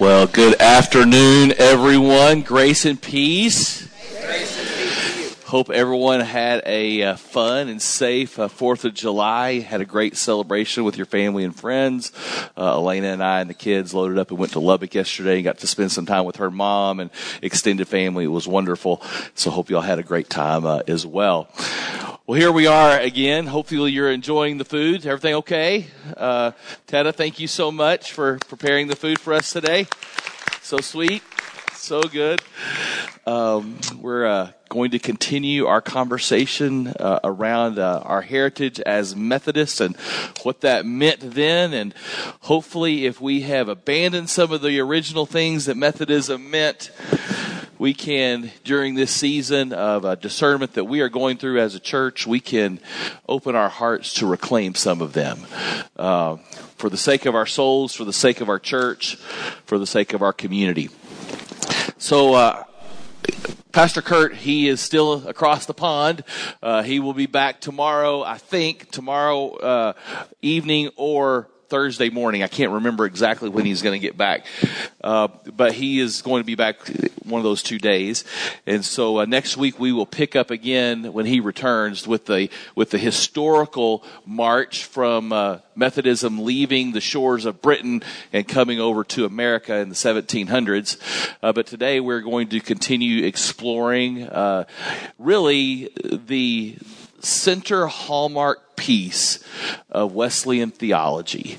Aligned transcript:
Well, 0.00 0.26
good 0.26 0.58
afternoon, 0.62 1.52
everyone. 1.58 2.40
Grace 2.40 2.86
and 2.86 2.98
peace. 2.98 3.86
Hope 5.44 5.68
everyone 5.68 6.20
had 6.20 6.62
a 6.64 7.02
uh, 7.02 7.16
fun 7.16 7.68
and 7.68 7.82
safe 7.82 8.38
uh, 8.38 8.48
Fourth 8.48 8.86
of 8.86 8.94
July. 8.94 9.58
Had 9.58 9.82
a 9.82 9.84
great 9.84 10.16
celebration 10.16 10.84
with 10.84 10.96
your 10.96 11.04
family 11.04 11.44
and 11.44 11.54
friends. 11.54 12.12
Uh, 12.56 12.76
Elena 12.76 13.08
and 13.08 13.22
I 13.22 13.42
and 13.42 13.50
the 13.50 13.54
kids 13.54 13.92
loaded 13.92 14.16
up 14.16 14.30
and 14.30 14.38
went 14.38 14.52
to 14.52 14.60
Lubbock 14.60 14.94
yesterday 14.94 15.34
and 15.34 15.44
got 15.44 15.58
to 15.58 15.66
spend 15.66 15.92
some 15.92 16.06
time 16.06 16.24
with 16.24 16.36
her 16.36 16.50
mom 16.50 16.98
and 16.98 17.10
extended 17.42 17.86
family. 17.86 18.24
It 18.24 18.28
was 18.28 18.48
wonderful. 18.48 19.02
So 19.34 19.50
hope 19.50 19.68
y'all 19.68 19.82
had 19.82 19.98
a 19.98 20.02
great 20.02 20.30
time 20.30 20.64
uh, 20.64 20.80
as 20.88 21.04
well. 21.04 21.50
Well, 22.30 22.38
here 22.38 22.52
we 22.52 22.68
are 22.68 22.96
again. 22.96 23.48
Hopefully, 23.48 23.90
you're 23.90 24.12
enjoying 24.12 24.58
the 24.58 24.64
food. 24.64 25.04
Everything 25.04 25.34
okay? 25.34 25.88
Uh, 26.16 26.52
Tetta, 26.86 27.12
thank 27.12 27.40
you 27.40 27.48
so 27.48 27.72
much 27.72 28.12
for 28.12 28.38
preparing 28.46 28.86
the 28.86 28.94
food 28.94 29.18
for 29.18 29.32
us 29.32 29.52
today. 29.52 29.88
So 30.62 30.76
sweet, 30.78 31.24
so 31.72 32.02
good. 32.04 32.40
Um, 33.26 33.80
we're 33.98 34.26
uh, 34.26 34.52
going 34.68 34.92
to 34.92 35.00
continue 35.00 35.66
our 35.66 35.80
conversation 35.80 36.86
uh, 36.86 37.18
around 37.24 37.80
uh, 37.80 38.00
our 38.04 38.22
heritage 38.22 38.78
as 38.78 39.16
Methodists 39.16 39.80
and 39.80 39.96
what 40.44 40.60
that 40.60 40.86
meant 40.86 41.34
then. 41.34 41.74
And 41.74 41.92
hopefully, 42.42 43.06
if 43.06 43.20
we 43.20 43.40
have 43.40 43.68
abandoned 43.68 44.30
some 44.30 44.52
of 44.52 44.62
the 44.62 44.78
original 44.78 45.26
things 45.26 45.64
that 45.64 45.76
Methodism 45.76 46.48
meant, 46.48 46.92
we 47.80 47.94
can, 47.94 48.52
during 48.62 48.94
this 48.94 49.10
season 49.10 49.72
of 49.72 50.04
uh, 50.04 50.14
discernment 50.14 50.74
that 50.74 50.84
we 50.84 51.00
are 51.00 51.08
going 51.08 51.38
through 51.38 51.58
as 51.58 51.74
a 51.74 51.80
church, 51.80 52.26
we 52.26 52.38
can 52.38 52.78
open 53.26 53.56
our 53.56 53.70
hearts 53.70 54.12
to 54.12 54.26
reclaim 54.26 54.74
some 54.74 55.00
of 55.00 55.14
them. 55.14 55.38
Uh, 55.96 56.36
for 56.76 56.90
the 56.90 56.98
sake 56.98 57.24
of 57.24 57.34
our 57.34 57.46
souls, 57.46 57.94
for 57.94 58.04
the 58.04 58.12
sake 58.12 58.42
of 58.42 58.50
our 58.50 58.58
church, 58.58 59.16
for 59.64 59.78
the 59.78 59.86
sake 59.86 60.12
of 60.12 60.20
our 60.20 60.34
community. 60.34 60.90
So, 61.96 62.34
uh, 62.34 62.64
Pastor 63.72 64.02
Kurt, 64.02 64.34
he 64.34 64.68
is 64.68 64.82
still 64.82 65.26
across 65.26 65.64
the 65.64 65.72
pond. 65.72 66.22
Uh, 66.62 66.82
he 66.82 67.00
will 67.00 67.14
be 67.14 67.26
back 67.26 67.62
tomorrow, 67.62 68.22
I 68.22 68.36
think, 68.36 68.90
tomorrow 68.90 69.54
uh, 69.56 69.92
evening 70.42 70.90
or 70.96 71.48
Thursday 71.70 72.10
morning. 72.10 72.42
I 72.42 72.48
can't 72.48 72.72
remember 72.72 73.06
exactly 73.06 73.48
when 73.48 73.64
he's 73.64 73.80
going 73.80 73.98
to 73.98 74.04
get 74.04 74.16
back, 74.16 74.44
uh, 75.02 75.28
but 75.54 75.72
he 75.72 76.00
is 76.00 76.20
going 76.20 76.42
to 76.42 76.46
be 76.46 76.56
back 76.56 76.76
one 77.24 77.38
of 77.38 77.44
those 77.44 77.62
two 77.62 77.78
days. 77.78 78.24
And 78.66 78.84
so 78.84 79.20
uh, 79.20 79.24
next 79.24 79.56
week 79.56 79.78
we 79.78 79.92
will 79.92 80.04
pick 80.04 80.34
up 80.34 80.50
again 80.50 81.12
when 81.12 81.26
he 81.26 81.38
returns 81.38 82.08
with 82.08 82.26
the 82.26 82.50
with 82.74 82.90
the 82.90 82.98
historical 82.98 84.04
march 84.26 84.84
from 84.84 85.32
uh, 85.32 85.58
Methodism 85.76 86.44
leaving 86.44 86.90
the 86.92 87.00
shores 87.00 87.46
of 87.46 87.62
Britain 87.62 88.02
and 88.32 88.46
coming 88.46 88.80
over 88.80 89.04
to 89.04 89.24
America 89.24 89.76
in 89.76 89.88
the 89.88 89.94
1700s. 89.94 90.98
Uh, 91.40 91.52
but 91.52 91.66
today 91.68 92.00
we're 92.00 92.20
going 92.20 92.48
to 92.48 92.60
continue 92.60 93.24
exploring 93.24 94.24
uh, 94.24 94.64
really 95.18 95.90
the 95.94 96.76
center 97.20 97.86
hallmark 97.86 98.69
piece 98.80 99.44
of 99.90 100.14
Wesleyan 100.14 100.70
theology. 100.70 101.58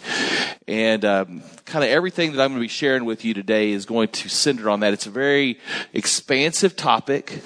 And 0.67 1.05
um, 1.05 1.43
kind 1.65 1.85
of 1.85 1.91
everything 1.91 2.31
that 2.31 2.41
I'm 2.41 2.49
going 2.49 2.59
to 2.59 2.63
be 2.63 2.67
sharing 2.67 3.05
with 3.05 3.23
you 3.23 3.35
today 3.35 3.71
is 3.71 3.85
going 3.85 4.07
to 4.09 4.27
center 4.27 4.71
on 4.71 4.79
that. 4.79 4.91
It's 4.91 5.05
a 5.05 5.11
very 5.11 5.59
expansive 5.93 6.75
topic, 6.75 7.43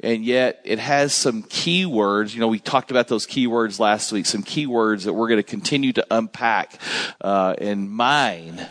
and 0.00 0.24
yet 0.24 0.62
it 0.64 0.78
has 0.78 1.12
some 1.12 1.42
key 1.42 1.84
words. 1.84 2.34
You 2.34 2.40
know, 2.40 2.48
we 2.48 2.60
talked 2.60 2.90
about 2.90 3.08
those 3.08 3.26
key 3.26 3.46
words 3.46 3.78
last 3.78 4.10
week, 4.10 4.24
some 4.24 4.42
key 4.42 4.66
words 4.66 5.04
that 5.04 5.12
we're 5.12 5.28
going 5.28 5.38
to 5.38 5.42
continue 5.42 5.92
to 5.92 6.06
unpack 6.10 6.80
uh, 7.20 7.56
and 7.58 7.90
mine 7.90 8.66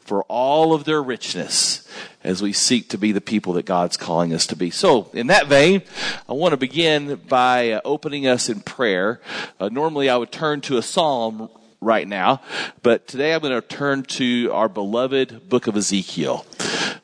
for 0.00 0.24
all 0.24 0.74
of 0.74 0.84
their 0.84 1.02
richness 1.02 1.88
as 2.24 2.42
we 2.42 2.52
seek 2.52 2.88
to 2.88 2.98
be 2.98 3.12
the 3.12 3.20
people 3.20 3.52
that 3.52 3.66
God's 3.66 3.96
calling 3.96 4.32
us 4.32 4.46
to 4.48 4.56
be. 4.56 4.70
So, 4.70 5.10
in 5.12 5.28
that 5.28 5.46
vein, 5.46 5.82
I 6.28 6.32
want 6.32 6.52
to 6.52 6.56
begin 6.56 7.16
by 7.28 7.72
uh, 7.72 7.80
opening 7.84 8.26
us 8.26 8.48
in 8.48 8.60
prayer. 8.60 9.20
Uh, 9.60 9.68
I 9.84 10.16
would 10.16 10.32
turn 10.32 10.62
to 10.62 10.78
a 10.78 10.82
psalm 10.82 11.50
right 11.78 12.08
now, 12.08 12.40
but 12.82 13.06
today 13.06 13.34
I'm 13.34 13.42
going 13.42 13.52
to 13.52 13.60
turn 13.60 14.02
to 14.04 14.50
our 14.50 14.66
beloved 14.66 15.50
book 15.50 15.66
of 15.66 15.76
Ezekiel. 15.76 16.46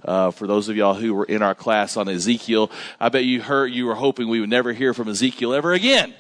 Uh, 0.03 0.31
for 0.31 0.47
those 0.47 0.71
of 0.71 0.77
y'all 0.77 0.95
who 0.95 1.13
were 1.13 1.27
in 1.27 1.43
our 1.43 1.55
class 1.55 1.99
on 1.99 2.09
Ezekiel, 2.09 2.71
I 2.99 3.11
bet 3.11 3.27
you 3.27 3.43
heard 3.43 3.67
you 3.67 3.85
were 3.85 3.97
hoping 3.97 4.29
we 4.29 4.41
would 4.41 4.49
never 4.49 4.73
hear 4.73 4.95
from 4.95 5.09
Ezekiel 5.09 5.53
ever 5.53 5.75
again. 5.75 6.15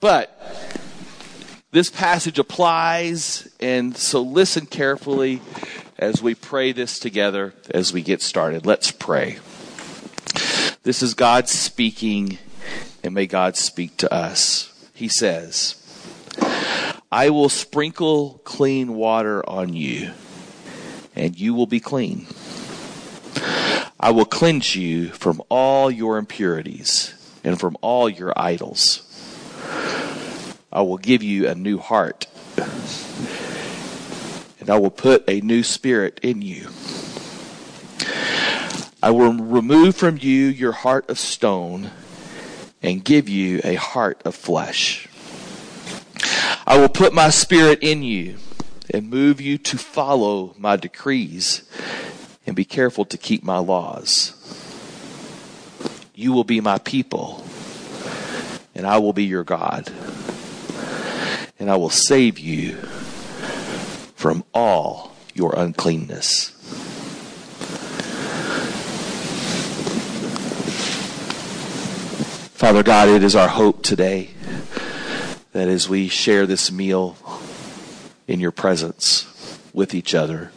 But 0.00 0.36
this 1.70 1.90
passage 1.90 2.40
applies, 2.40 3.48
and 3.60 3.96
so 3.96 4.20
listen 4.20 4.66
carefully 4.66 5.40
as 5.96 6.20
we 6.20 6.34
pray 6.34 6.72
this 6.72 6.98
together 6.98 7.54
as 7.70 7.92
we 7.92 8.02
get 8.02 8.20
started. 8.20 8.66
Let's 8.66 8.90
pray. 8.90 9.38
This 10.82 11.04
is 11.04 11.14
God 11.14 11.48
speaking, 11.48 12.38
and 13.04 13.14
may 13.14 13.26
God 13.26 13.56
speak 13.56 13.96
to 13.98 14.12
us. 14.12 14.72
He 14.98 15.06
says, 15.06 15.76
I 17.12 17.30
will 17.30 17.48
sprinkle 17.48 18.40
clean 18.42 18.96
water 18.96 19.48
on 19.48 19.72
you, 19.72 20.10
and 21.14 21.38
you 21.38 21.54
will 21.54 21.68
be 21.68 21.78
clean. 21.78 22.26
I 24.00 24.10
will 24.10 24.24
cleanse 24.24 24.74
you 24.74 25.10
from 25.10 25.40
all 25.48 25.88
your 25.88 26.18
impurities 26.18 27.14
and 27.44 27.60
from 27.60 27.76
all 27.80 28.08
your 28.08 28.32
idols. 28.36 29.04
I 30.72 30.82
will 30.82 30.98
give 30.98 31.22
you 31.22 31.46
a 31.46 31.54
new 31.54 31.78
heart 31.78 32.26
and 34.58 34.68
I 34.68 34.78
will 34.80 34.90
put 34.90 35.22
a 35.28 35.40
new 35.40 35.62
spirit 35.62 36.18
in 36.24 36.42
you. 36.42 36.70
I 39.00 39.12
will 39.12 39.32
remove 39.32 39.94
from 39.94 40.18
you 40.18 40.46
your 40.46 40.72
heart 40.72 41.08
of 41.08 41.20
stone 41.20 41.92
and 42.82 43.04
give 43.04 43.28
you 43.28 43.60
a 43.64 43.74
heart 43.74 44.20
of 44.24 44.34
flesh. 44.34 45.08
I 46.66 46.78
will 46.78 46.88
put 46.88 47.12
my 47.12 47.30
spirit 47.30 47.80
in 47.82 48.02
you 48.02 48.36
and 48.90 49.08
move 49.08 49.40
you 49.40 49.58
to 49.58 49.78
follow 49.78 50.54
my 50.58 50.76
decrees 50.76 51.62
and 52.46 52.56
be 52.56 52.64
careful 52.64 53.04
to 53.06 53.18
keep 53.18 53.42
my 53.42 53.58
laws. 53.58 54.34
You 56.14 56.32
will 56.32 56.44
be 56.44 56.60
my 56.60 56.78
people, 56.78 57.44
and 58.74 58.86
I 58.86 58.98
will 58.98 59.12
be 59.12 59.24
your 59.24 59.44
God, 59.44 59.92
and 61.58 61.70
I 61.70 61.76
will 61.76 61.90
save 61.90 62.38
you 62.38 62.76
from 64.16 64.44
all 64.52 65.14
your 65.34 65.54
uncleanness. 65.56 66.57
Father 72.58 72.82
God, 72.82 73.08
it 73.08 73.22
is 73.22 73.36
our 73.36 73.46
hope 73.46 73.84
today 73.84 74.30
that 75.52 75.68
as 75.68 75.88
we 75.88 76.08
share 76.08 76.44
this 76.44 76.72
meal 76.72 77.16
in 78.26 78.40
your 78.40 78.50
presence 78.50 79.60
with 79.72 79.94
each 79.94 80.12
other, 80.12 80.50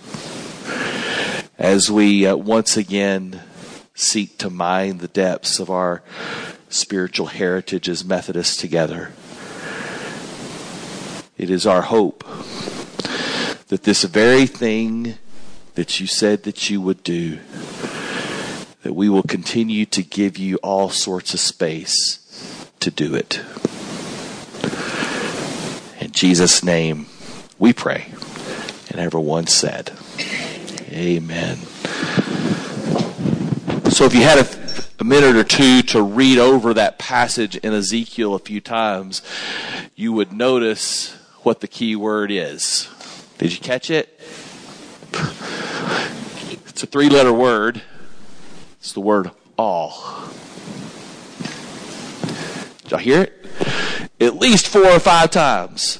as 1.59 1.91
we 1.91 2.25
uh, 2.25 2.35
once 2.35 2.75
again 2.75 3.43
seek 3.93 4.39
to 4.39 4.49
mine 4.49 4.97
the 4.97 5.09
depths 5.09 5.59
of 5.59 5.69
our 5.69 6.01
spiritual 6.69 7.27
heritage 7.27 7.87
as 7.87 8.03
Methodists 8.03 8.57
together, 8.57 9.11
it 11.37 11.51
is 11.51 11.67
our 11.67 11.83
hope 11.83 12.23
that 13.67 13.83
this 13.83 14.05
very 14.05 14.47
thing 14.47 15.19
that 15.75 15.99
you 15.99 16.07
said 16.07 16.41
that 16.45 16.67
you 16.67 16.81
would 16.81 17.03
do, 17.03 17.37
that 18.83 18.93
we 18.93 19.09
will 19.09 19.23
continue 19.23 19.85
to 19.85 20.01
give 20.01 20.37
you 20.37 20.57
all 20.57 20.89
sorts 20.89 21.33
of 21.33 21.39
space 21.39 22.69
to 22.79 22.89
do 22.89 23.15
it. 23.15 23.41
In 25.99 26.11
Jesus' 26.11 26.63
name, 26.63 27.05
we 27.59 27.73
pray. 27.73 28.07
And 28.89 28.99
everyone 28.99 29.47
said, 29.47 29.91
Amen. 30.89 31.57
So 33.91 34.05
if 34.05 34.13
you 34.13 34.21
had 34.21 34.39
a, 34.39 34.47
a 34.99 35.03
minute 35.03 35.35
or 35.35 35.43
two 35.43 35.81
to 35.83 36.01
read 36.01 36.37
over 36.39 36.73
that 36.73 36.97
passage 36.97 37.55
in 37.57 37.73
Ezekiel 37.73 38.33
a 38.33 38.39
few 38.39 38.59
times, 38.59 39.21
you 39.95 40.11
would 40.11 40.33
notice 40.33 41.13
what 41.43 41.59
the 41.59 41.67
key 41.67 41.95
word 41.95 42.31
is. 42.31 42.89
Did 43.37 43.53
you 43.53 43.59
catch 43.59 43.89
it? 43.89 44.19
It's 46.67 46.83
a 46.83 46.87
three 46.87 47.09
letter 47.09 47.33
word. 47.33 47.81
It's 48.81 48.93
the 48.93 48.99
word 48.99 49.29
all. 49.59 49.93
Did 52.81 52.89
y'all 52.89 52.99
hear 52.99 53.21
it? 53.21 53.45
At 54.19 54.37
least 54.37 54.69
four 54.69 54.87
or 54.87 54.99
five 54.99 55.29
times 55.29 55.99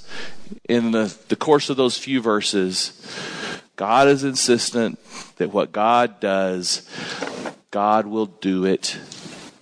in 0.68 0.89
the, 0.89 1.16
the 1.28 1.36
course 1.36 1.69
of 1.69 1.78
those 1.78 2.00
few 2.00 2.24
verses, 2.24 3.00
God 3.75 4.07
is 4.07 4.24
insistent 4.24 4.98
that 5.36 5.54
what 5.54 5.72
God 5.72 6.19
does, 6.19 6.81
God 7.69 8.07
will 8.07 8.25
do 8.25 8.66
it 8.66 8.98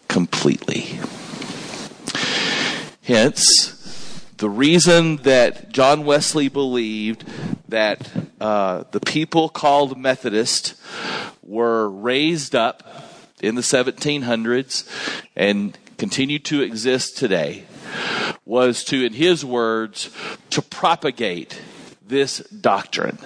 completely. 0.08 0.98
Hence, 3.04 4.24
the 4.38 4.50
reason 4.50 5.18
that 5.24 5.74
John 5.74 6.06
Wesley 6.06 6.48
believed 6.48 7.26
that 7.68 8.10
uh, 8.40 8.86
the 8.92 9.02
people 9.02 9.50
called 9.50 10.00
Methodist 10.00 10.76
were 11.44 11.90
raised 11.90 12.56
up 12.56 13.09
in 13.42 13.56
the 13.56 13.62
1700s 13.62 14.88
and 15.36 15.78
continue 15.98 16.40
to 16.40 16.62
exist 16.62 17.18
today 17.18 17.66
was 18.46 18.84
to, 18.86 19.06
in 19.06 19.14
his 19.14 19.44
words, 19.46 20.10
to 20.50 20.62
propagate 20.62 21.62
this 22.06 22.40
doctrine. 22.50 23.18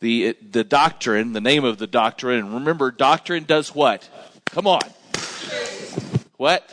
The, 0.00 0.36
the 0.50 0.64
doctrine, 0.64 1.32
the 1.32 1.40
name 1.40 1.64
of 1.64 1.78
the 1.78 1.86
doctrine, 1.86 2.52
remember, 2.52 2.90
doctrine 2.90 3.44
does 3.44 3.74
what? 3.74 4.08
Come 4.46 4.66
on. 4.66 4.80
What? 6.36 6.70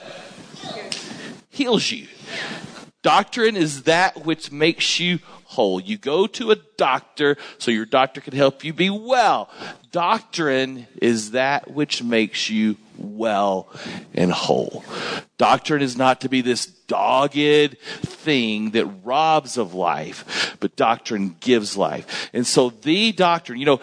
Heals 1.49 1.89
you. 1.89 2.07
Doctrine 3.03 3.57
is 3.57 3.83
that 3.83 4.25
which 4.25 4.51
makes 4.51 4.99
you 4.99 5.19
whole. 5.43 5.79
You 5.79 5.97
go 5.97 6.25
to 6.25 6.51
a 6.51 6.55
doctor 6.77 7.37
so 7.59 7.69
your 7.69 7.85
doctor 7.85 8.21
can 8.21 8.33
help 8.33 8.63
you 8.63 8.73
be 8.73 8.89
well. 8.89 9.49
Doctrine 9.91 10.87
is 11.01 11.31
that 11.31 11.69
which 11.69 12.01
makes 12.01 12.49
you 12.49 12.77
well 12.97 13.69
and 14.13 14.31
whole. 14.31 14.83
Doctrine 15.37 15.81
is 15.81 15.97
not 15.97 16.21
to 16.21 16.29
be 16.29 16.41
this 16.41 16.65
dogged 16.65 17.77
thing 18.01 18.71
that 18.71 18.85
robs 19.03 19.57
of 19.57 19.73
life, 19.73 20.55
but 20.61 20.75
doctrine 20.75 21.35
gives 21.41 21.75
life. 21.75 22.29
And 22.33 22.47
so 22.47 22.69
the 22.69 23.11
doctrine, 23.11 23.59
you 23.59 23.65
know, 23.65 23.81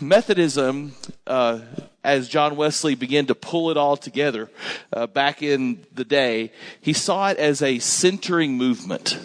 Methodism, 0.00 0.92
uh, 1.26 1.60
as 2.08 2.26
John 2.26 2.56
Wesley 2.56 2.94
began 2.94 3.26
to 3.26 3.34
pull 3.34 3.70
it 3.70 3.76
all 3.76 3.96
together 3.96 4.48
uh, 4.92 5.06
back 5.06 5.42
in 5.42 5.84
the 5.94 6.04
day, 6.04 6.52
he 6.80 6.94
saw 6.94 7.28
it 7.28 7.36
as 7.36 7.60
a 7.60 7.78
centering 7.78 8.56
movement. 8.56 9.18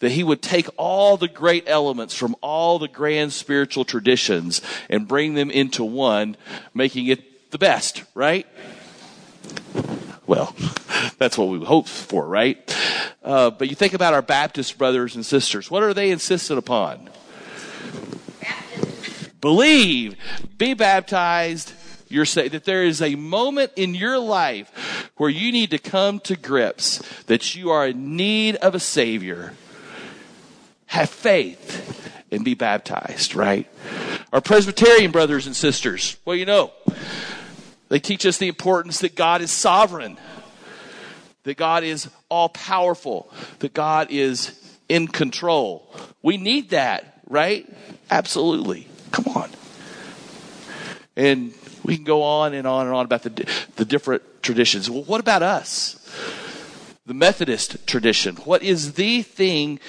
That 0.00 0.10
he 0.12 0.24
would 0.24 0.42
take 0.42 0.68
all 0.76 1.16
the 1.16 1.28
great 1.28 1.64
elements 1.66 2.14
from 2.14 2.34
all 2.40 2.78
the 2.78 2.88
grand 2.88 3.32
spiritual 3.32 3.84
traditions 3.84 4.62
and 4.88 5.06
bring 5.06 5.34
them 5.34 5.50
into 5.50 5.84
one, 5.84 6.36
making 6.74 7.06
it 7.06 7.50
the 7.50 7.58
best, 7.58 8.02
right? 8.14 8.46
Well, 10.26 10.56
that's 11.18 11.36
what 11.38 11.48
we 11.48 11.64
hope 11.64 11.86
for, 11.86 12.26
right? 12.26 12.58
Uh, 13.22 13.50
but 13.50 13.68
you 13.68 13.76
think 13.76 13.92
about 13.92 14.14
our 14.14 14.22
Baptist 14.22 14.78
brothers 14.78 15.14
and 15.14 15.24
sisters. 15.24 15.70
What 15.70 15.82
are 15.82 15.94
they 15.94 16.10
insistent 16.10 16.58
upon? 16.58 17.10
Believe, 19.40 20.16
be 20.58 20.74
baptized, 20.74 21.72
you're 22.10 22.24
saying 22.24 22.50
that 22.50 22.64
there 22.64 22.82
is 22.82 23.00
a 23.00 23.14
moment 23.14 23.72
in 23.76 23.94
your 23.94 24.18
life 24.18 25.10
where 25.16 25.30
you 25.30 25.52
need 25.52 25.70
to 25.70 25.78
come 25.78 26.20
to 26.20 26.36
grips 26.36 26.98
that 27.26 27.54
you 27.54 27.70
are 27.70 27.86
in 27.86 28.16
need 28.16 28.56
of 28.56 28.74
a 28.74 28.80
Savior. 28.80 29.54
Have 30.86 31.08
faith 31.08 32.26
and 32.32 32.44
be 32.44 32.54
baptized, 32.54 33.34
right? 33.34 33.68
Our 34.32 34.40
Presbyterian 34.40 35.12
brothers 35.12 35.46
and 35.46 35.54
sisters, 35.54 36.16
well, 36.24 36.36
you 36.36 36.46
know, 36.46 36.72
they 37.88 38.00
teach 38.00 38.26
us 38.26 38.38
the 38.38 38.48
importance 38.48 38.98
that 39.00 39.14
God 39.14 39.40
is 39.40 39.50
sovereign, 39.50 40.18
that 41.44 41.56
God 41.56 41.84
is 41.84 42.08
all 42.28 42.48
powerful, 42.48 43.32
that 43.60 43.72
God 43.72 44.08
is 44.10 44.52
in 44.88 45.06
control. 45.06 45.94
We 46.22 46.36
need 46.36 46.70
that, 46.70 47.22
right? 47.28 47.68
Absolutely. 48.10 48.88
Come 49.12 49.26
on. 49.34 49.50
And 51.16 51.52
we 51.84 51.96
can 51.96 52.04
go 52.04 52.22
on 52.22 52.54
and 52.54 52.66
on 52.66 52.86
and 52.86 52.94
on 52.94 53.04
about 53.04 53.22
the, 53.22 53.64
the 53.76 53.84
different 53.84 54.22
traditions. 54.42 54.90
Well, 54.90 55.02
what 55.04 55.20
about 55.20 55.42
us? 55.42 55.96
The 57.06 57.14
Methodist 57.14 57.86
tradition. 57.86 58.36
What 58.36 58.62
is 58.62 58.92
the 58.92 59.22
thing, 59.22 59.80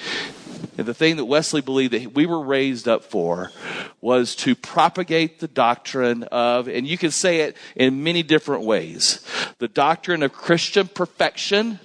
the 0.76 0.94
thing 0.94 1.16
that 1.16 1.26
Wesley 1.26 1.60
believed 1.60 1.92
that 1.92 2.14
we 2.14 2.26
were 2.26 2.42
raised 2.42 2.88
up 2.88 3.04
for 3.04 3.52
was 4.00 4.34
to 4.36 4.56
propagate 4.56 5.38
the 5.38 5.48
doctrine 5.48 6.24
of, 6.24 6.66
and 6.68 6.86
you 6.86 6.98
can 6.98 7.10
say 7.10 7.40
it 7.40 7.56
in 7.76 8.02
many 8.02 8.22
different 8.22 8.64
ways, 8.64 9.24
the 9.58 9.68
doctrine 9.68 10.22
of 10.22 10.32
Christian 10.32 10.88
perfection, 10.88 11.78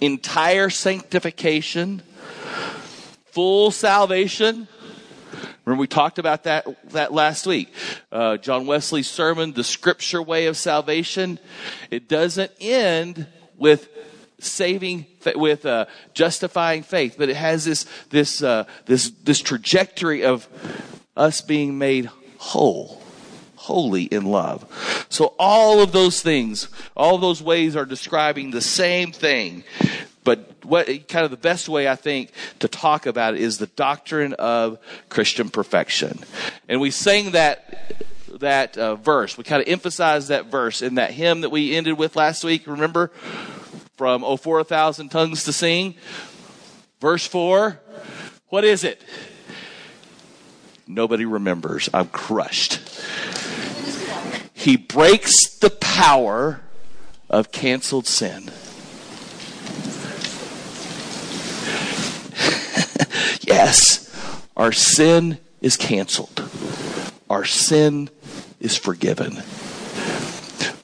entire 0.00 0.68
sanctification, 0.68 2.02
full 3.26 3.70
salvation, 3.70 4.68
Remember, 5.66 5.80
we 5.80 5.88
talked 5.88 6.20
about 6.20 6.44
that, 6.44 6.64
that 6.92 7.12
last 7.12 7.44
week. 7.44 7.72
Uh, 8.12 8.36
John 8.36 8.66
Wesley's 8.66 9.08
sermon, 9.08 9.52
The 9.52 9.64
Scripture 9.64 10.22
Way 10.22 10.46
of 10.46 10.56
Salvation, 10.56 11.40
it 11.90 12.08
doesn't 12.08 12.52
end 12.60 13.26
with 13.56 13.88
saving 14.38 15.06
with 15.34 15.64
uh, 15.64 15.86
justifying 16.12 16.82
faith 16.82 17.14
but 17.16 17.30
it 17.30 17.36
has 17.36 17.64
this 17.64 17.86
this 18.10 18.42
uh, 18.42 18.64
this 18.84 19.10
this 19.24 19.40
trajectory 19.40 20.24
of 20.24 20.46
us 21.16 21.40
being 21.40 21.78
made 21.78 22.10
whole 22.36 23.00
holy 23.56 24.04
in 24.04 24.26
love. 24.26 25.06
So 25.08 25.34
all 25.38 25.80
of 25.80 25.92
those 25.92 26.20
things 26.20 26.68
all 26.94 27.16
those 27.16 27.42
ways 27.42 27.74
are 27.74 27.86
describing 27.86 28.50
the 28.50 28.60
same 28.60 29.10
thing 29.10 29.64
but 30.26 30.50
what 30.64 30.86
kind 31.06 31.24
of 31.24 31.30
the 31.30 31.36
best 31.36 31.68
way 31.68 31.88
I 31.88 31.94
think 31.94 32.32
to 32.58 32.66
talk 32.66 33.06
about 33.06 33.34
it 33.34 33.40
is 33.40 33.58
the 33.58 33.68
doctrine 33.68 34.32
of 34.34 34.78
Christian 35.08 35.50
perfection. 35.50 36.18
And 36.68 36.80
we 36.80 36.90
sang 36.90 37.30
that 37.30 37.94
that 38.40 38.76
uh, 38.76 38.96
verse. 38.96 39.38
We 39.38 39.44
kind 39.44 39.62
of 39.62 39.68
emphasized 39.68 40.28
that 40.28 40.46
verse 40.46 40.82
in 40.82 40.96
that 40.96 41.12
hymn 41.12 41.42
that 41.42 41.50
we 41.50 41.76
ended 41.76 41.96
with 41.96 42.16
last 42.16 42.42
week. 42.42 42.66
Remember 42.66 43.12
from 43.96 44.24
"Oh 44.24 44.36
for 44.36 44.58
a 44.58 44.64
thousand 44.64 45.10
tongues 45.10 45.44
to 45.44 45.52
sing." 45.52 45.94
Verse 47.00 47.24
four. 47.24 47.80
What 48.48 48.64
is 48.64 48.82
it? 48.82 49.00
Nobody 50.88 51.24
remembers. 51.24 51.88
I'm 51.94 52.08
crushed. 52.08 52.80
He 54.54 54.76
breaks 54.76 55.56
the 55.58 55.70
power 55.70 56.62
of 57.30 57.52
canceled 57.52 58.08
sin. 58.08 58.50
Yes, 63.56 64.44
our 64.54 64.70
sin 64.70 65.38
is 65.62 65.78
canceled. 65.78 66.46
Our 67.30 67.46
sin 67.46 68.10
is 68.60 68.76
forgiven. 68.76 69.42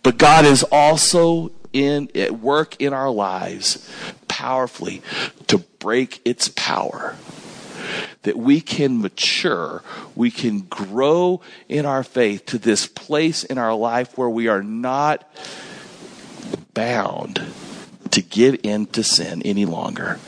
But 0.02 0.16
God 0.16 0.46
is 0.46 0.62
also 0.72 1.52
in 1.74 2.08
at 2.14 2.40
work 2.40 2.80
in 2.80 2.94
our 2.94 3.10
lives 3.10 3.86
powerfully 4.26 5.02
to 5.48 5.58
break 5.80 6.22
its 6.24 6.48
power. 6.48 7.14
That 8.22 8.38
we 8.38 8.62
can 8.62 9.02
mature, 9.02 9.82
we 10.14 10.30
can 10.30 10.60
grow 10.60 11.42
in 11.68 11.84
our 11.84 12.02
faith 12.02 12.46
to 12.46 12.58
this 12.58 12.86
place 12.86 13.44
in 13.44 13.58
our 13.58 13.74
life 13.74 14.16
where 14.16 14.30
we 14.30 14.48
are 14.48 14.62
not 14.62 15.30
bound 16.72 17.42
to 18.12 18.22
give 18.22 18.60
in 18.62 18.86
to 18.86 19.02
sin 19.04 19.42
any 19.42 19.66
longer 19.66 20.18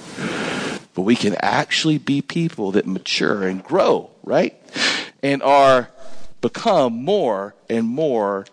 but 0.95 1.03
we 1.03 1.17
can 1.17 1.35
actually 1.41 1.99
be 1.99 2.23
people 2.23 2.73
that 2.73 2.87
mature 2.87 3.47
and 3.47 3.63
grow, 3.63 4.11
right? 4.23 4.55
And 5.23 5.43
are 5.43 5.91
become 6.41 6.93
more 6.93 7.55
and 7.69 7.87
more 7.87 8.47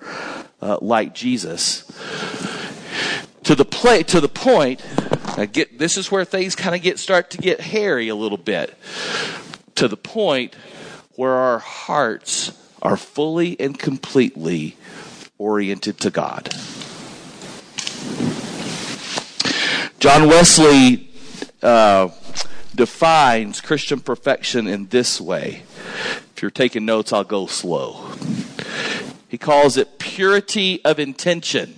uh, 0.62 0.78
like 0.82 1.14
Jesus. 1.14 1.84
To 3.44 3.56
the 3.56 3.66
play, 3.66 4.04
to 4.04 4.22
the 4.22 4.30
point, 4.30 4.82
I 5.38 5.46
get 5.46 5.78
this 5.78 5.98
is 5.98 6.12
where 6.12 6.26
things 6.26 6.56
kind 6.56 6.76
of 6.76 6.82
get 6.82 7.00
start 7.00 7.32
to 7.32 7.38
get 7.38 7.60
hairy 7.60 8.10
a 8.10 8.16
little 8.16 8.38
bit. 8.38 8.78
To 9.76 9.88
the 9.88 9.98
point 9.98 10.56
where 11.16 11.34
our 11.34 11.60
hearts 11.60 12.58
are 12.82 12.98
fully 12.98 13.60
and 13.60 13.78
completely 13.78 14.78
oriented 15.38 16.00
to 16.00 16.10
God. 16.10 16.54
John 20.00 20.28
Wesley 20.28 21.12
uh, 21.62 22.10
defines 22.76 23.62
Christian 23.62 24.00
perfection 24.00 24.68
in 24.68 24.88
this 24.88 25.20
way. 25.20 25.64
If 26.36 26.42
you're 26.42 26.52
taking 26.52 26.86
notes, 26.86 27.12
I'll 27.14 27.24
go 27.24 27.46
slow. 27.46 28.12
He 29.28 29.38
calls 29.38 29.78
it 29.78 30.00
purity 30.00 30.84
of 30.84 31.00
intention, 31.00 31.76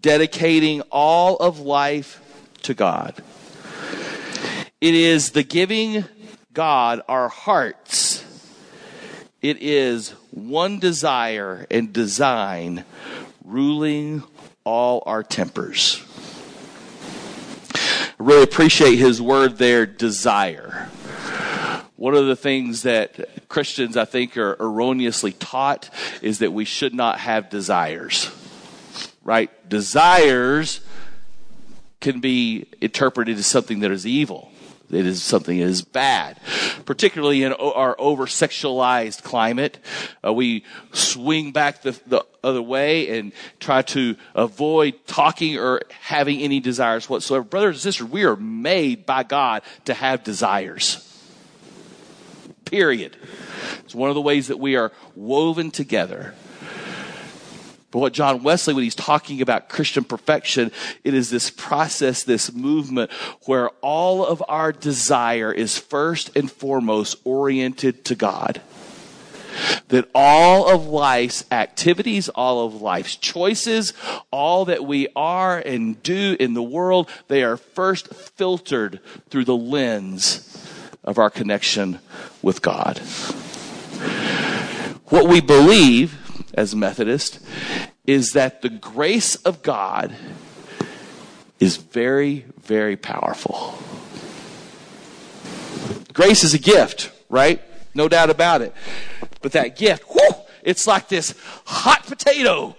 dedicating 0.00 0.82
all 0.90 1.36
of 1.36 1.60
life 1.60 2.20
to 2.62 2.74
God. 2.74 3.22
It 4.80 4.94
is 4.94 5.30
the 5.30 5.42
giving 5.42 6.04
God 6.52 7.02
our 7.08 7.28
hearts. 7.28 8.24
It 9.40 9.62
is 9.62 10.10
one 10.30 10.78
desire 10.78 11.66
and 11.70 11.92
design 11.92 12.84
ruling 13.44 14.22
all 14.64 15.02
our 15.06 15.22
tempers 15.22 16.04
really 18.22 18.42
appreciate 18.42 18.96
his 18.96 19.20
word 19.20 19.58
there, 19.58 19.84
desire. 19.84 20.88
One 21.96 22.14
of 22.14 22.26
the 22.26 22.36
things 22.36 22.82
that 22.82 23.48
Christians, 23.48 23.96
I 23.96 24.04
think, 24.04 24.36
are 24.36 24.56
erroneously 24.58 25.32
taught 25.32 25.90
is 26.20 26.38
that 26.38 26.52
we 26.52 26.64
should 26.64 26.94
not 26.94 27.18
have 27.18 27.50
desires. 27.50 28.30
Right? 29.24 29.50
Desires 29.68 30.80
can 32.00 32.20
be 32.20 32.66
interpreted 32.80 33.38
as 33.38 33.46
something 33.46 33.80
that 33.80 33.90
is 33.90 34.06
evil. 34.06 34.51
It 34.92 35.06
is 35.06 35.22
something 35.22 35.58
that 35.58 35.64
is 35.64 35.82
bad, 35.82 36.38
particularly 36.84 37.42
in 37.42 37.52
our 37.52 37.96
over 37.98 38.26
sexualized 38.26 39.22
climate. 39.22 39.78
Uh, 40.24 40.32
we 40.32 40.64
swing 40.92 41.52
back 41.52 41.82
the, 41.82 41.98
the 42.06 42.24
other 42.44 42.62
way 42.62 43.18
and 43.18 43.32
try 43.58 43.82
to 43.82 44.16
avoid 44.34 44.94
talking 45.06 45.58
or 45.58 45.82
having 46.00 46.40
any 46.40 46.60
desires 46.60 47.08
whatsoever. 47.08 47.44
Brothers 47.44 47.76
and 47.76 47.82
sisters, 47.82 48.08
we 48.08 48.24
are 48.24 48.36
made 48.36 49.06
by 49.06 49.22
God 49.22 49.62
to 49.86 49.94
have 49.94 50.24
desires. 50.24 51.08
Period. 52.64 53.16
It's 53.84 53.94
one 53.94 54.08
of 54.08 54.14
the 54.14 54.20
ways 54.20 54.48
that 54.48 54.58
we 54.58 54.76
are 54.76 54.92
woven 55.14 55.70
together. 55.70 56.34
But 57.92 57.98
what 57.98 58.14
John 58.14 58.42
Wesley, 58.42 58.72
when 58.72 58.84
he's 58.84 58.94
talking 58.94 59.42
about 59.42 59.68
Christian 59.68 60.02
perfection, 60.02 60.72
it 61.04 61.12
is 61.12 61.28
this 61.28 61.50
process, 61.50 62.24
this 62.24 62.50
movement 62.50 63.12
where 63.44 63.68
all 63.82 64.24
of 64.24 64.42
our 64.48 64.72
desire 64.72 65.52
is 65.52 65.76
first 65.76 66.34
and 66.34 66.50
foremost 66.50 67.16
oriented 67.22 68.06
to 68.06 68.14
God. 68.14 68.62
That 69.88 70.08
all 70.14 70.74
of 70.74 70.86
life's 70.86 71.44
activities, 71.52 72.30
all 72.30 72.64
of 72.64 72.80
life's 72.80 73.14
choices, 73.14 73.92
all 74.30 74.64
that 74.64 74.86
we 74.86 75.08
are 75.14 75.58
and 75.58 76.02
do 76.02 76.34
in 76.40 76.54
the 76.54 76.62
world, 76.62 77.10
they 77.28 77.42
are 77.42 77.58
first 77.58 78.08
filtered 78.14 79.00
through 79.28 79.44
the 79.44 79.54
lens 79.54 80.48
of 81.04 81.18
our 81.18 81.28
connection 81.28 81.98
with 82.40 82.62
God. 82.62 83.00
What 85.08 85.28
we 85.28 85.42
believe 85.42 86.21
as 86.54 86.74
Methodist 86.74 87.40
is 88.06 88.32
that 88.32 88.62
the 88.62 88.68
grace 88.68 89.36
of 89.36 89.62
God 89.62 90.14
is 91.60 91.76
very, 91.76 92.44
very 92.60 92.96
powerful. 92.96 93.78
Grace 96.12 96.44
is 96.44 96.54
a 96.54 96.58
gift, 96.58 97.10
right? 97.28 97.62
No 97.94 98.08
doubt 98.08 98.30
about 98.30 98.62
it. 98.62 98.74
But 99.40 99.52
that 99.52 99.76
gift, 99.76 100.04
whoo, 100.08 100.34
it's 100.62 100.86
like 100.86 101.08
this 101.08 101.34
hot 101.64 102.06
potato 102.06 102.76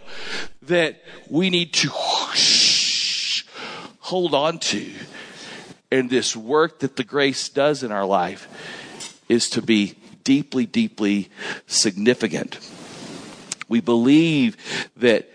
that 0.64 1.02
we 1.30 1.50
need 1.50 1.74
to 1.74 1.90
whoosh, 1.90 3.46
hold 4.00 4.34
on 4.34 4.60
to. 4.60 4.92
And 5.92 6.10
this 6.10 6.36
work 6.36 6.80
that 6.80 6.96
the 6.96 7.04
grace 7.04 7.50
does 7.50 7.84
in 7.84 7.92
our 7.92 8.06
life 8.06 8.48
is 9.30 9.50
to 9.52 9.62
be 9.62 9.96
deeply, 10.24 10.66
deeply 10.66 11.30
significant. 11.68 12.60
We 13.74 13.82
believe 13.82 14.56
that 14.98 15.28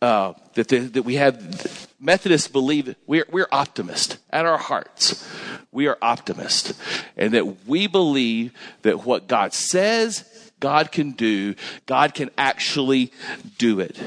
uh, 0.00 0.32
that 0.54 0.68
the, 0.68 0.78
that 0.78 1.02
we 1.02 1.16
have 1.16 1.94
Methodists 2.00 2.48
believe 2.48 2.96
we're 3.06 3.26
we're 3.30 3.48
optimists 3.52 4.16
at 4.30 4.46
our 4.46 4.56
hearts. 4.56 5.28
We 5.72 5.88
are 5.88 5.98
optimists, 6.00 6.72
and 7.18 7.34
that 7.34 7.66
we 7.66 7.86
believe 7.88 8.54
that 8.80 9.04
what 9.04 9.26
God 9.26 9.52
says 9.52 10.24
God 10.58 10.90
can 10.90 11.10
do, 11.10 11.54
God 11.84 12.14
can 12.14 12.30
actually 12.38 13.12
do 13.58 13.78
it. 13.80 14.00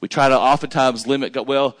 We 0.00 0.06
try 0.06 0.28
to 0.28 0.38
oftentimes 0.38 1.08
limit 1.08 1.32
God. 1.32 1.48
Well, 1.48 1.76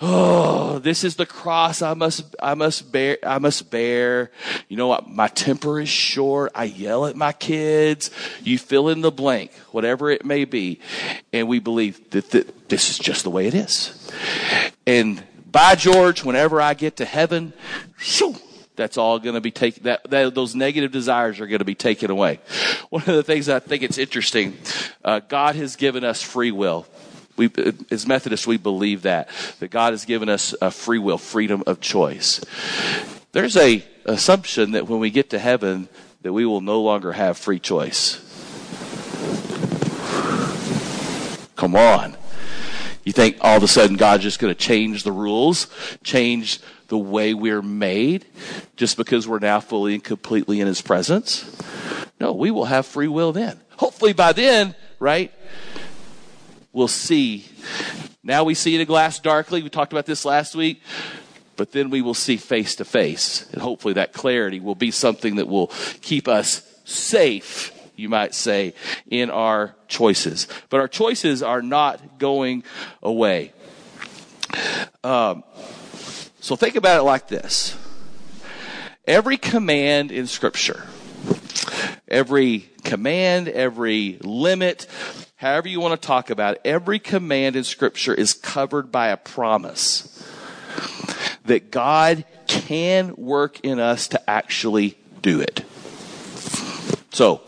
oh, 0.00 0.78
this 0.78 1.04
is 1.04 1.16
the 1.16 1.26
cross 1.26 1.82
I 1.82 1.94
must, 1.94 2.36
I 2.42 2.54
must 2.54 2.92
bear, 2.92 3.18
I 3.24 3.38
must 3.38 3.70
bear. 3.70 4.30
You 4.68 4.76
know 4.76 4.88
what? 4.88 5.08
My 5.08 5.28
temper 5.28 5.80
is 5.80 5.88
short. 5.88 6.52
I 6.54 6.64
yell 6.64 7.06
at 7.06 7.16
my 7.16 7.32
kids. 7.32 8.10
You 8.42 8.58
fill 8.58 8.88
in 8.88 9.00
the 9.00 9.10
blank, 9.10 9.52
whatever 9.72 10.10
it 10.10 10.24
may 10.24 10.44
be. 10.44 10.80
And 11.32 11.48
we 11.48 11.58
believe 11.58 12.10
that, 12.10 12.30
this 12.68 12.90
is 12.90 12.98
just 12.98 13.24
the 13.24 13.30
way 13.30 13.46
it 13.46 13.54
is. 13.54 14.10
And 14.86 15.22
by 15.50 15.74
George, 15.74 16.22
whenever 16.22 16.60
I 16.60 16.74
get 16.74 16.96
to 16.96 17.04
heaven, 17.04 17.54
shoo, 17.96 18.36
that's 18.76 18.98
all 18.98 19.18
going 19.18 19.34
to 19.34 19.40
be 19.40 19.50
taken, 19.50 19.84
that, 19.84 20.08
that, 20.10 20.34
those 20.34 20.54
negative 20.54 20.92
desires 20.92 21.40
are 21.40 21.46
going 21.46 21.58
to 21.58 21.64
be 21.64 21.74
taken 21.74 22.10
away. 22.10 22.40
One 22.90 23.02
of 23.02 23.08
the 23.16 23.22
things 23.22 23.48
I 23.48 23.58
think 23.58 23.82
it's 23.82 23.98
interesting, 23.98 24.56
uh, 25.04 25.20
God 25.20 25.56
has 25.56 25.76
given 25.76 26.04
us 26.04 26.22
free 26.22 26.52
will. 26.52 26.86
We, 27.38 27.50
as 27.90 28.06
Methodists, 28.06 28.46
we 28.46 28.56
believe 28.56 29.02
that, 29.02 29.28
that 29.60 29.70
God 29.70 29.92
has 29.92 30.04
given 30.04 30.28
us 30.28 30.54
a 30.60 30.70
free 30.70 30.98
will, 30.98 31.18
freedom 31.18 31.62
of 31.66 31.80
choice. 31.80 32.40
There's 33.32 33.56
a 33.56 33.84
assumption 34.04 34.72
that 34.72 34.88
when 34.88 35.00
we 35.00 35.10
get 35.10 35.30
to 35.30 35.38
heaven, 35.38 35.88
that 36.22 36.32
we 36.32 36.44
will 36.44 36.60
no 36.60 36.80
longer 36.82 37.12
have 37.12 37.38
free 37.38 37.58
choice. 37.58 38.24
Come 41.56 41.74
on. 41.74 42.16
You 43.04 43.12
think 43.12 43.38
all 43.40 43.56
of 43.56 43.62
a 43.62 43.68
sudden 43.68 43.96
God's 43.96 44.22
just 44.22 44.38
going 44.38 44.54
to 44.54 44.58
change 44.58 45.02
the 45.02 45.12
rules, 45.12 45.66
change 46.04 46.60
the 46.88 46.98
way 46.98 47.34
we're 47.34 47.62
made 47.62 48.26
just 48.76 48.96
because 48.96 49.26
we're 49.26 49.38
now 49.38 49.60
fully 49.60 49.94
and 49.94 50.04
completely 50.04 50.60
in 50.60 50.66
His 50.66 50.82
presence. 50.82 51.56
No, 52.20 52.32
we 52.32 52.50
will 52.50 52.66
have 52.66 52.86
free 52.86 53.08
will 53.08 53.32
then. 53.32 53.60
Hopefully 53.76 54.12
by 54.12 54.32
then, 54.32 54.74
right, 54.98 55.32
we'll 56.72 56.88
see. 56.88 57.46
Now 58.22 58.44
we 58.44 58.54
see 58.54 58.74
in 58.74 58.80
a 58.80 58.84
glass 58.84 59.18
darkly. 59.18 59.62
We 59.62 59.70
talked 59.70 59.92
about 59.92 60.06
this 60.06 60.24
last 60.24 60.54
week. 60.54 60.82
But 61.56 61.72
then 61.72 61.90
we 61.90 62.02
will 62.02 62.14
see 62.14 62.36
face 62.36 62.76
to 62.76 62.84
face. 62.84 63.48
And 63.52 63.60
hopefully 63.60 63.94
that 63.94 64.12
clarity 64.12 64.60
will 64.60 64.76
be 64.76 64.92
something 64.92 65.36
that 65.36 65.48
will 65.48 65.72
keep 66.00 66.28
us 66.28 66.62
safe, 66.84 67.72
you 67.96 68.08
might 68.08 68.32
say, 68.32 68.74
in 69.10 69.28
our 69.28 69.74
choices. 69.88 70.46
But 70.70 70.78
our 70.78 70.86
choices 70.86 71.42
are 71.42 71.60
not 71.60 72.18
going 72.20 72.62
away. 73.02 73.52
Um, 75.02 75.42
so 76.40 76.54
think 76.54 76.76
about 76.76 77.00
it 77.00 77.02
like 77.02 77.26
this. 77.26 77.76
Every 79.04 79.36
command 79.36 80.12
in 80.12 80.28
scripture, 80.28 80.86
every 82.06 82.70
command, 82.84 83.48
every 83.48 84.18
limit, 84.22 84.86
however 85.38 85.68
you 85.68 85.80
want 85.80 86.00
to 86.00 86.06
talk 86.06 86.30
about 86.30 86.56
it, 86.56 86.60
every 86.64 86.98
command 86.98 87.56
in 87.56 87.64
scripture 87.64 88.12
is 88.12 88.34
covered 88.34 88.92
by 88.92 89.08
a 89.08 89.16
promise 89.16 90.22
that 91.44 91.70
God 91.70 92.24
can 92.46 93.14
work 93.16 93.60
in 93.60 93.80
us 93.80 94.08
to 94.08 94.30
actually 94.30 94.98
do 95.22 95.40
it. 95.40 95.64
So, 97.12 97.42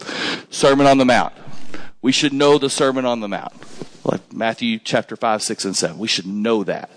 Sermon 0.50 0.86
on 0.86 0.98
the 0.98 1.04
Mount. 1.04 1.34
We 2.00 2.12
should 2.12 2.32
know 2.32 2.58
the 2.58 2.70
Sermon 2.70 3.04
on 3.04 3.20
the 3.20 3.28
Mount. 3.28 3.52
Like 4.04 4.32
Matthew 4.32 4.78
chapter 4.78 5.16
5, 5.16 5.42
6, 5.42 5.64
and 5.64 5.76
7. 5.76 5.98
We 5.98 6.08
should 6.08 6.26
know 6.26 6.64
that. 6.64 6.90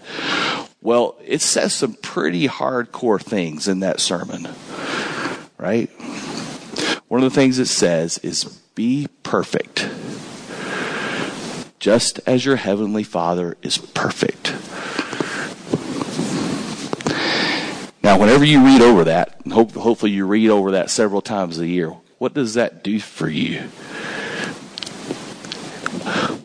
Well, 0.82 1.18
it 1.26 1.42
says 1.42 1.74
some 1.74 1.96
pretty 1.96 2.48
hardcore 2.48 3.22
things 3.22 3.68
in 3.68 3.80
that 3.82 4.00
sermon, 4.00 4.48
right? 5.58 5.90
One 7.08 7.24
of 7.24 7.32
the 7.32 7.36
things 7.36 7.60
it 7.60 7.68
says 7.68 8.18
is 8.20 8.44
be 8.76 9.08
perfect, 9.24 9.90
just 11.84 12.22
as 12.26 12.46
your 12.46 12.56
heavenly 12.56 13.04
Father 13.04 13.58
is 13.62 13.78
perfect. 13.78 14.54
Now, 18.02 18.18
whenever 18.18 18.46
you 18.46 18.64
read 18.64 18.82
over 18.82 19.04
that, 19.04 19.42
and 19.44 19.52
hope, 19.52 19.74
hopefully 19.74 20.12
you 20.12 20.26
read 20.26 20.50
over 20.50 20.72
that 20.72 20.90
several 20.90 21.22
times 21.22 21.60
a 21.60 21.68
year, 21.68 21.90
what 22.20 22.34
does 22.34 22.54
that 22.54 22.86
do 22.86 23.02
for 23.02 23.28
you? 23.28 23.64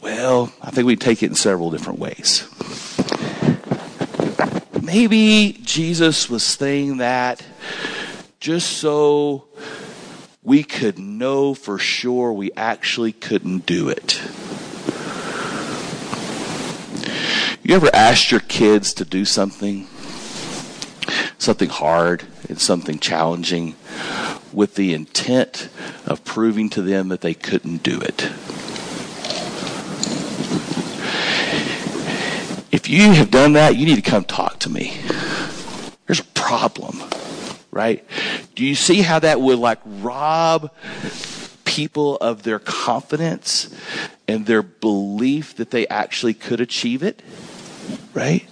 Well, 0.02 0.52
I 0.60 0.72
think 0.72 0.88
we 0.88 0.96
take 0.96 1.22
it 1.22 1.26
in 1.26 1.36
several 1.36 1.70
different 1.70 2.00
ways 2.00 2.44
maybe 4.82 5.60
Jesus 5.62 6.30
was 6.30 6.42
saying 6.42 6.96
that 6.96 7.44
just 8.40 8.70
so 8.70 9.44
we 10.42 10.64
could 10.64 10.98
know 10.98 11.52
for 11.52 11.78
sure 11.78 12.32
we 12.32 12.50
actually 12.56 13.12
couldn't 13.12 13.66
do 13.66 13.90
it. 13.90 14.18
You 17.68 17.74
ever 17.74 17.90
asked 17.92 18.30
your 18.30 18.40
kids 18.40 18.94
to 18.94 19.04
do 19.04 19.26
something, 19.26 19.86
something 21.36 21.68
hard 21.68 22.24
and 22.48 22.58
something 22.58 22.98
challenging, 22.98 23.74
with 24.54 24.74
the 24.76 24.94
intent 24.94 25.68
of 26.06 26.24
proving 26.24 26.70
to 26.70 26.80
them 26.80 27.08
that 27.08 27.20
they 27.20 27.34
couldn't 27.34 27.82
do 27.82 28.00
it? 28.00 28.24
if 32.72 32.88
you 32.88 33.12
have 33.12 33.30
done 33.30 33.52
that, 33.52 33.76
you 33.76 33.84
need 33.84 34.02
to 34.02 34.10
come 34.10 34.24
talk 34.24 34.58
to 34.60 34.70
me. 34.70 34.98
There's 36.06 36.20
a 36.20 36.24
problem, 36.32 37.02
right? 37.70 38.02
Do 38.54 38.64
you 38.64 38.76
see 38.76 39.02
how 39.02 39.18
that 39.18 39.42
would 39.42 39.58
like 39.58 39.80
rob 39.84 40.70
people 41.66 42.16
of 42.16 42.44
their 42.44 42.60
confidence 42.60 43.68
and 44.26 44.46
their 44.46 44.62
belief 44.62 45.56
that 45.56 45.70
they 45.70 45.86
actually 45.88 46.32
could 46.32 46.62
achieve 46.62 47.02
it? 47.02 47.22
Right? 48.14 48.48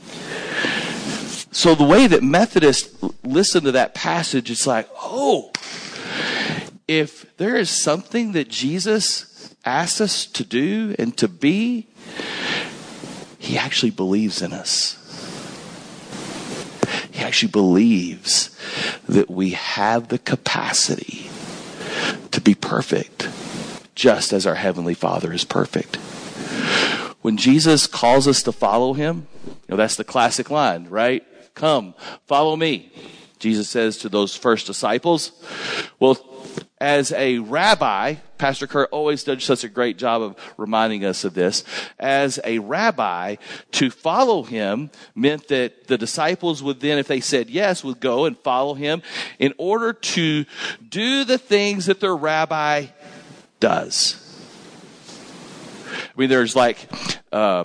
So 1.50 1.74
the 1.74 1.84
way 1.84 2.06
that 2.06 2.22
Methodists 2.22 3.02
listen 3.24 3.64
to 3.64 3.72
that 3.72 3.94
passage, 3.94 4.50
it's 4.50 4.66
like, 4.66 4.88
oh, 4.96 5.52
if 6.86 7.36
there 7.38 7.56
is 7.56 7.70
something 7.70 8.32
that 8.32 8.48
Jesus 8.48 9.54
asks 9.64 10.00
us 10.00 10.26
to 10.26 10.44
do 10.44 10.94
and 10.98 11.16
to 11.16 11.28
be, 11.28 11.88
he 13.38 13.56
actually 13.56 13.90
believes 13.90 14.42
in 14.42 14.52
us. 14.52 15.02
He 17.10 17.22
actually 17.22 17.52
believes 17.52 18.56
that 19.08 19.30
we 19.30 19.50
have 19.50 20.08
the 20.08 20.18
capacity 20.18 21.30
to 22.30 22.40
be 22.40 22.54
perfect, 22.54 23.28
just 23.94 24.32
as 24.32 24.46
our 24.46 24.56
Heavenly 24.56 24.94
Father 24.94 25.32
is 25.32 25.44
perfect. 25.44 25.98
When 27.26 27.36
Jesus 27.36 27.88
calls 27.88 28.28
us 28.28 28.44
to 28.44 28.52
follow 28.52 28.92
Him, 28.92 29.26
you 29.44 29.54
know, 29.70 29.76
that's 29.76 29.96
the 29.96 30.04
classic 30.04 30.48
line, 30.48 30.88
right? 30.88 31.24
Come, 31.56 31.94
follow 32.26 32.54
me. 32.54 32.92
Jesus 33.40 33.68
says 33.68 33.98
to 33.98 34.08
those 34.08 34.36
first 34.36 34.68
disciples. 34.68 35.32
Well, 35.98 36.24
as 36.80 37.10
a 37.10 37.40
rabbi, 37.40 38.14
Pastor 38.38 38.68
Kurt 38.68 38.90
always 38.92 39.24
does 39.24 39.42
such 39.42 39.64
a 39.64 39.68
great 39.68 39.98
job 39.98 40.22
of 40.22 40.36
reminding 40.56 41.04
us 41.04 41.24
of 41.24 41.34
this. 41.34 41.64
As 41.98 42.38
a 42.44 42.60
rabbi, 42.60 43.34
to 43.72 43.90
follow 43.90 44.44
him 44.44 44.92
meant 45.16 45.48
that 45.48 45.88
the 45.88 45.98
disciples 45.98 46.62
would 46.62 46.78
then, 46.78 46.96
if 46.96 47.08
they 47.08 47.18
said 47.18 47.50
yes, 47.50 47.82
would 47.82 47.98
go 47.98 48.26
and 48.26 48.38
follow 48.38 48.74
him 48.74 49.02
in 49.40 49.52
order 49.58 49.92
to 49.92 50.44
do 50.88 51.24
the 51.24 51.38
things 51.38 51.86
that 51.86 51.98
their 51.98 52.14
rabbi 52.14 52.86
does. 53.58 54.25
I 55.86 56.20
mean, 56.20 56.28
there's 56.28 56.56
like, 56.56 56.78
uh, 57.32 57.64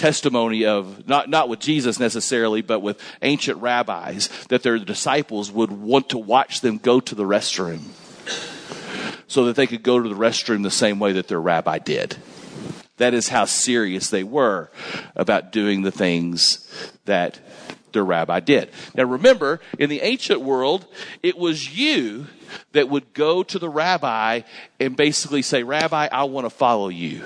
testimony 0.00 0.64
of 0.64 1.06
not 1.06 1.28
not 1.28 1.50
with 1.50 1.60
Jesus 1.60 2.00
necessarily, 2.00 2.62
but 2.62 2.80
with 2.80 2.98
ancient 3.20 3.60
rabbis 3.60 4.28
that 4.48 4.62
their 4.62 4.78
disciples 4.78 5.52
would 5.52 5.70
want 5.70 6.08
to 6.08 6.18
watch 6.18 6.62
them 6.62 6.78
go 6.78 7.00
to 7.00 7.14
the 7.14 7.24
restroom 7.24 7.80
so 9.28 9.44
that 9.44 9.56
they 9.56 9.66
could 9.66 9.82
go 9.82 10.00
to 10.00 10.08
the 10.08 10.14
restroom 10.14 10.62
the 10.62 10.70
same 10.70 10.98
way 10.98 11.12
that 11.12 11.28
their 11.28 11.40
rabbi 11.40 11.78
did. 11.78 12.16
That 12.96 13.14
is 13.14 13.28
how 13.28 13.44
serious 13.44 14.10
they 14.10 14.24
were 14.24 14.70
about 15.14 15.52
doing 15.52 15.82
the 15.82 15.92
things 15.92 16.66
that 17.04 17.38
their 17.92 18.04
rabbi 18.04 18.40
did. 18.40 18.70
Now 18.94 19.04
remember, 19.04 19.60
in 19.78 19.90
the 19.90 20.00
ancient 20.02 20.40
world, 20.40 20.86
it 21.22 21.36
was 21.36 21.76
you 21.76 22.26
that 22.72 22.88
would 22.88 23.12
go 23.14 23.42
to 23.42 23.58
the 23.58 23.68
rabbi 23.68 24.42
and 24.78 24.96
basically 24.96 25.42
say, 25.42 25.62
Rabbi, 25.62 26.08
I 26.10 26.24
want 26.24 26.46
to 26.46 26.50
follow 26.50 26.88
you. 26.88 27.22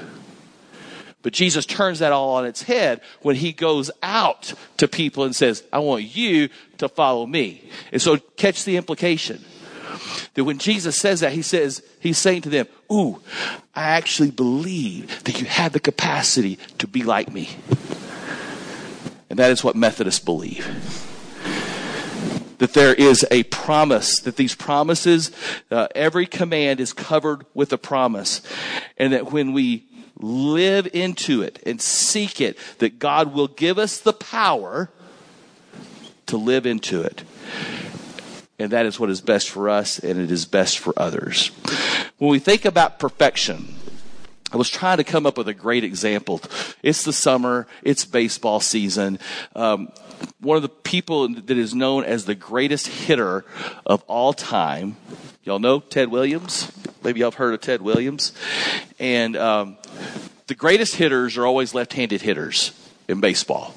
But 1.23 1.33
Jesus 1.33 1.65
turns 1.65 2.01
that 2.01 2.13
all 2.13 2.35
on 2.35 2.45
its 2.45 2.63
head 2.63 3.01
when 3.23 3.37
he 3.37 3.53
goes 3.53 3.91
out 4.03 4.53
to 4.77 4.87
people 4.87 5.25
and 5.25 5.35
says, 5.35 5.65
I 5.73 5.79
want 5.79 6.05
you 6.05 6.51
to 6.79 6.89
follow 6.89 7.25
me. 7.25 7.71
And 7.93 8.03
so 8.03 8.19
catch 8.37 8.65
the 8.65 8.77
implication. 8.77 9.43
That 10.35 10.45
when 10.45 10.59
Jesus 10.59 10.97
says 10.97 11.21
that, 11.21 11.33
he 11.33 11.41
says, 11.41 11.83
he's 12.01 12.19
saying 12.19 12.43
to 12.43 12.51
them, 12.51 12.67
Ooh, 12.93 13.23
I 13.75 13.83
actually 13.83 14.33
believe 14.33 15.25
that 15.25 15.41
you 15.41 15.47
have 15.47 15.73
the 15.73 15.81
capacity 15.81 16.59
to 16.79 16.87
be 16.87 17.03
like 17.03 17.33
me. 17.33 17.49
And 19.35 19.41
that 19.41 19.51
is 19.51 19.65
what 19.65 19.75
Methodists 19.75 20.25
believe. 20.25 20.65
That 22.59 22.73
there 22.73 22.95
is 22.95 23.27
a 23.33 23.43
promise, 23.43 24.21
that 24.21 24.37
these 24.37 24.55
promises, 24.55 25.33
uh, 25.73 25.89
every 25.93 26.25
command 26.25 26.79
is 26.79 26.93
covered 26.93 27.45
with 27.53 27.73
a 27.73 27.77
promise. 27.77 28.43
And 28.97 29.13
that 29.13 29.33
when 29.33 29.53
we 29.53 29.89
live 30.21 30.89
into 30.95 31.43
it 31.43 31.61
and 31.67 31.83
seek 31.83 32.41
it, 32.41 32.57
that 32.79 33.01
God 33.01 33.35
will 33.35 33.49
give 33.49 33.77
us 33.77 33.99
the 33.99 34.13
power 34.13 34.89
to 36.27 36.37
live 36.37 36.65
into 36.65 37.03
it. 37.03 37.25
And 38.61 38.71
that 38.71 38.87
is 38.87 39.01
what 39.01 39.11
is 39.11 39.21
best 39.21 39.51
for 39.51 39.69
us 39.69 39.99
and 39.99 40.17
it 40.21 40.31
is 40.31 40.45
best 40.45 40.79
for 40.79 40.95
others. 40.97 41.49
When 42.19 42.31
we 42.31 42.39
think 42.39 42.65
about 42.65 43.01
perfection, 43.01 43.75
I 44.55 44.57
was 44.57 44.71
trying 44.71 44.99
to 44.99 45.05
come 45.05 45.27
up 45.27 45.37
with 45.37 45.49
a 45.49 45.53
great 45.53 45.83
example. 45.83 46.41
It's 46.81 47.03
the 47.03 47.13
summer, 47.13 47.67
it's 47.83 48.05
baseball 48.05 48.61
season. 48.61 49.19
Um, 49.57 49.91
one 50.39 50.55
of 50.55 50.63
the 50.63 50.69
people 50.69 51.29
that 51.29 51.51
is 51.51 51.75
known 51.75 52.05
as 52.05 52.25
the 52.25 52.37
greatest 52.37 52.87
hitter 52.87 53.45
of 53.85 54.05
all 54.07 54.33
time, 54.33 54.97
y'all 55.43 55.59
know 55.59 55.81
Ted 55.81 56.09
Williams? 56.09 56.71
Maybe 57.03 57.19
y'all 57.19 57.33
have 57.33 57.35
heard 57.35 57.53
of 57.53 57.63
Ted 57.63 57.83
Williams. 57.83 58.33
And 59.01 59.37
um, 59.37 59.77
the 60.47 60.55
greatest 60.55 60.95
hitters 60.95 61.37
are 61.37 61.47
always 61.47 61.75
left-handed 61.75 62.23
hitters 62.23 62.71
in 63.09 63.21
baseball. 63.21 63.75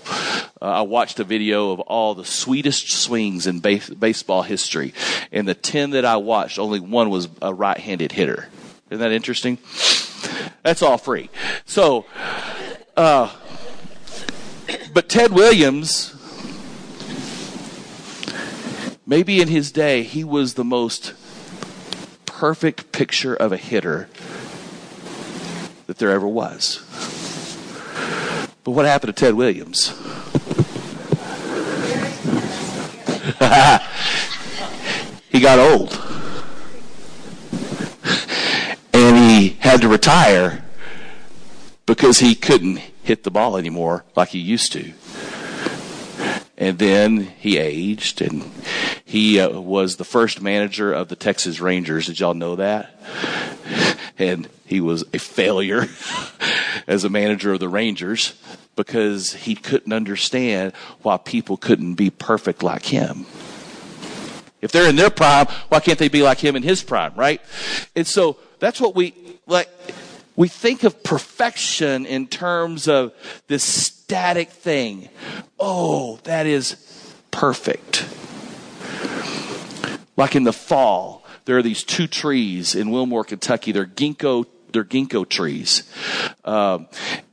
Uh, 0.61 0.65
I 0.65 0.81
watched 0.81 1.19
a 1.19 1.23
video 1.23 1.71
of 1.71 1.79
all 1.79 2.13
the 2.13 2.23
sweetest 2.23 2.91
swings 2.91 3.47
in 3.47 3.61
base, 3.61 3.89
baseball 3.89 4.43
history, 4.43 4.93
and 5.31 5.47
the 5.47 5.55
ten 5.55 5.89
that 5.91 6.05
I 6.05 6.17
watched, 6.17 6.59
only 6.59 6.79
one 6.79 7.09
was 7.09 7.29
a 7.41 7.51
right-handed 7.51 8.11
hitter. 8.11 8.47
Isn't 8.91 9.01
that 9.01 9.11
interesting? 9.11 9.57
That's 10.63 10.81
all 10.81 10.97
free. 10.97 11.29
So, 11.65 12.05
uh, 12.95 13.33
but 14.93 15.09
Ted 15.09 15.31
Williams, 15.31 16.13
maybe 19.05 19.41
in 19.41 19.47
his 19.47 19.71
day, 19.71 20.03
he 20.03 20.23
was 20.23 20.55
the 20.55 20.63
most 20.63 21.13
perfect 22.25 22.91
picture 22.91 23.35
of 23.35 23.51
a 23.51 23.57
hitter 23.57 24.09
that 25.87 25.97
there 25.97 26.11
ever 26.11 26.27
was. 26.27 26.83
But 28.63 28.71
what 28.71 28.85
happened 28.85 29.15
to 29.15 29.19
Ted 29.19 29.33
Williams? 29.33 29.89
he 35.29 35.39
got 35.39 35.59
old. 35.59 35.93
And 38.93 39.26
he 39.37 39.49
had 39.59 39.81
to 39.81 39.87
retire 39.87 40.63
because 41.85 42.19
he 42.19 42.33
couldn't 42.33 42.77
hit 43.03 43.23
the 43.23 43.31
ball 43.31 43.55
anymore 43.55 44.03
like 44.15 44.29
he 44.29 44.39
used 44.39 44.71
to. 44.73 44.93
And 46.57 46.79
then 46.79 47.21
he 47.37 47.57
aged 47.57 48.21
and 48.21 48.49
he 49.05 49.39
uh, 49.39 49.59
was 49.59 49.97
the 49.97 50.03
first 50.03 50.41
manager 50.41 50.91
of 50.91 51.07
the 51.07 51.15
Texas 51.15 51.59
Rangers. 51.59 52.07
Did 52.07 52.19
y'all 52.19 52.33
know 52.33 52.55
that? 52.55 52.99
And 54.17 54.49
he 54.65 54.81
was 54.81 55.03
a 55.13 55.19
failure 55.19 55.85
as 56.87 57.03
a 57.03 57.09
manager 57.09 57.53
of 57.53 57.59
the 57.59 57.69
Rangers 57.69 58.33
because 58.75 59.33
he 59.33 59.53
couldn't 59.53 59.93
understand 59.93 60.73
why 61.03 61.17
people 61.17 61.57
couldn't 61.57 61.93
be 61.93 62.09
perfect 62.09 62.63
like 62.63 62.85
him. 62.85 63.27
If 64.61 64.71
they're 64.71 64.89
in 64.89 64.95
their 64.95 65.11
prime, 65.11 65.45
why 65.69 65.79
can't 65.79 65.99
they 65.99 66.09
be 66.09 66.23
like 66.23 66.39
him 66.39 66.55
in 66.55 66.63
his 66.63 66.81
prime, 66.81 67.13
right? 67.15 67.39
And 67.95 68.07
so 68.07 68.37
that's 68.59 68.81
what 68.81 68.95
we 68.95 69.13
like. 69.45 69.69
We 70.35 70.47
think 70.47 70.83
of 70.83 71.03
perfection 71.03 72.05
in 72.05 72.27
terms 72.27 72.87
of 72.87 73.13
this 73.47 73.63
static 73.63 74.49
thing. 74.49 75.09
Oh, 75.59 76.19
that 76.23 76.45
is 76.45 76.75
perfect. 77.31 78.07
Like 80.15 80.35
in 80.35 80.43
the 80.43 80.53
fall, 80.53 81.25
there 81.45 81.57
are 81.57 81.63
these 81.63 81.83
two 81.83 82.07
trees 82.07 82.75
in 82.75 82.91
Wilmore, 82.91 83.23
Kentucky. 83.23 83.71
They're 83.71 83.85
ginkgo, 83.85 84.45
they're 84.71 84.83
ginkgo 84.83 85.27
trees. 85.27 85.83
Um, 86.45 86.87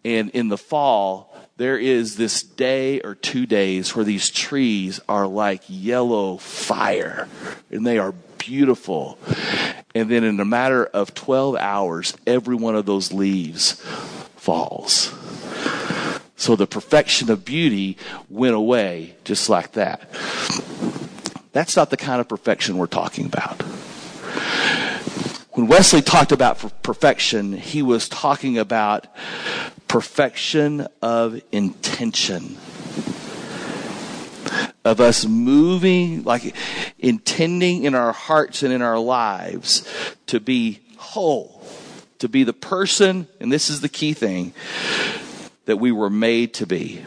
and 0.05 0.31
in 0.31 0.49
the 0.49 0.59
fall, 0.59 1.35
there 1.57 1.79
is 1.79 2.17
this 2.17 2.43
day 2.43 3.01
or 3.01 3.15
two 3.15 3.47
days 3.47 3.95
where 3.95 4.05
these 4.05 4.31
trees 4.31 5.01
are 5.09 5.27
like 5.27 5.63
yellow 5.69 6.37
fire 6.37 7.29
and 7.71 7.87
they 7.87 7.99
are 7.99 8.15
beautiful. 8.45 9.19
And 9.95 10.11
then 10.11 10.25
in 10.25 10.39
a 10.41 10.45
matter 10.45 10.85
of 10.85 11.15
12 11.15 11.57
hours, 11.57 12.15
every 12.27 12.55
one 12.55 12.77
of 12.77 12.85
those 12.85 13.13
leaves 13.13 13.73
falls. 14.37 15.15
So 16.37 16.57
the 16.57 16.67
perfection 16.67 17.31
of 17.31 17.45
beauty 17.45 17.97
went 18.29 18.55
away 18.55 19.17
just 19.25 19.49
like 19.49 19.73
that. 19.73 20.11
That's 21.53 21.77
not 21.77 21.91
the 21.91 21.97
kind 21.97 22.21
of 22.21 22.29
perfection 22.29 22.77
we're 22.77 22.87
talking 22.87 23.27
about. 23.27 23.63
When 25.53 25.69
Wesley 25.69 26.03
talked 26.03 26.33
about 26.33 26.83
perfection, 26.83 27.53
he 27.53 27.81
was 27.81 28.09
talking 28.09 28.59
about 28.59 29.07
perfection 29.87 30.89
of 31.01 31.41
intention. 31.53 32.57
Of 34.85 35.01
us 35.01 35.25
moving, 35.25 36.25
like 36.25 36.55
intending 36.99 37.85
in 37.85 37.95
our 37.95 38.13
hearts 38.13 38.63
and 38.63 38.73
in 38.73 38.83
our 38.83 38.99
lives 38.99 39.89
to 40.27 40.41
be 40.41 40.81
whole, 40.99 41.63
to 42.19 42.29
be 42.29 42.45
the 42.45 42.53
person, 42.53 43.27
and 43.41 43.51
this 43.51 43.71
is 43.71 43.81
the 43.81 43.89
key 43.89 44.13
thing, 44.13 44.53
that 45.65 45.79
we 45.79 45.91
were 45.91 46.11
made 46.11 46.53
to 46.55 46.67
be. 46.67 47.03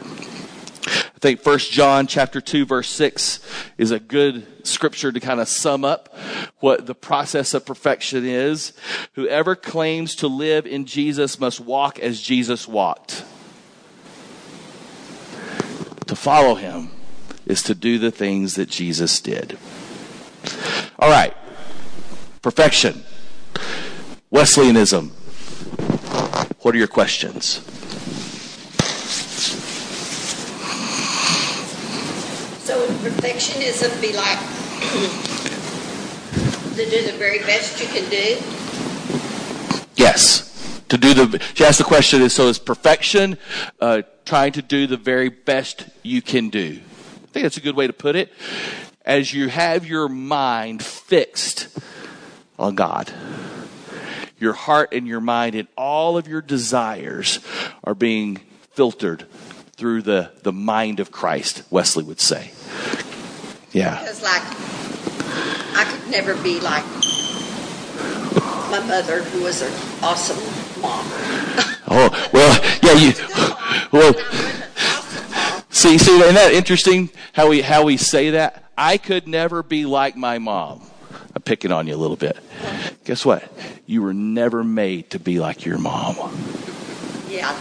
I 1.18 1.20
think 1.20 1.40
First 1.40 1.72
John 1.72 2.06
chapter 2.06 2.40
2 2.40 2.64
verse 2.64 2.88
6 2.88 3.40
is 3.76 3.90
a 3.90 3.98
good 3.98 4.66
scripture 4.66 5.10
to 5.10 5.18
kind 5.20 5.40
of 5.40 5.48
sum 5.48 5.84
up 5.84 6.14
what 6.60 6.86
the 6.86 6.94
process 6.94 7.54
of 7.54 7.66
perfection 7.66 8.24
is. 8.24 8.72
Whoever 9.14 9.56
claims 9.56 10.14
to 10.16 10.28
live 10.28 10.66
in 10.66 10.86
Jesus 10.86 11.40
must 11.40 11.60
walk 11.60 11.98
as 11.98 12.20
Jesus 12.20 12.68
walked. 12.68 13.24
To 16.06 16.16
follow 16.16 16.54
him 16.54 16.90
is 17.48 17.62
to 17.64 17.74
do 17.74 17.98
the 17.98 18.10
things 18.10 18.54
that 18.54 18.68
Jesus 18.68 19.20
did. 19.20 19.58
All 20.98 21.10
right. 21.10 21.34
Perfection. 22.42 23.02
Wesleyanism. 24.30 25.10
What 26.60 26.74
are 26.74 26.78
your 26.78 26.86
questions? 26.86 27.60
So 32.64 32.78
would 32.80 32.96
perfectionism 32.98 34.00
be 34.00 34.12
like 34.12 34.38
To 36.78 36.88
do 36.88 37.10
the 37.10 37.18
very 37.18 37.40
best 37.40 37.80
you 37.80 37.88
can 37.88 38.08
do? 38.08 38.36
Yes. 39.96 40.80
To 40.90 40.96
do 40.96 41.12
the, 41.12 41.42
she 41.54 41.64
asked 41.64 41.78
the 41.78 41.84
question 41.84 42.22
is, 42.22 42.32
so 42.32 42.46
is 42.46 42.60
perfection 42.60 43.36
uh, 43.80 44.02
trying 44.24 44.52
to 44.52 44.62
do 44.62 44.86
the 44.86 44.96
very 44.96 45.28
best 45.28 45.86
you 46.04 46.22
can 46.22 46.50
do? 46.50 46.78
Think 47.38 47.44
that's 47.44 47.56
a 47.56 47.60
good 47.60 47.76
way 47.76 47.86
to 47.86 47.92
put 47.92 48.16
it. 48.16 48.32
As 49.04 49.32
you 49.32 49.48
have 49.48 49.86
your 49.86 50.08
mind 50.08 50.82
fixed 50.82 51.68
on 52.58 52.74
God, 52.74 53.12
your 54.40 54.54
heart 54.54 54.88
and 54.90 55.06
your 55.06 55.20
mind 55.20 55.54
and 55.54 55.68
all 55.76 56.18
of 56.18 56.26
your 56.26 56.42
desires 56.42 57.38
are 57.84 57.94
being 57.94 58.40
filtered 58.72 59.24
through 59.76 60.02
the, 60.02 60.32
the 60.42 60.50
mind 60.50 60.98
of 60.98 61.12
Christ, 61.12 61.62
Wesley 61.70 62.02
would 62.02 62.18
say. 62.18 62.50
Yeah. 63.70 64.00
Because, 64.00 64.20
like, 64.20 64.42
I 64.42 65.84
could 65.88 66.10
never 66.10 66.34
be 66.42 66.58
like 66.58 66.82
my 68.68 68.84
mother, 68.84 69.22
who 69.22 69.44
was 69.44 69.62
an 69.62 69.72
awesome 70.02 70.38
mom. 70.82 71.06
Oh, 71.86 72.30
well, 72.32 72.60
yeah, 72.82 72.94
you, 72.94 73.12
well, 73.92 74.12
see, 75.78 75.96
see, 75.98 76.20
isn't 76.20 76.34
that 76.34 76.52
interesting 76.52 77.10
how 77.32 77.48
we, 77.48 77.62
how 77.62 77.84
we 77.84 77.96
say 77.96 78.30
that? 78.30 78.64
I 78.76 78.98
could 78.98 79.26
never 79.28 79.62
be 79.62 79.86
like 79.86 80.16
my 80.16 80.38
mom. 80.38 80.82
I'm 81.34 81.42
picking 81.42 81.70
on 81.72 81.86
you 81.86 81.94
a 81.94 81.96
little 81.96 82.16
bit. 82.16 82.36
Guess 83.04 83.24
what? 83.24 83.48
You 83.86 84.02
were 84.02 84.14
never 84.14 84.64
made 84.64 85.10
to 85.10 85.18
be 85.18 85.38
like 85.40 85.64
your 85.64 85.78
mom. 85.78 86.16
Yeah, 87.28 87.52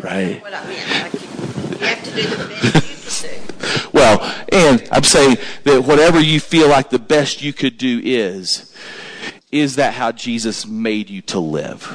Right. 0.00 0.40
what 0.42 0.54
I 0.54 0.66
meant. 0.66 1.14
Like, 1.14 1.80
you 1.80 1.86
have 1.86 2.04
to 2.04 2.10
do 2.14 2.22
the 2.22 2.48
best 2.48 2.64
you 2.64 2.70
can 2.70 2.80
do. 2.80 3.88
Well, 3.92 4.20
and 4.50 4.88
I'm 4.90 5.04
saying 5.04 5.36
that 5.64 5.82
whatever 5.84 6.18
you 6.18 6.40
feel 6.40 6.68
like 6.68 6.88
the 6.90 6.98
best 6.98 7.42
you 7.42 7.52
could 7.52 7.76
do 7.76 8.00
is, 8.02 8.74
is 9.52 9.76
that 9.76 9.94
how 9.94 10.12
Jesus 10.12 10.66
made 10.66 11.10
you 11.10 11.20
to 11.22 11.38
live? 11.38 11.86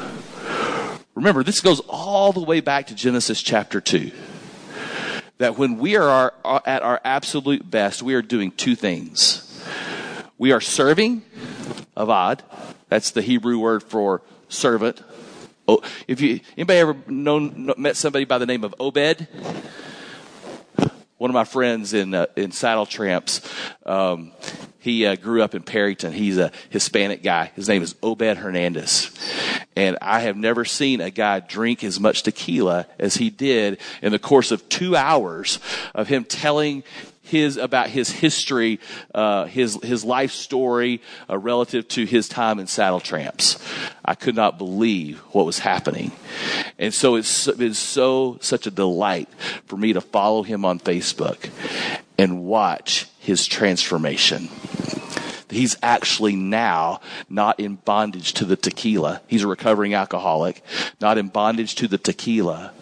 Remember, 1.15 1.43
this 1.43 1.59
goes 1.59 1.79
all 1.89 2.31
the 2.31 2.43
way 2.43 2.59
back 2.59 2.87
to 2.87 2.95
Genesis 2.95 3.41
chapter 3.41 3.81
2. 3.81 4.11
That 5.37 5.57
when 5.57 5.77
we 5.77 5.95
are 5.95 6.33
our, 6.43 6.61
at 6.65 6.81
our 6.81 6.99
absolute 7.03 7.69
best, 7.69 8.01
we 8.01 8.13
are 8.15 8.21
doing 8.21 8.51
two 8.51 8.75
things. 8.75 9.43
We 10.37 10.51
are 10.51 10.61
serving 10.61 11.23
Avad. 11.95 12.41
That's 12.89 13.11
the 13.11 13.21
Hebrew 13.21 13.59
word 13.59 13.83
for 13.83 14.21
servant. 14.49 15.01
Oh, 15.67 15.81
if 16.07 16.21
you 16.21 16.39
anybody 16.55 16.79
ever 16.79 16.95
known 17.07 17.73
met 17.77 17.97
somebody 17.97 18.25
by 18.25 18.37
the 18.37 18.45
name 18.45 18.63
of 18.63 18.73
Obed? 18.79 19.27
one 21.17 21.31
of 21.31 21.33
my 21.33 21.43
friends 21.43 21.93
in 21.93 22.13
uh, 22.13 22.27
in 22.35 22.51
Saddle 22.51 22.85
Tramps, 22.85 23.41
um, 23.85 24.31
he 24.79 25.05
uh, 25.05 25.15
grew 25.15 25.41
up 25.41 25.55
in 25.55 25.63
Perryton. 25.63 26.11
He's 26.11 26.37
a 26.37 26.51
Hispanic 26.69 27.23
guy. 27.23 27.51
His 27.55 27.67
name 27.67 27.81
is 27.81 27.95
Obed 28.03 28.37
Hernandez, 28.37 29.11
and 29.77 29.95
I 30.01 30.21
have 30.21 30.35
never 30.35 30.65
seen 30.65 31.01
a 31.01 31.11
guy 31.11 31.39
drink 31.39 31.83
as 31.83 31.99
much 31.99 32.23
tequila 32.23 32.87
as 32.97 33.15
he 33.15 33.29
did 33.29 33.77
in 34.01 34.11
the 34.11 34.17
course 34.17 34.49
of 34.49 34.67
two 34.69 34.95
hours 34.95 35.59
of 35.93 36.07
him 36.07 36.25
telling 36.25 36.83
his 37.21 37.57
about 37.57 37.89
his 37.89 38.09
history, 38.09 38.79
uh, 39.13 39.45
his 39.45 39.77
his 39.83 40.03
life 40.03 40.31
story 40.31 40.99
uh, 41.29 41.37
relative 41.37 41.87
to 41.89 42.05
his 42.05 42.27
time 42.27 42.57
in 42.57 42.65
Saddle 42.65 42.99
Tramps. 42.99 43.59
I 44.03 44.15
could 44.15 44.35
not 44.35 44.57
believe 44.57 45.19
what 45.31 45.45
was 45.45 45.59
happening, 45.59 46.11
and 46.79 46.91
so 46.91 47.13
it's 47.13 47.45
been 47.51 47.75
so 47.75 48.39
such 48.41 48.65
a 48.65 48.71
delight 48.71 49.29
for 49.67 49.77
me 49.77 49.93
to 49.93 50.01
follow 50.01 50.41
him 50.41 50.65
on 50.65 50.79
Facebook 50.79 51.51
and 52.17 52.45
watch 52.45 53.05
his 53.19 53.45
transformation. 53.45 54.49
He's 55.49 55.77
actually 55.81 56.35
now 56.35 56.99
not 57.29 57.59
in 57.59 57.75
bondage 57.75 58.33
to 58.33 58.45
the 58.45 58.57
tequila. 58.57 59.21
He's 59.27 59.43
a 59.43 59.47
recovering 59.47 59.93
alcoholic, 59.93 60.61
not 60.99 61.17
in 61.17 61.29
bondage 61.29 61.75
to 61.75 61.87
the 61.87 61.97
tequila, 61.97 62.73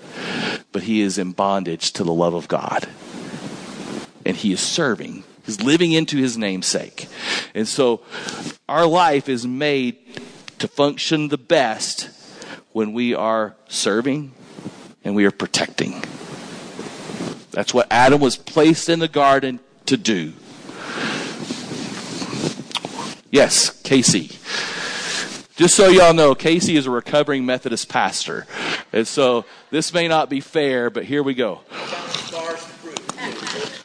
but 0.71 0.83
he 0.83 1.01
is 1.01 1.17
in 1.17 1.31
bondage 1.33 1.91
to 1.93 2.03
the 2.03 2.13
love 2.13 2.33
of 2.33 2.47
God 2.47 2.87
and 4.25 4.35
he 4.35 4.51
is 4.51 4.59
serving. 4.59 5.23
He's 5.45 5.61
living 5.61 5.91
into 5.91 6.17
his 6.17 6.37
namesake. 6.37 7.07
And 7.53 7.67
so 7.67 8.01
our 8.67 8.87
life 8.87 9.29
is 9.29 9.45
made 9.45 9.97
to 10.57 10.67
function 10.67 11.27
the 11.27 11.37
best 11.37 12.09
when 12.71 12.91
we 12.93 13.13
are 13.13 13.55
serving 13.67 14.33
and 15.03 15.15
we 15.15 15.25
are 15.25 15.31
protecting. 15.31 16.03
That's 17.51 17.73
what 17.73 17.87
Adam 17.91 18.19
was 18.19 18.35
placed 18.35 18.89
in 18.89 18.99
the 18.99 19.07
garden 19.07 19.59
to 19.85 19.95
do. 19.95 20.33
Yes, 23.35 23.81
Casey. 23.81 24.29
Just 25.57 25.75
so 25.75 25.89
y'all 25.89 26.13
know, 26.13 26.35
Casey 26.35 26.77
is 26.77 26.85
a 26.85 26.89
recovering 26.89 27.45
Methodist 27.45 27.89
pastor. 27.89 28.47
And 28.93 29.05
so 29.05 29.43
this 29.71 29.93
may 29.93 30.07
not 30.07 30.29
be 30.29 30.39
fair, 30.39 30.89
but 30.89 31.03
here 31.03 31.21
we 31.21 31.33
go. 31.33 31.59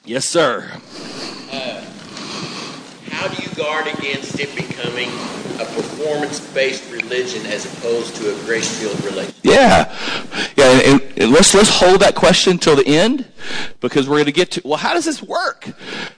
Yes, 0.05 0.27
sir. 0.27 0.71
Uh, 1.51 1.85
how 3.11 3.27
do 3.27 3.43
you 3.43 3.49
guard 3.57 3.89
against 3.89 4.39
it 4.39 4.55
becoming 4.55 5.09
a 5.59 5.65
performance-based 5.65 6.89
religion 6.93 7.45
as 7.47 7.67
opposed 7.67 8.15
to 8.17 8.33
a 8.33 8.45
grace-filled 8.45 9.05
religion? 9.05 9.35
Yeah, 9.43 9.93
yeah. 10.57 10.93
And, 10.93 11.03
and 11.17 11.33
let's 11.33 11.53
let's 11.57 11.71
hold 11.71 12.03
that 12.03 12.15
question 12.15 12.57
till 12.59 12.77
the 12.77 12.87
end 12.87 13.27
because 13.81 14.09
we're 14.09 14.19
going 14.19 14.27
to 14.27 14.33
get 14.33 14.53
to 14.53 14.63
well, 14.65 14.79
how 14.79 14.95
does 14.95 15.07
this 15.07 15.21
work? 15.21 15.69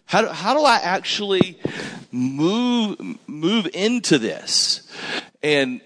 How 0.04 0.20
do, 0.20 0.28
how 0.28 0.52
do 0.52 0.64
I 0.64 0.76
actually 0.76 1.58
move 2.12 3.18
move 3.26 3.68
into 3.74 4.18
this? 4.18 4.88
And 5.42 5.80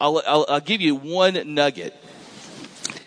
I'll, 0.00 0.22
I'll, 0.26 0.46
I'll 0.48 0.60
give 0.60 0.80
you 0.80 0.96
one 0.96 1.54
nugget. 1.54 1.94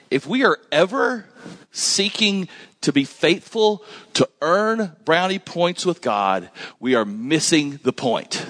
If 0.10 0.28
we 0.28 0.44
are 0.46 0.58
ever 0.72 1.26
seeking 1.72 2.48
to 2.82 2.92
be 2.92 3.04
faithful 3.04 3.84
to 4.14 4.28
earn 4.42 4.96
brownie 5.06 5.40
points 5.40 5.86
with 5.86 6.02
God, 6.02 6.50
we 6.80 6.96
are 6.96 7.06
missing 7.06 7.80
the 7.84 7.94
point. 7.94 8.46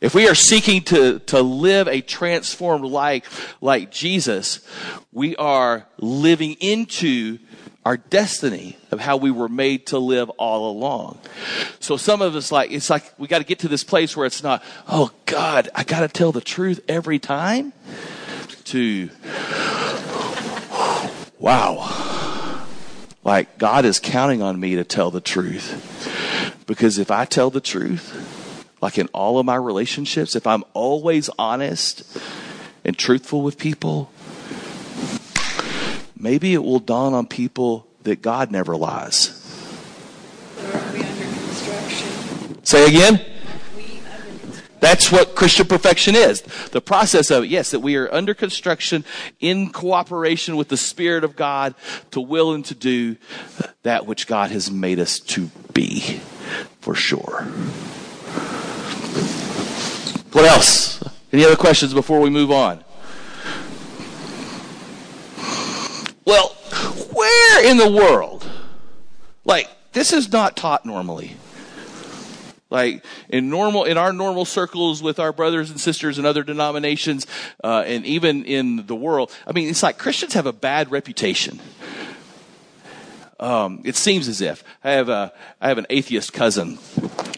If 0.00 0.16
we 0.16 0.28
are 0.28 0.34
seeking 0.34 0.82
to, 0.84 1.20
to 1.20 1.42
live 1.42 1.86
a 1.86 2.00
transformed 2.00 2.84
life 2.84 3.54
like 3.60 3.92
Jesus, 3.92 4.66
we 5.12 5.36
are 5.36 5.86
living 5.98 6.54
into 6.54 7.38
our 7.84 7.96
destiny 7.96 8.76
of 8.90 9.00
how 9.00 9.16
we 9.16 9.30
were 9.30 9.48
made 9.48 9.86
to 9.86 9.98
live 9.98 10.30
all 10.30 10.70
along. 10.70 11.18
So 11.80 11.96
some 11.96 12.22
of 12.22 12.36
us 12.36 12.52
like, 12.52 12.70
it's 12.70 12.88
like 12.88 13.12
we 13.18 13.26
got 13.26 13.38
to 13.38 13.44
get 13.44 13.58
to 13.60 13.68
this 13.68 13.82
place 13.82 14.16
where 14.16 14.26
it's 14.26 14.42
not, 14.42 14.62
oh 14.88 15.10
God, 15.26 15.68
I 15.74 15.82
got 15.82 16.00
to 16.00 16.08
tell 16.08 16.30
the 16.30 16.40
truth 16.40 16.80
every 16.88 17.18
time 17.18 17.72
to, 18.64 19.10
wow. 21.38 22.66
Like 23.24 23.58
God 23.58 23.84
is 23.84 23.98
counting 23.98 24.42
on 24.42 24.58
me 24.58 24.76
to 24.76 24.84
tell 24.84 25.10
the 25.10 25.20
truth. 25.20 26.08
Because 26.66 26.98
if 26.98 27.10
I 27.10 27.24
tell 27.24 27.50
the 27.50 27.60
truth, 27.60 28.76
like 28.80 28.98
in 28.98 29.08
all 29.08 29.38
of 29.38 29.46
my 29.46 29.56
relationships, 29.56 30.36
if 30.36 30.46
I'm 30.46 30.64
always 30.72 31.30
honest 31.38 32.04
and 32.84 32.96
truthful 32.96 33.42
with 33.42 33.58
people, 33.58 34.10
maybe 36.22 36.54
it 36.54 36.62
will 36.62 36.78
dawn 36.78 37.12
on 37.12 37.26
people 37.26 37.86
that 38.04 38.22
God 38.22 38.50
never 38.50 38.76
lies. 38.76 39.38
Say 42.62 42.86
again? 42.88 43.20
That's 44.80 45.12
what 45.12 45.36
Christian 45.36 45.66
perfection 45.66 46.16
is. 46.16 46.42
The 46.70 46.80
process 46.80 47.30
of 47.30 47.44
it, 47.44 47.50
yes, 47.50 47.70
that 47.70 47.80
we 47.80 47.94
are 47.96 48.12
under 48.12 48.34
construction 48.34 49.04
in 49.38 49.70
cooperation 49.70 50.56
with 50.56 50.68
the 50.68 50.76
Spirit 50.76 51.22
of 51.22 51.36
God 51.36 51.76
to 52.10 52.20
will 52.20 52.52
and 52.52 52.64
to 52.64 52.74
do 52.74 53.16
that 53.82 54.06
which 54.06 54.26
God 54.26 54.50
has 54.50 54.72
made 54.72 54.98
us 54.98 55.20
to 55.20 55.50
be, 55.72 56.20
for 56.80 56.96
sure. 56.96 57.42
What 60.32 60.46
else? 60.46 61.00
Any 61.32 61.44
other 61.44 61.56
questions 61.56 61.94
before 61.94 62.20
we 62.20 62.30
move 62.30 62.50
on? 62.50 62.82
Well, 66.24 66.48
where 67.12 67.70
in 67.70 67.76
the 67.76 67.90
world? 67.90 68.48
Like, 69.44 69.68
this 69.92 70.12
is 70.12 70.30
not 70.30 70.56
taught 70.56 70.86
normally. 70.86 71.36
Like 72.72 73.04
in 73.28 73.50
normal, 73.50 73.84
in 73.84 73.98
our 73.98 74.14
normal 74.14 74.46
circles 74.46 75.02
with 75.02 75.20
our 75.20 75.30
brothers 75.30 75.70
and 75.70 75.78
sisters 75.78 76.16
and 76.16 76.26
other 76.26 76.42
denominations, 76.42 77.26
uh, 77.62 77.84
and 77.86 78.06
even 78.06 78.46
in 78.46 78.86
the 78.86 78.96
world, 78.96 79.30
I 79.46 79.52
mean, 79.52 79.68
it's 79.68 79.82
like 79.82 79.98
Christians 79.98 80.32
have 80.32 80.46
a 80.46 80.54
bad 80.54 80.90
reputation. 80.90 81.60
Um, 83.38 83.82
it 83.84 83.94
seems 83.94 84.26
as 84.26 84.40
if 84.40 84.64
I 84.82 84.92
have 84.92 85.10
a 85.10 85.34
I 85.60 85.68
have 85.68 85.76
an 85.76 85.86
atheist 85.90 86.32
cousin 86.32 86.78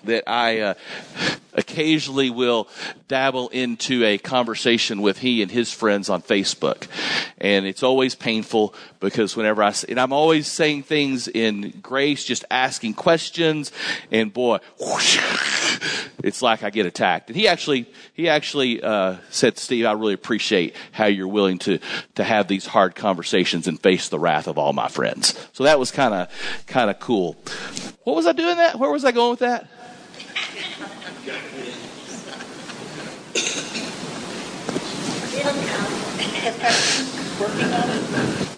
that 0.05 0.23
I 0.29 0.61
uh, 0.61 0.75
occasionally 1.55 2.31
will 2.31 2.69
dabble 3.09 3.49
into 3.51 4.05
a 4.05 4.19
conversation 4.19 5.03
with 5.03 5.19
he 5.19 5.43
and 5.43 5.51
his 5.51 5.73
friends 5.73 6.09
on 6.09 6.23
Facebook. 6.23 6.89
And 7.39 7.67
it's 7.67 7.83
always 7.83 8.15
painful 8.15 8.75
because 9.01 9.37
whenever 9.37 9.63
I, 9.63 9.75
and 9.89 10.01
I'm 10.01 10.13
always 10.13 10.47
saying 10.47 10.85
things 10.85 11.29
in 11.29 11.71
grace, 11.83 12.25
just 12.25 12.45
asking 12.51 12.95
questions, 12.95 13.73
and 14.11 14.33
boy, 14.33 14.59
whoosh, 14.81 15.21
it's 16.23 16.43
like 16.43 16.63
I 16.63 16.71
get 16.71 16.87
attacked. 16.87 17.29
And 17.29 17.37
he 17.37 17.47
actually, 17.49 17.87
he 18.15 18.29
actually 18.29 18.83
uh, 18.83 19.17
said, 19.31 19.59
Steve, 19.59 19.87
I 19.87 19.93
really 19.93 20.15
appreciate 20.15 20.75
how 20.93 21.07
you're 21.07 21.29
willing 21.29 21.59
to, 21.61 21.79
to 22.15 22.25
have 22.25 22.49
these 22.49 22.67
hard 22.67 22.95
conversations 22.95 23.69
and 23.69 23.79
face 23.79 24.09
the 24.09 24.19
wrath 24.19 24.49
of 24.49 24.59
all 24.59 24.73
my 24.73 24.89
friends. 24.89 25.39
So 25.53 25.65
that 25.65 25.79
was 25.79 25.91
kind 25.91 26.15
of, 26.15 26.29
kind 26.67 26.91
of 26.91 26.99
cool. 26.99 27.37
What 28.05 28.17
was 28.17 28.27
I 28.27 28.33
doing 28.33 28.57
that? 28.57 28.79
Where 28.79 28.91
was 28.91 29.05
I 29.05 29.13
going 29.13 29.31
with 29.31 29.41
that? 29.41 29.69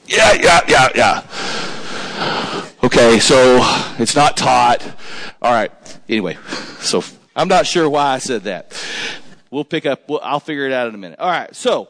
Yeah, 0.06 0.32
yeah, 0.34 0.60
yeah, 0.68 0.88
yeah. 0.94 2.66
Okay, 2.84 3.18
so 3.18 3.58
it's 3.98 4.14
not 4.14 4.36
taught. 4.36 4.82
All 5.42 5.52
right. 5.52 5.72
Anyway, 6.08 6.36
so 6.80 7.02
I'm 7.34 7.48
not 7.48 7.66
sure 7.66 7.88
why 7.88 8.14
I 8.14 8.18
said 8.18 8.44
that. 8.44 8.72
We'll 9.50 9.64
pick 9.64 9.86
up. 9.86 10.08
We'll, 10.08 10.20
I'll 10.22 10.40
figure 10.40 10.66
it 10.66 10.72
out 10.72 10.88
in 10.88 10.94
a 10.94 10.98
minute. 10.98 11.18
All 11.18 11.30
right. 11.30 11.54
So, 11.54 11.88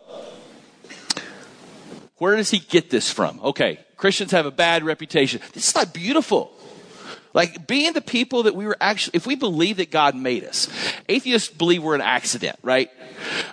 where 2.18 2.36
does 2.36 2.50
he 2.50 2.58
get 2.58 2.88
this 2.88 3.10
from? 3.10 3.40
Okay, 3.40 3.78
Christians 3.96 4.30
have 4.30 4.46
a 4.46 4.50
bad 4.50 4.84
reputation. 4.84 5.40
This 5.52 5.68
is 5.68 5.74
not 5.74 5.92
beautiful. 5.92 6.55
Like 7.36 7.66
being 7.66 7.92
the 7.92 8.00
people 8.00 8.44
that 8.44 8.56
we 8.56 8.64
were 8.66 8.78
actually, 8.80 9.16
if 9.16 9.26
we 9.26 9.34
believe 9.34 9.76
that 9.76 9.90
God 9.90 10.16
made 10.16 10.42
us, 10.42 10.70
atheists 11.06 11.52
believe 11.52 11.82
we're 11.82 11.94
an 11.94 12.00
accident, 12.00 12.58
right? 12.62 12.90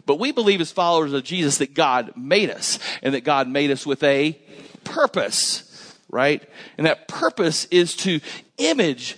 But 0.05 0.21
we 0.21 0.31
believe 0.31 0.61
as 0.61 0.71
followers 0.71 1.11
of 1.11 1.25
Jesus 1.25 1.57
that 1.57 1.73
God 1.73 2.13
made 2.15 2.49
us 2.49 2.79
and 3.01 3.13
that 3.13 3.25
God 3.25 3.49
made 3.49 3.71
us 3.71 3.85
with 3.85 4.01
a 4.01 4.39
purpose, 4.85 5.97
right? 6.09 6.41
And 6.77 6.87
that 6.87 7.09
purpose 7.09 7.65
is 7.65 7.93
to 7.97 8.21
image 8.57 9.17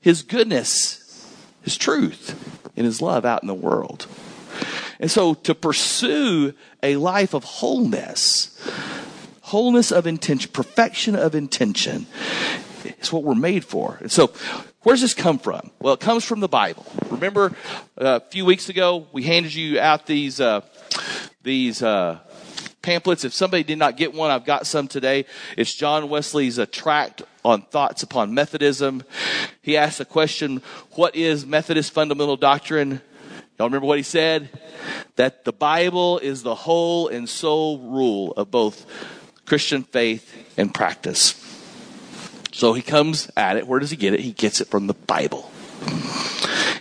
His 0.00 0.22
goodness, 0.22 1.30
His 1.60 1.76
truth, 1.76 2.70
and 2.74 2.86
His 2.86 3.02
love 3.02 3.26
out 3.26 3.42
in 3.42 3.48
the 3.48 3.54
world. 3.54 4.06
And 4.98 5.10
so 5.10 5.34
to 5.34 5.54
pursue 5.54 6.54
a 6.82 6.96
life 6.96 7.34
of 7.34 7.44
wholeness, 7.44 8.58
wholeness 9.42 9.92
of 9.92 10.06
intention, 10.06 10.52
perfection 10.52 11.14
of 11.14 11.34
intention, 11.34 12.06
it's 12.98 13.12
what 13.12 13.24
we're 13.24 13.34
made 13.34 13.64
for. 13.64 13.98
And 14.00 14.10
so, 14.10 14.32
where 14.82 14.94
does 14.94 15.02
this 15.02 15.14
come 15.14 15.38
from? 15.38 15.70
Well, 15.80 15.94
it 15.94 16.00
comes 16.00 16.24
from 16.24 16.40
the 16.40 16.48
Bible. 16.48 16.86
Remember, 17.10 17.52
uh, 18.00 18.20
a 18.22 18.30
few 18.30 18.44
weeks 18.44 18.68
ago, 18.68 19.06
we 19.12 19.22
handed 19.22 19.54
you 19.54 19.80
out 19.80 20.06
these 20.06 20.40
uh, 20.40 20.60
these 21.42 21.82
uh, 21.82 22.18
pamphlets. 22.82 23.24
If 23.24 23.32
somebody 23.32 23.64
did 23.64 23.78
not 23.78 23.96
get 23.96 24.14
one, 24.14 24.30
I've 24.30 24.44
got 24.44 24.66
some 24.66 24.88
today. 24.88 25.26
It's 25.56 25.74
John 25.74 26.08
Wesley's 26.08 26.58
uh, 26.58 26.66
tract 26.70 27.22
on 27.44 27.62
thoughts 27.62 28.02
upon 28.02 28.34
Methodism. 28.34 29.02
He 29.60 29.76
asked 29.76 29.98
the 29.98 30.04
question, 30.04 30.62
"What 30.92 31.16
is 31.16 31.44
Methodist 31.44 31.92
fundamental 31.92 32.36
doctrine?" 32.36 33.00
Y'all 33.58 33.68
remember 33.68 33.86
what 33.86 33.98
he 33.98 34.02
said? 34.04 34.50
That 35.16 35.44
the 35.44 35.52
Bible 35.52 36.18
is 36.18 36.42
the 36.42 36.54
whole 36.54 37.08
and 37.08 37.26
sole 37.26 37.78
rule 37.78 38.32
of 38.32 38.50
both 38.50 38.84
Christian 39.46 39.82
faith 39.82 40.30
and 40.58 40.74
practice. 40.74 41.42
So 42.56 42.72
he 42.72 42.80
comes 42.80 43.30
at 43.36 43.58
it. 43.58 43.66
Where 43.66 43.78
does 43.78 43.90
he 43.90 43.98
get 43.98 44.14
it? 44.14 44.20
He 44.20 44.32
gets 44.32 44.62
it 44.62 44.68
from 44.68 44.86
the 44.86 44.94
Bible. 44.94 45.50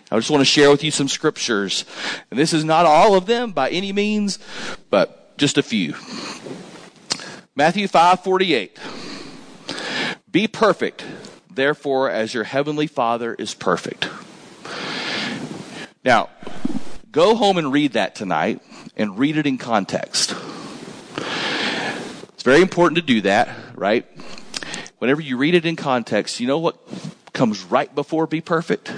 I 0.09 0.15
just 0.15 0.29
want 0.29 0.39
to 0.39 0.45
share 0.45 0.71
with 0.71 0.85
you 0.85 0.89
some 0.89 1.09
scriptures. 1.09 1.83
And 2.31 2.39
this 2.39 2.53
is 2.53 2.63
not 2.63 2.85
all 2.85 3.13
of 3.13 3.25
them 3.25 3.51
by 3.51 3.69
any 3.71 3.91
means, 3.91 4.39
but 4.89 5.37
just 5.37 5.57
a 5.57 5.61
few. 5.61 5.95
Matthew 7.57 7.89
5:48. 7.89 8.77
Be 10.31 10.47
perfect, 10.47 11.03
therefore 11.53 12.09
as 12.09 12.33
your 12.33 12.45
heavenly 12.45 12.87
Father 12.87 13.33
is 13.33 13.53
perfect. 13.53 14.07
Now, 16.05 16.29
go 17.11 17.35
home 17.35 17.57
and 17.57 17.73
read 17.73 17.91
that 17.93 18.15
tonight 18.15 18.61
and 18.95 19.19
read 19.19 19.35
it 19.35 19.45
in 19.45 19.57
context. 19.57 20.33
It's 21.17 22.43
very 22.43 22.61
important 22.61 22.95
to 22.95 23.01
do 23.01 23.19
that, 23.23 23.49
right? 23.75 24.05
Whenever 25.05 25.21
you 25.21 25.37
read 25.37 25.53
it 25.53 25.67
in 25.67 25.75
context, 25.75 26.39
you 26.39 26.47
know 26.47 26.57
what 26.57 26.75
comes 27.31 27.63
right 27.65 27.93
before 27.93 28.25
be 28.25 28.41
perfect? 28.41 28.91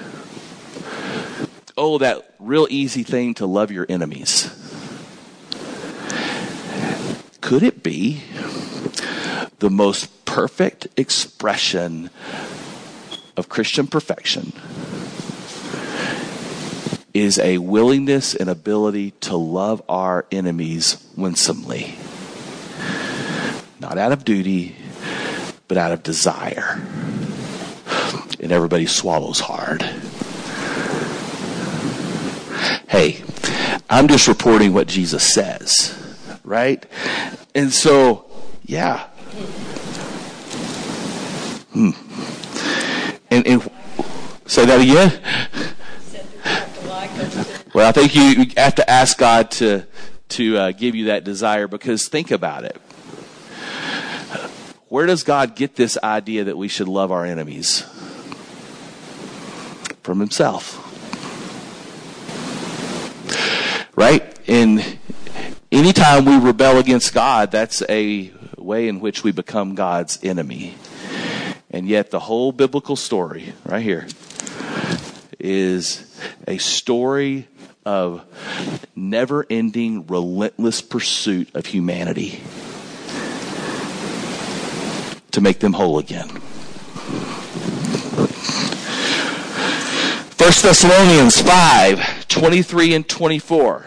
Oh, 1.76 1.98
that 1.98 2.34
real 2.40 2.66
easy 2.70 3.04
thing 3.04 3.34
to 3.34 3.46
love 3.46 3.72
your 3.72 3.86
enemies. 3.90 4.46
Could 7.42 7.62
it 7.62 7.84
be 7.84 8.24
the 9.60 9.70
most 9.70 10.24
perfect 10.24 10.88
expression 10.96 12.10
of 13.36 13.50
Christian 13.50 13.86
perfection? 13.86 14.54
Is 17.14 17.38
a 17.38 17.58
willingness 17.58 18.34
and 18.34 18.50
ability 18.50 19.12
to 19.22 19.36
love 19.36 19.82
our 19.90 20.26
enemies 20.32 21.06
winsomely. 21.18 21.96
Not 23.82 23.98
out 23.98 24.14
of 24.14 24.24
duty, 24.24 24.78
but 25.68 25.78
out 25.78 25.92
of 25.92 26.04
desire. 26.04 26.82
And 28.40 28.52
everybody 28.52 28.86
swallows 28.86 29.40
hard. 29.40 29.82
Hey, 32.88 33.22
I'm 33.90 34.08
just 34.08 34.28
reporting 34.28 34.74
what 34.74 34.88
Jesus 34.88 35.34
says, 35.34 35.98
right? 36.44 36.86
And 37.56 37.72
so, 37.72 38.26
yeah. 38.66 39.08
Hmm. 41.74 41.92
And, 43.30 43.48
and 43.48 43.72
say 44.46 44.66
that 44.66 44.82
again. 44.82 45.22
Well, 47.74 47.88
I 47.88 47.92
think 47.92 48.16
you 48.16 48.48
have 48.58 48.76
to 48.76 48.90
ask 48.90 49.18
God 49.18 49.52
to 49.52 49.86
to 50.30 50.58
uh, 50.58 50.72
give 50.72 50.96
you 50.96 51.06
that 51.06 51.24
desire 51.24 51.68
because 51.68 52.08
think 52.08 52.32
about 52.32 52.64
it. 52.66 52.76
Where 54.90 55.06
does 55.06 55.24
God 55.24 55.56
get 55.56 55.76
this 55.76 55.98
idea 56.02 56.46
that 56.46 56.58
we 56.58 56.70
should 56.70 56.88
love 56.88 57.12
our 57.12 57.26
enemies? 57.26 57.82
From 60.02 60.22
Himself. 60.22 60.84
Right? 63.98 64.24
And 64.48 64.98
anytime 65.74 66.24
we 66.24 66.38
rebel 66.38 66.78
against 66.78 67.14
God, 67.14 67.52
that's 67.52 67.84
a 67.90 68.32
way 68.58 68.88
in 68.88 69.02
which 69.02 69.26
we 69.26 69.34
become 69.34 69.76
God's 69.76 70.24
enemy. 70.24 70.76
And 71.70 71.86
yet, 71.86 72.10
the 72.10 72.20
whole 72.20 72.54
biblical 72.54 72.96
story, 72.96 73.54
right 73.66 73.84
here, 73.84 74.08
is 75.38 76.18
a 76.48 76.60
story 76.60 77.50
of 77.86 78.24
never 78.96 79.46
ending, 79.50 80.08
relentless 80.08 80.82
pursuit 80.82 81.54
of 81.54 81.66
humanity 81.66 82.42
to 85.38 85.42
make 85.42 85.60
them 85.60 85.74
whole 85.74 86.00
again. 86.00 86.28
1 86.28 86.40
Thessalonians 90.40 91.40
5 91.40 92.28
23 92.28 92.96
and 92.96 93.08
24. 93.08 93.86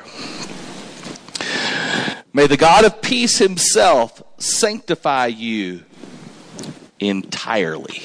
May 2.32 2.46
the 2.46 2.56
God 2.56 2.84
of 2.84 3.02
peace 3.02 3.38
himself 3.38 4.22
sanctify 4.38 5.26
you 5.26 5.82
entirely. 7.00 8.00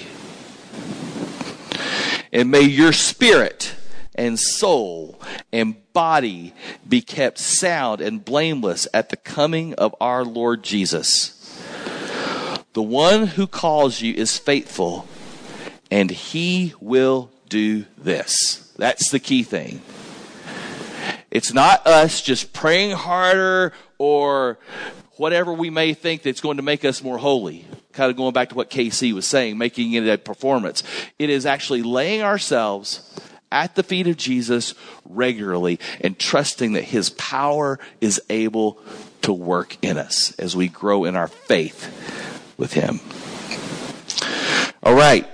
And 2.34 2.50
may 2.50 2.62
your 2.62 2.94
spirit 2.94 3.76
and 4.16 4.40
soul 4.40 5.22
and 5.54 5.76
body 5.94 6.56
be 6.90 7.02
kept 7.02 7.38
sound 7.38 8.02
and 8.02 8.26
blameless 8.26 8.88
at 8.92 9.10
the 9.10 9.18
coming 9.18 9.76
of 9.76 9.94
our 10.02 10.26
Lord 10.26 10.64
Jesus. 10.64 11.35
The 12.76 12.84
one 12.84 13.28
who 13.28 13.48
calls 13.48 14.02
you 14.02 14.14
is 14.14 14.38
faithful, 14.38 15.08
and 15.90 16.12
he 16.12 16.74
will 16.82 17.32
do 17.48 17.86
this. 17.98 18.74
That's 18.78 19.12
the 19.12 19.20
key 19.20 19.44
thing. 19.44 19.82
It's 21.32 21.54
not 21.54 21.88
us 21.88 22.22
just 22.22 22.52
praying 22.52 22.92
harder 22.92 23.72
or 23.98 24.60
whatever 25.16 25.54
we 25.54 25.70
may 25.70 25.94
think 25.94 26.22
that's 26.22 26.42
going 26.42 26.58
to 26.58 26.64
make 26.64 26.84
us 26.84 27.02
more 27.02 27.18
holy. 27.18 27.66
Kind 27.94 28.12
of 28.12 28.18
going 28.18 28.34
back 28.34 28.50
to 28.50 28.56
what 28.56 28.70
Casey 28.70 29.14
was 29.14 29.26
saying, 29.26 29.58
making 29.58 29.94
it 29.94 30.06
a 30.06 30.18
performance. 30.18 30.84
It 31.18 31.30
is 31.30 31.46
actually 31.46 31.82
laying 31.82 32.24
ourselves 32.24 33.10
at 33.54 33.76
the 33.76 33.84
feet 33.84 34.08
of 34.08 34.18
Jesus 34.18 34.76
regularly 35.06 35.80
and 36.02 36.20
trusting 36.20 36.74
that 36.74 36.84
his 36.84 37.10
power 37.12 37.80
is 38.02 38.22
able 38.30 38.82
to 39.22 39.32
work 39.32 39.78
in 39.82 39.98
us 39.98 40.38
as 40.38 40.58
we 40.58 40.68
grow 40.68 41.06
in 41.06 41.16
our 41.16 41.30
faith 41.30 42.26
with 42.58 42.74
him. 42.74 43.00
All 44.84 44.94
right. 44.94 45.28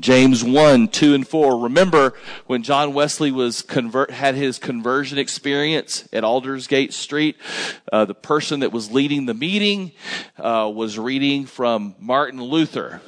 James 0.00 0.44
1, 0.44 0.88
2, 0.88 1.14
and 1.14 1.26
4. 1.26 1.58
Remember 1.58 2.14
when 2.46 2.62
John 2.62 2.94
Wesley 2.94 3.32
was 3.32 3.62
convert, 3.62 4.10
had 4.10 4.34
his 4.34 4.58
conversion 4.58 5.18
experience 5.18 6.08
at 6.12 6.24
Aldersgate 6.24 6.92
Street? 6.92 7.36
Uh, 7.92 8.04
the 8.04 8.14
person 8.14 8.60
that 8.60 8.72
was 8.72 8.90
leading 8.90 9.26
the 9.26 9.34
meeting 9.34 9.92
uh, 10.38 10.70
was 10.72 10.98
reading 10.98 11.46
from 11.46 11.94
Martin 11.98 12.40
Luther. 12.40 13.00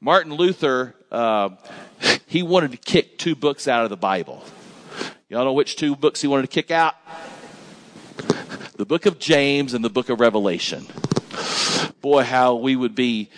Martin 0.00 0.34
Luther, 0.34 0.94
uh, 1.10 1.50
he 2.26 2.42
wanted 2.42 2.72
to 2.72 2.78
kick 2.78 3.18
two 3.18 3.34
books 3.34 3.66
out 3.66 3.84
of 3.84 3.90
the 3.90 3.96
Bible. 3.96 4.44
Y'all 5.28 5.44
know 5.44 5.52
which 5.52 5.76
two 5.76 5.96
books 5.96 6.20
he 6.20 6.28
wanted 6.28 6.42
to 6.42 6.48
kick 6.48 6.70
out? 6.70 6.94
The 8.76 8.86
book 8.86 9.06
of 9.06 9.18
James 9.18 9.74
and 9.74 9.84
the 9.84 9.90
book 9.90 10.08
of 10.08 10.20
Revelation. 10.20 10.86
Boy, 12.00 12.22
how 12.22 12.54
we 12.56 12.76
would 12.76 12.94
be 12.94 13.30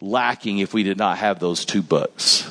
lacking 0.00 0.58
if 0.58 0.74
we 0.74 0.82
did 0.82 0.98
not 0.98 1.18
have 1.18 1.40
those 1.40 1.64
two 1.64 1.82
books. 1.82 2.50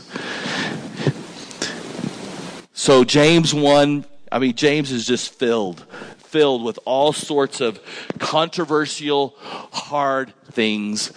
So 2.74 3.04
James 3.04 3.54
1, 3.54 4.06
I 4.32 4.40
mean, 4.40 4.56
James 4.56 4.92
is 4.92 5.08
just 5.08 5.34
filled, 5.34 5.86
filled 6.18 6.64
with 6.64 6.80
all 6.86 7.14
sorts 7.14 7.62
of 7.62 7.80
controversial, 8.20 9.36
hard 9.38 10.34
things 10.52 11.14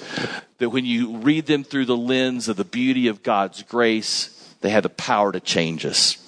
that 0.58 0.70
when 0.70 0.84
you 0.84 1.16
read 1.16 1.46
them 1.46 1.64
through 1.64 1.86
the 1.86 1.96
lens 1.96 2.48
of 2.48 2.56
the 2.56 2.64
beauty 2.64 3.08
of 3.08 3.22
God's 3.22 3.62
grace, 3.62 4.54
they 4.60 4.70
have 4.70 4.82
the 4.82 4.90
power 4.90 5.32
to 5.32 5.40
change 5.40 5.84
us. 5.84 6.18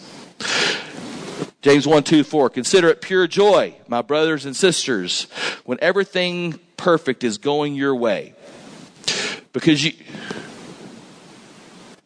James 1.60 1.86
1, 1.86 2.02
2, 2.04 2.24
4. 2.24 2.50
Consider 2.50 2.88
it 2.88 3.00
pure 3.00 3.26
joy, 3.26 3.74
my 3.88 4.00
brothers 4.02 4.44
and 4.44 4.56
sisters, 4.56 5.24
when 5.64 5.78
everything 5.82 6.58
perfect 6.78 7.22
is 7.22 7.36
going 7.36 7.74
your 7.74 7.94
way. 7.94 8.32
Because 9.52 9.84
you, 9.84 9.92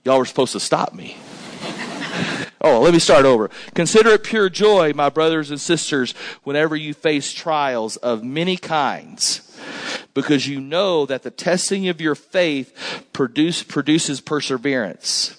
y'all 0.04 0.18
were 0.18 0.24
supposed 0.24 0.52
to 0.52 0.60
stop 0.60 0.92
me. 0.92 1.16
Oh, 2.64 2.80
let 2.80 2.92
me 2.92 3.00
start 3.00 3.24
over. 3.24 3.50
Consider 3.74 4.10
it 4.10 4.22
pure 4.22 4.48
joy, 4.48 4.92
my 4.94 5.08
brothers 5.08 5.50
and 5.50 5.60
sisters, 5.60 6.14
whenever 6.44 6.76
you 6.76 6.94
face 6.94 7.32
trials 7.32 7.96
of 7.96 8.22
many 8.22 8.56
kinds, 8.56 9.58
because 10.14 10.46
you 10.46 10.60
know 10.60 11.04
that 11.04 11.24
the 11.24 11.32
testing 11.32 11.88
of 11.88 12.00
your 12.00 12.14
faith 12.14 13.04
produce, 13.12 13.64
produces 13.64 14.20
perseverance. 14.20 15.36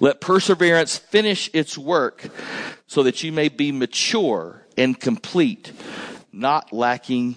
Let 0.00 0.20
perseverance 0.20 0.96
finish 0.96 1.50
its 1.52 1.76
work 1.76 2.28
so 2.86 3.02
that 3.02 3.24
you 3.24 3.32
may 3.32 3.48
be 3.48 3.72
mature 3.72 4.62
and 4.76 4.98
complete, 5.00 5.72
not 6.32 6.72
lacking 6.72 7.36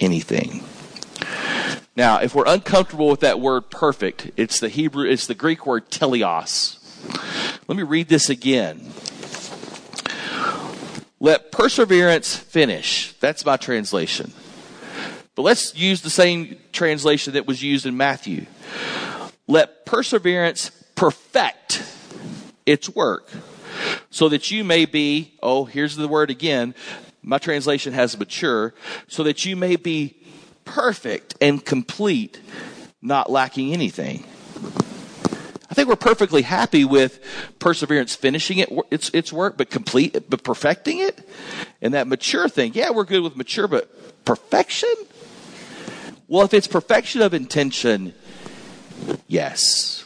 anything. 0.00 0.64
Now, 1.96 2.18
if 2.18 2.34
we're 2.34 2.46
uncomfortable 2.46 3.08
with 3.08 3.20
that 3.20 3.40
word 3.40 3.70
perfect, 3.70 4.30
it's 4.36 4.58
the 4.58 4.68
Hebrew, 4.68 5.08
it's 5.08 5.26
the 5.26 5.34
Greek 5.34 5.66
word 5.66 5.90
teleos. 5.90 6.78
Let 7.68 7.76
me 7.76 7.82
read 7.82 8.08
this 8.08 8.30
again. 8.30 8.92
Let 11.20 11.52
perseverance 11.52 12.34
finish. 12.34 13.12
That's 13.20 13.44
my 13.44 13.58
translation. 13.58 14.32
But 15.34 15.42
let's 15.42 15.76
use 15.76 16.00
the 16.00 16.10
same 16.10 16.56
translation 16.72 17.34
that 17.34 17.46
was 17.46 17.62
used 17.62 17.86
in 17.86 17.96
Matthew. 17.96 18.46
Let 19.46 19.84
perseverance 19.84 20.70
perfect 20.94 21.82
its 22.64 22.88
work 22.88 23.28
so 24.10 24.28
that 24.28 24.50
you 24.50 24.64
may 24.64 24.86
be, 24.86 25.34
oh, 25.42 25.64
here's 25.64 25.96
the 25.96 26.08
word 26.08 26.30
again. 26.30 26.74
My 27.22 27.38
translation 27.38 27.92
has 27.92 28.18
mature, 28.18 28.74
so 29.08 29.22
that 29.24 29.44
you 29.44 29.56
may 29.56 29.76
be 29.76 30.16
perfect 30.64 31.34
and 31.40 31.64
complete, 31.64 32.40
not 33.02 33.30
lacking 33.30 33.72
anything. 33.72 34.24
I 35.70 35.74
think 35.74 35.88
we're 35.88 35.96
perfectly 35.96 36.42
happy 36.42 36.84
with 36.84 37.20
perseverance 37.60 38.16
finishing 38.16 38.58
it, 38.58 38.70
its, 38.90 39.10
its 39.10 39.32
work, 39.32 39.56
but 39.56 39.70
complete, 39.70 40.28
but 40.28 40.42
perfecting 40.42 40.98
it. 40.98 41.28
And 41.80 41.94
that 41.94 42.08
mature 42.08 42.48
thing, 42.48 42.72
yeah, 42.74 42.90
we're 42.90 43.04
good 43.04 43.22
with 43.22 43.36
mature, 43.36 43.68
but 43.68 44.24
perfection? 44.24 44.92
Well, 46.26 46.44
if 46.44 46.54
it's 46.54 46.66
perfection 46.66 47.22
of 47.22 47.34
intention, 47.34 48.14
yes. 49.28 50.04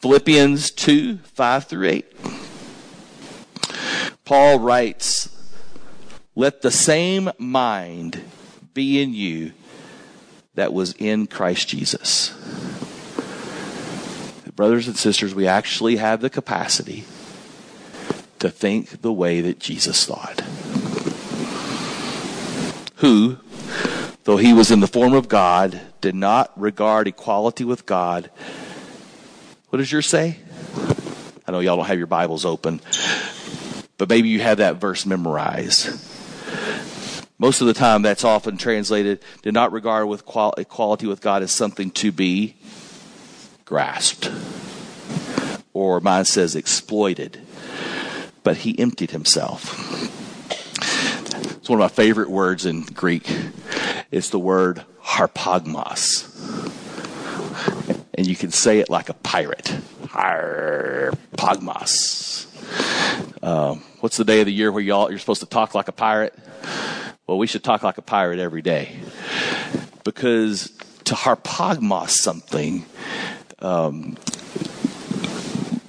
Philippians 0.00 0.70
2, 0.72 1.18
5 1.18 1.64
through 1.64 1.88
8. 1.88 2.16
Paul 4.24 4.58
writes, 4.58 5.33
Let 6.36 6.62
the 6.62 6.70
same 6.70 7.30
mind 7.38 8.20
be 8.72 9.00
in 9.00 9.14
you 9.14 9.52
that 10.54 10.72
was 10.72 10.92
in 10.94 11.28
Christ 11.28 11.68
Jesus. 11.68 12.34
Brothers 14.56 14.86
and 14.86 14.96
sisters, 14.96 15.34
we 15.34 15.48
actually 15.48 15.96
have 15.96 16.20
the 16.20 16.30
capacity 16.30 17.04
to 18.38 18.50
think 18.50 19.02
the 19.02 19.12
way 19.12 19.40
that 19.40 19.58
Jesus 19.58 20.06
thought. 20.06 20.40
Who, 22.96 23.38
though 24.24 24.36
he 24.36 24.52
was 24.52 24.70
in 24.70 24.80
the 24.80 24.86
form 24.86 25.12
of 25.12 25.28
God, 25.28 25.80
did 26.00 26.14
not 26.14 26.52
regard 26.60 27.08
equality 27.08 27.64
with 27.64 27.86
God. 27.86 28.30
What 29.70 29.78
does 29.78 29.90
yours 29.90 30.06
say? 30.06 30.38
I 31.46 31.52
know 31.52 31.60
y'all 31.60 31.76
don't 31.76 31.86
have 31.86 31.98
your 31.98 32.06
Bibles 32.06 32.44
open, 32.44 32.80
but 33.98 34.08
maybe 34.08 34.28
you 34.28 34.40
have 34.40 34.58
that 34.58 34.76
verse 34.76 35.04
memorized. 35.04 36.13
Most 37.38 37.60
of 37.60 37.66
the 37.66 37.74
time, 37.74 38.02
that's 38.02 38.24
often 38.24 38.56
translated, 38.56 39.20
did 39.42 39.54
not 39.54 39.72
regard 39.72 40.08
with 40.08 40.22
equality 40.56 41.06
with 41.06 41.20
God 41.20 41.42
as 41.42 41.50
something 41.50 41.90
to 41.92 42.12
be 42.12 42.56
grasped. 43.64 44.30
Or 45.72 46.00
mine 46.00 46.24
says 46.24 46.54
exploited. 46.54 47.40
But 48.44 48.58
he 48.58 48.78
emptied 48.78 49.10
himself. 49.10 49.80
It's 51.56 51.68
one 51.68 51.80
of 51.80 51.84
my 51.84 51.88
favorite 51.88 52.30
words 52.30 52.66
in 52.66 52.82
Greek. 52.82 53.26
It's 54.10 54.30
the 54.30 54.38
word 54.38 54.84
harpagmos. 55.02 56.30
And 58.16 58.26
you 58.26 58.36
can 58.36 58.50
say 58.50 58.78
it 58.78 58.88
like 58.88 59.08
a 59.08 59.14
pirate. 59.14 59.76
Harpagmos. 60.04 61.12
Um, 63.42 63.82
what's 64.00 64.16
the 64.16 64.24
day 64.24 64.40
of 64.40 64.46
the 64.46 64.52
year 64.52 64.72
where 64.72 64.82
y'all, 64.82 65.10
you're 65.10 65.18
supposed 65.18 65.40
to 65.40 65.46
talk 65.46 65.74
like 65.74 65.88
a 65.88 65.92
pirate? 65.92 66.32
Well, 67.26 67.38
we 67.38 67.46
should 67.46 67.64
talk 67.64 67.82
like 67.82 67.98
a 67.98 68.02
pirate 68.02 68.38
every 68.38 68.62
day. 68.62 68.96
Because 70.04 70.72
to 71.04 71.14
harpagmos 71.14 72.10
something 72.10 72.84
um, 73.60 74.16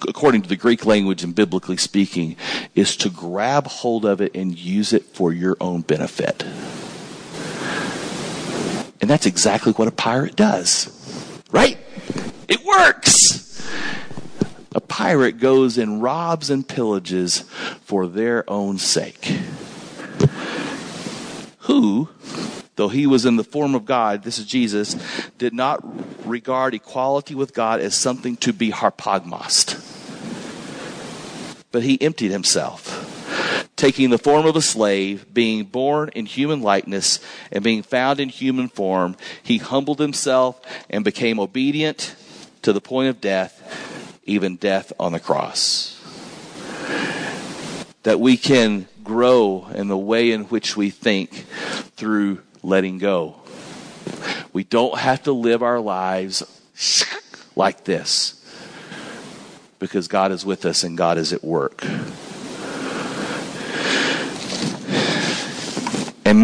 according 0.07 0.41
to 0.43 0.49
the 0.49 0.55
Greek 0.55 0.85
language 0.85 1.23
and 1.23 1.35
biblically 1.35 1.77
speaking, 1.77 2.35
is 2.73 2.95
to 2.97 3.09
grab 3.09 3.67
hold 3.67 4.05
of 4.05 4.21
it 4.21 4.35
and 4.35 4.57
use 4.57 4.93
it 4.93 5.03
for 5.03 5.33
your 5.33 5.57
own 5.59 5.81
benefit. 5.81 6.43
And 9.01 9.09
that's 9.09 9.25
exactly 9.25 9.73
what 9.73 9.88
a 9.88 9.91
pirate 9.91 10.35
does, 10.35 10.89
right? 11.51 11.77
It 12.47 12.63
works. 12.65 13.62
A 14.73 14.81
pirate 14.81 15.39
goes 15.39 15.77
and 15.77 16.01
robs 16.01 16.49
and 16.49 16.67
pillages 16.67 17.43
for 17.81 18.08
their 18.08 18.49
own 18.49 18.77
sake. 18.77 19.39
Who 21.60 22.10
though 22.75 22.89
he 22.89 23.08
was 23.08 23.25
in 23.25 23.38
the 23.38 23.43
form 23.43 23.75
of 23.75 23.86
God, 23.86 24.23
this 24.23 24.38
is 24.38 24.45
Jesus, 24.45 24.95
did 25.38 25.53
not 25.53 25.84
regard 26.27 26.73
equality 26.73 27.36
with 27.36 27.53
God 27.53 27.79
as 27.79 27.95
something 27.95 28.36
to 28.38 28.53
be 28.53 28.69
harpagmost. 28.71 29.77
But 31.71 31.84
he 31.84 32.01
emptied 32.01 32.31
himself, 32.31 33.69
taking 33.75 34.10
the 34.10 34.17
form 34.17 34.45
of 34.45 34.55
a 34.55 34.62
slave, 34.62 35.34
being 35.34 35.65
born 35.65 36.10
in 36.10 36.25
human 36.25 36.62
likeness, 36.62 37.19
and 37.51 37.63
being 37.63 37.84
found 37.84 38.19
in 38.19 38.29
human 38.29 38.69
form, 38.69 39.15
he 39.41 39.58
humbled 39.58 39.99
himself 39.99 40.62
and 40.89 41.03
became 41.03 41.39
obedient 41.39 42.15
to 42.65 42.73
the 42.73 42.82
point 42.82 43.10
of 43.10 43.21
death, 43.21 44.19
even 44.25 44.56
death 44.56 44.91
on 44.99 45.12
the 45.12 45.19
cross. 45.19 46.01
That 48.01 48.19
we 48.19 48.38
can 48.38 48.87
grow 49.04 49.67
in 49.75 49.87
the 49.87 49.98
way 49.98 50.31
in 50.31 50.46
which 50.46 50.75
we 50.75 50.89
think 50.89 51.31
through 51.96 52.42
letting 52.63 52.98
go. 52.98 53.35
We 54.52 54.63
don't 54.63 54.98
have 54.98 55.21
to 55.23 55.31
live 55.31 55.62
our 55.62 55.79
lives 55.79 56.42
like 57.56 57.83
this 57.83 58.44
because 59.77 60.08
God 60.08 60.31
is 60.31 60.44
with 60.44 60.65
us 60.65 60.83
and 60.83 60.98
God 60.98 61.19
is 61.19 61.33
at 61.33 61.44
work. 61.44 61.85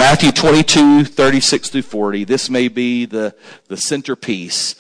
Matthew 0.02 0.32
22, 0.32 1.06
36 1.06 1.70
through 1.70 1.84
40, 1.84 2.24
this 2.24 2.50
may 2.50 2.70
be 2.70 3.06
the, 3.06 3.36
the 3.68 3.78
centerpiece 3.78 4.74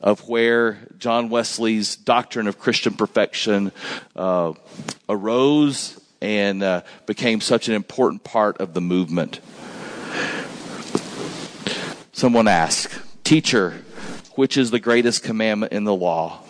of 0.00 0.28
where 0.28 0.86
John 0.96 1.28
Wesley's 1.28 1.96
doctrine 1.96 2.46
of 2.46 2.60
Christian 2.60 2.94
perfection 2.94 3.72
uh, 4.14 4.52
arose 5.08 6.00
and 6.20 6.62
uh, 6.62 6.82
became 7.04 7.40
such 7.40 7.66
an 7.66 7.74
important 7.74 8.22
part 8.22 8.58
of 8.58 8.72
the 8.72 8.80
movement. 8.80 9.40
Someone 12.12 12.46
asked, 12.46 12.96
Teacher, 13.24 13.82
which 14.36 14.56
is 14.56 14.70
the 14.70 14.78
greatest 14.78 15.24
commandment 15.24 15.72
in 15.72 15.82
the 15.82 15.96
law? 15.96 16.44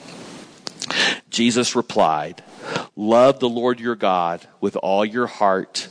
Jesus 1.30 1.74
replied, 1.74 2.42
Love 2.94 3.40
the 3.40 3.48
Lord 3.48 3.80
your 3.80 3.96
God 3.96 4.46
with 4.60 4.76
all 4.76 5.06
your 5.06 5.26
heart 5.26 5.88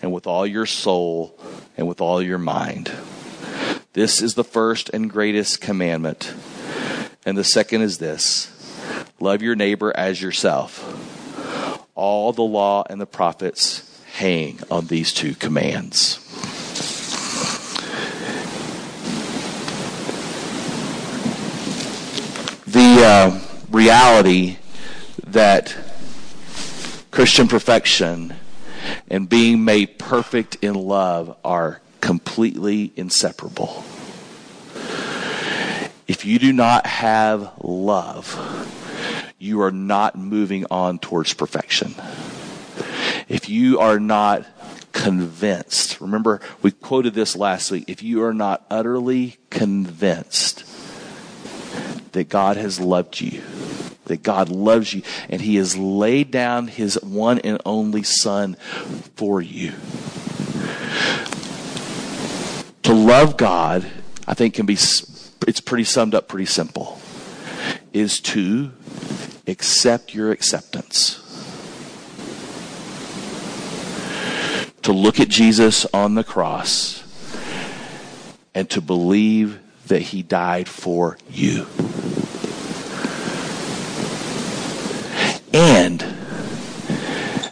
and 0.00 0.12
with 0.12 0.26
all 0.26 0.46
your 0.46 0.66
soul 0.66 1.38
and 1.76 1.88
with 1.88 2.00
all 2.00 2.22
your 2.22 2.38
mind. 2.38 2.90
This 3.92 4.22
is 4.22 4.34
the 4.34 4.44
first 4.44 4.90
and 4.90 5.10
greatest 5.10 5.60
commandment. 5.60 6.34
And 7.26 7.36
the 7.36 7.44
second 7.44 7.82
is 7.82 7.98
this 7.98 8.54
love 9.20 9.42
your 9.42 9.56
neighbor 9.56 9.92
as 9.96 10.22
yourself. 10.22 10.84
All 11.94 12.32
the 12.32 12.42
law 12.42 12.84
and 12.88 13.00
the 13.00 13.06
prophets 13.06 13.84
hang 14.14 14.60
on 14.70 14.86
these 14.86 15.12
two 15.12 15.34
commands. 15.34 16.24
The 22.66 23.04
uh, 23.04 23.40
reality 23.70 24.58
that 25.26 25.76
Christian 27.10 27.48
perfection 27.48 28.34
and 29.08 29.28
being 29.28 29.64
made 29.64 29.98
perfect 29.98 30.56
in 30.62 30.74
love 30.74 31.36
are 31.44 31.80
completely 32.00 32.92
inseparable. 32.96 33.84
If 36.06 36.24
you 36.24 36.38
do 36.38 36.52
not 36.52 36.86
have 36.86 37.52
love, 37.62 39.34
you 39.38 39.60
are 39.62 39.70
not 39.70 40.16
moving 40.16 40.64
on 40.70 40.98
towards 40.98 41.34
perfection. 41.34 41.94
If 43.28 43.48
you 43.48 43.78
are 43.78 44.00
not 44.00 44.46
convinced, 44.92 46.00
remember 46.00 46.40
we 46.62 46.70
quoted 46.70 47.12
this 47.14 47.36
last 47.36 47.70
week, 47.70 47.84
if 47.88 48.02
you 48.02 48.24
are 48.24 48.32
not 48.32 48.64
utterly 48.70 49.36
convinced 49.50 50.64
that 52.12 52.28
God 52.30 52.56
has 52.56 52.80
loved 52.80 53.20
you, 53.20 53.42
that 54.08 54.22
God 54.22 54.48
loves 54.48 54.92
you, 54.92 55.02
and 55.28 55.40
He 55.40 55.56
has 55.56 55.76
laid 55.76 56.30
down 56.30 56.68
His 56.68 57.00
one 57.02 57.38
and 57.38 57.60
only 57.64 58.02
Son 58.02 58.54
for 59.16 59.40
you. 59.40 59.72
To 62.82 62.94
love 62.94 63.36
God, 63.36 63.86
I 64.26 64.34
think, 64.34 64.54
can 64.54 64.66
be, 64.66 64.74
it's 64.74 65.60
pretty 65.60 65.84
summed 65.84 66.14
up 66.14 66.28
pretty 66.28 66.46
simple, 66.46 67.00
is 67.92 68.20
to 68.20 68.72
accept 69.46 70.14
your 70.14 70.30
acceptance. 70.30 71.24
To 74.82 74.92
look 74.92 75.20
at 75.20 75.28
Jesus 75.28 75.84
on 75.92 76.14
the 76.14 76.24
cross 76.24 77.04
and 78.54 78.70
to 78.70 78.80
believe 78.80 79.58
that 79.88 80.00
he 80.00 80.22
died 80.22 80.68
for 80.68 81.18
you. 81.30 81.66
And 85.52 86.00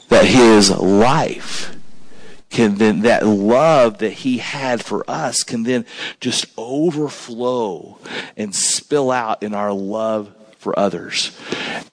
that 0.09 0.26
his 0.37 0.70
life 0.70 1.74
can 2.51 2.76
then, 2.76 3.01
that 3.03 3.26
love 3.26 3.99
that 3.99 4.12
he 4.12 4.39
had 4.39 4.84
for 4.84 5.03
us 5.09 5.43
can 5.43 5.62
then 5.62 5.87
just 6.20 6.47
overflow 6.59 7.99
and 8.37 8.55
spill 8.55 9.11
out 9.11 9.43
in 9.43 9.55
our 9.55 9.72
love 9.72 10.34
for 10.59 10.78
others. 10.78 11.39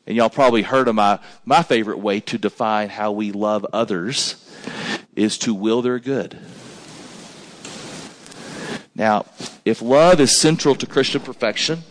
And 0.06 0.18
y'all 0.18 0.30
probably 0.30 0.62
heard 0.62 0.88
of 0.88 0.96
my, 0.96 1.20
my 1.46 1.64
favorite 1.64 2.00
way 2.00 2.20
to 2.22 2.38
define 2.38 2.90
how 2.90 3.14
we 3.14 3.32
love 3.32 3.66
others 3.72 4.36
is 5.16 5.38
to 5.40 5.54
will 5.54 5.82
their 5.82 6.00
good. 6.00 6.38
Now, 8.96 9.26
if 9.66 9.82
love 9.82 10.20
is 10.20 10.40
central 10.40 10.76
to 10.76 10.86
Christian 10.86 11.22
perfection, 11.22 11.84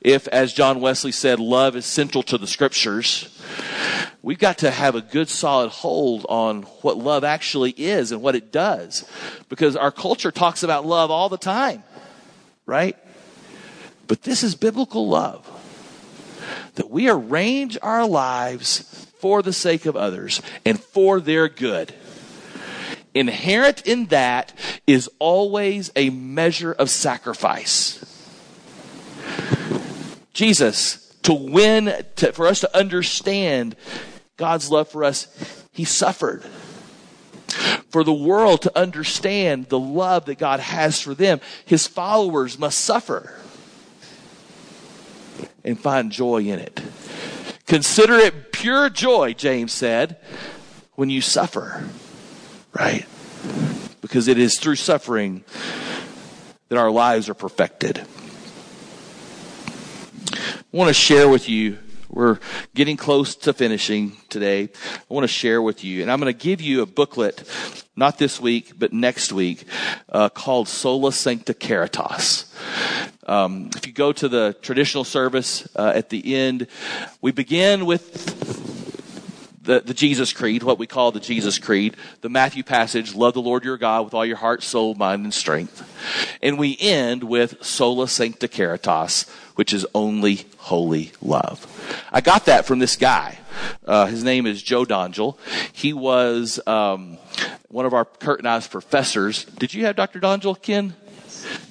if, 0.00 0.26
as 0.28 0.52
John 0.52 0.80
Wesley 0.80 1.12
said, 1.12 1.38
love 1.38 1.76
is 1.76 1.84
central 1.84 2.22
to 2.24 2.38
the 2.38 2.46
scriptures, 2.46 3.39
we've 4.22 4.38
got 4.38 4.58
to 4.58 4.70
have 4.70 4.94
a 4.94 5.00
good 5.00 5.28
solid 5.28 5.70
hold 5.70 6.26
on 6.28 6.62
what 6.82 6.96
love 6.96 7.24
actually 7.24 7.70
is 7.76 8.12
and 8.12 8.22
what 8.22 8.36
it 8.36 8.52
does. 8.52 9.04
Because 9.48 9.76
our 9.76 9.90
culture 9.90 10.30
talks 10.30 10.62
about 10.62 10.86
love 10.86 11.10
all 11.10 11.28
the 11.28 11.38
time, 11.38 11.82
right? 12.66 12.96
But 14.06 14.22
this 14.22 14.42
is 14.42 14.54
biblical 14.54 15.08
love. 15.08 15.46
That 16.74 16.90
we 16.90 17.08
arrange 17.08 17.78
our 17.82 18.06
lives 18.06 19.06
for 19.18 19.42
the 19.42 19.52
sake 19.52 19.86
of 19.86 19.96
others 19.96 20.40
and 20.64 20.80
for 20.80 21.20
their 21.20 21.48
good. 21.48 21.94
Inherent 23.14 23.86
in 23.86 24.06
that 24.06 24.52
is 24.86 25.10
always 25.18 25.90
a 25.96 26.10
measure 26.10 26.72
of 26.72 26.88
sacrifice. 26.90 28.04
Jesus, 30.32 30.99
to 31.22 31.32
win, 31.32 31.92
to, 32.16 32.32
for 32.32 32.46
us 32.46 32.60
to 32.60 32.76
understand 32.76 33.76
God's 34.36 34.70
love 34.70 34.88
for 34.88 35.04
us, 35.04 35.26
He 35.72 35.84
suffered. 35.84 36.44
For 37.90 38.04
the 38.04 38.12
world 38.12 38.62
to 38.62 38.78
understand 38.78 39.68
the 39.68 39.78
love 39.78 40.26
that 40.26 40.38
God 40.38 40.60
has 40.60 41.00
for 41.00 41.14
them, 41.14 41.40
His 41.64 41.86
followers 41.86 42.58
must 42.58 42.78
suffer 42.78 43.34
and 45.64 45.78
find 45.78 46.12
joy 46.12 46.42
in 46.42 46.58
it. 46.58 46.80
Consider 47.66 48.14
it 48.14 48.52
pure 48.52 48.88
joy, 48.88 49.34
James 49.34 49.72
said, 49.72 50.16
when 50.94 51.10
you 51.10 51.20
suffer 51.20 51.84
right? 52.72 53.06
Because 54.00 54.28
it 54.28 54.38
is 54.38 54.58
through 54.58 54.76
suffering 54.76 55.44
that 56.68 56.78
our 56.78 56.90
lives 56.90 57.28
are 57.28 57.34
perfected. 57.34 58.04
I 60.72 60.76
want 60.76 60.86
to 60.86 60.94
share 60.94 61.28
with 61.28 61.48
you, 61.48 61.78
we're 62.08 62.38
getting 62.76 62.96
close 62.96 63.34
to 63.34 63.52
finishing 63.52 64.12
today. 64.28 64.68
I 64.84 65.12
want 65.12 65.24
to 65.24 65.28
share 65.28 65.60
with 65.60 65.82
you, 65.82 66.00
and 66.00 66.12
I'm 66.12 66.20
going 66.20 66.32
to 66.32 66.38
give 66.38 66.60
you 66.60 66.82
a 66.82 66.86
booklet, 66.86 67.42
not 67.96 68.18
this 68.18 68.40
week, 68.40 68.74
but 68.78 68.92
next 68.92 69.32
week, 69.32 69.64
uh, 70.10 70.28
called 70.28 70.68
Sola 70.68 71.10
Sancta 71.10 71.54
Caritas. 71.54 72.54
Um, 73.26 73.70
if 73.74 73.84
you 73.84 73.92
go 73.92 74.12
to 74.12 74.28
the 74.28 74.56
traditional 74.62 75.02
service 75.02 75.68
uh, 75.74 75.90
at 75.92 76.08
the 76.08 76.36
end, 76.36 76.68
we 77.20 77.32
begin 77.32 77.84
with 77.84 78.79
the, 79.70 79.78
the 79.78 79.94
Jesus 79.94 80.32
Creed, 80.32 80.64
what 80.64 80.80
we 80.80 80.88
call 80.88 81.12
the 81.12 81.20
Jesus 81.20 81.60
Creed, 81.60 81.96
the 82.22 82.28
Matthew 82.28 82.64
passage, 82.64 83.14
love 83.14 83.34
the 83.34 83.40
Lord 83.40 83.64
your 83.64 83.76
God 83.76 84.04
with 84.04 84.14
all 84.14 84.26
your 84.26 84.36
heart, 84.36 84.64
soul, 84.64 84.96
mind, 84.96 85.22
and 85.22 85.32
strength. 85.32 85.86
And 86.42 86.58
we 86.58 86.76
end 86.80 87.22
with 87.22 87.64
sola 87.64 88.08
sancta 88.08 88.48
caritas, 88.48 89.30
which 89.54 89.72
is 89.72 89.86
only 89.94 90.46
holy 90.58 91.12
love. 91.22 91.64
I 92.12 92.20
got 92.20 92.46
that 92.46 92.64
from 92.64 92.80
this 92.80 92.96
guy. 92.96 93.38
Uh, 93.86 94.06
his 94.06 94.24
name 94.24 94.44
is 94.44 94.60
Joe 94.60 94.84
Dongell. 94.84 95.38
He 95.72 95.92
was 95.92 96.58
um, 96.66 97.18
one 97.68 97.86
of 97.86 97.94
our 97.94 98.08
I's 98.44 98.66
professors. 98.66 99.44
Did 99.44 99.72
you 99.72 99.84
have 99.84 99.94
Dr. 99.94 100.18
Dongell, 100.18 100.60
Ken? 100.60 100.94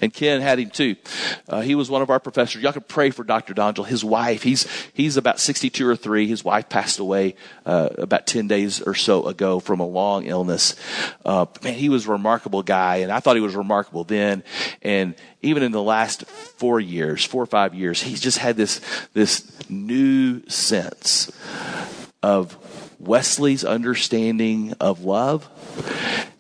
And 0.02 0.14
Ken 0.14 0.42
had 0.42 0.60
him 0.60 0.70
too. 0.70 0.96
Uh, 1.48 1.62
he 1.62 1.76
was 1.76 1.90
one 1.90 2.02
of 2.02 2.10
our 2.10 2.20
professors. 2.20 2.62
Y'all 2.62 2.74
can 2.74 2.84
pray 2.84 3.10
for 3.10 3.24
Dr. 3.24 3.54
Dongell. 3.54 3.86
His 3.86 4.04
wife, 4.04 4.44
he's 4.44 4.68
he's 4.94 5.18
about 5.18 5.40
62 5.40 5.88
or 5.88 5.96
three. 5.96 6.28
His 6.28 6.44
wife 6.44 6.70
passed 6.70 7.00
away 7.00 7.36
uh, 7.66 7.90
about 7.98 8.28
10 8.28 8.48
days 8.48 8.82
or 8.82 8.96
so 8.96 9.28
ago 9.28 9.60
from 9.60 9.80
a 9.80 9.88
long 9.88 10.26
illness. 10.26 10.76
Uh, 11.26 11.46
man, 11.64 11.74
he 11.74 11.90
was 11.90 12.08
a 12.08 12.12
remarkable 12.12 12.64
guy, 12.64 12.98
and 12.98 13.12
I 13.12 13.20
thought 13.20 13.36
he 13.36 13.42
was 13.42 13.56
remarkable 13.56 14.04
then. 14.04 14.44
And 14.82 15.16
even 15.42 15.64
in 15.64 15.72
the 15.72 15.84
last 15.84 16.26
four 16.26 16.80
years, 16.80 17.24
four 17.24 17.44
or 17.44 17.48
five 17.48 17.74
years, 17.74 18.02
he's 18.02 18.22
just 18.22 18.38
had 18.38 18.58
this 18.58 18.82
this 19.14 19.50
new 19.70 20.48
sense 20.48 21.32
of 22.22 22.58
Wesley's 23.00 23.64
understanding 23.64 24.74
of 24.80 25.04
love, 25.04 25.48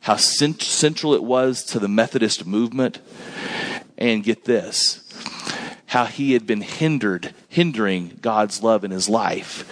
how 0.01 0.17
cent- 0.17 0.61
central 0.61 1.13
it 1.13 1.23
was 1.23 1.63
to 1.65 1.79
the 1.79 1.87
Methodist 1.87 2.45
movement, 2.45 2.99
and 3.97 4.23
get 4.23 4.45
this, 4.45 5.05
how 5.87 6.05
he 6.05 6.33
had 6.33 6.45
been 6.45 6.61
hindered, 6.61 7.33
hindering 7.47 8.17
God's 8.21 8.61
love 8.61 8.83
in 8.83 8.91
his 8.91 9.09
life, 9.09 9.65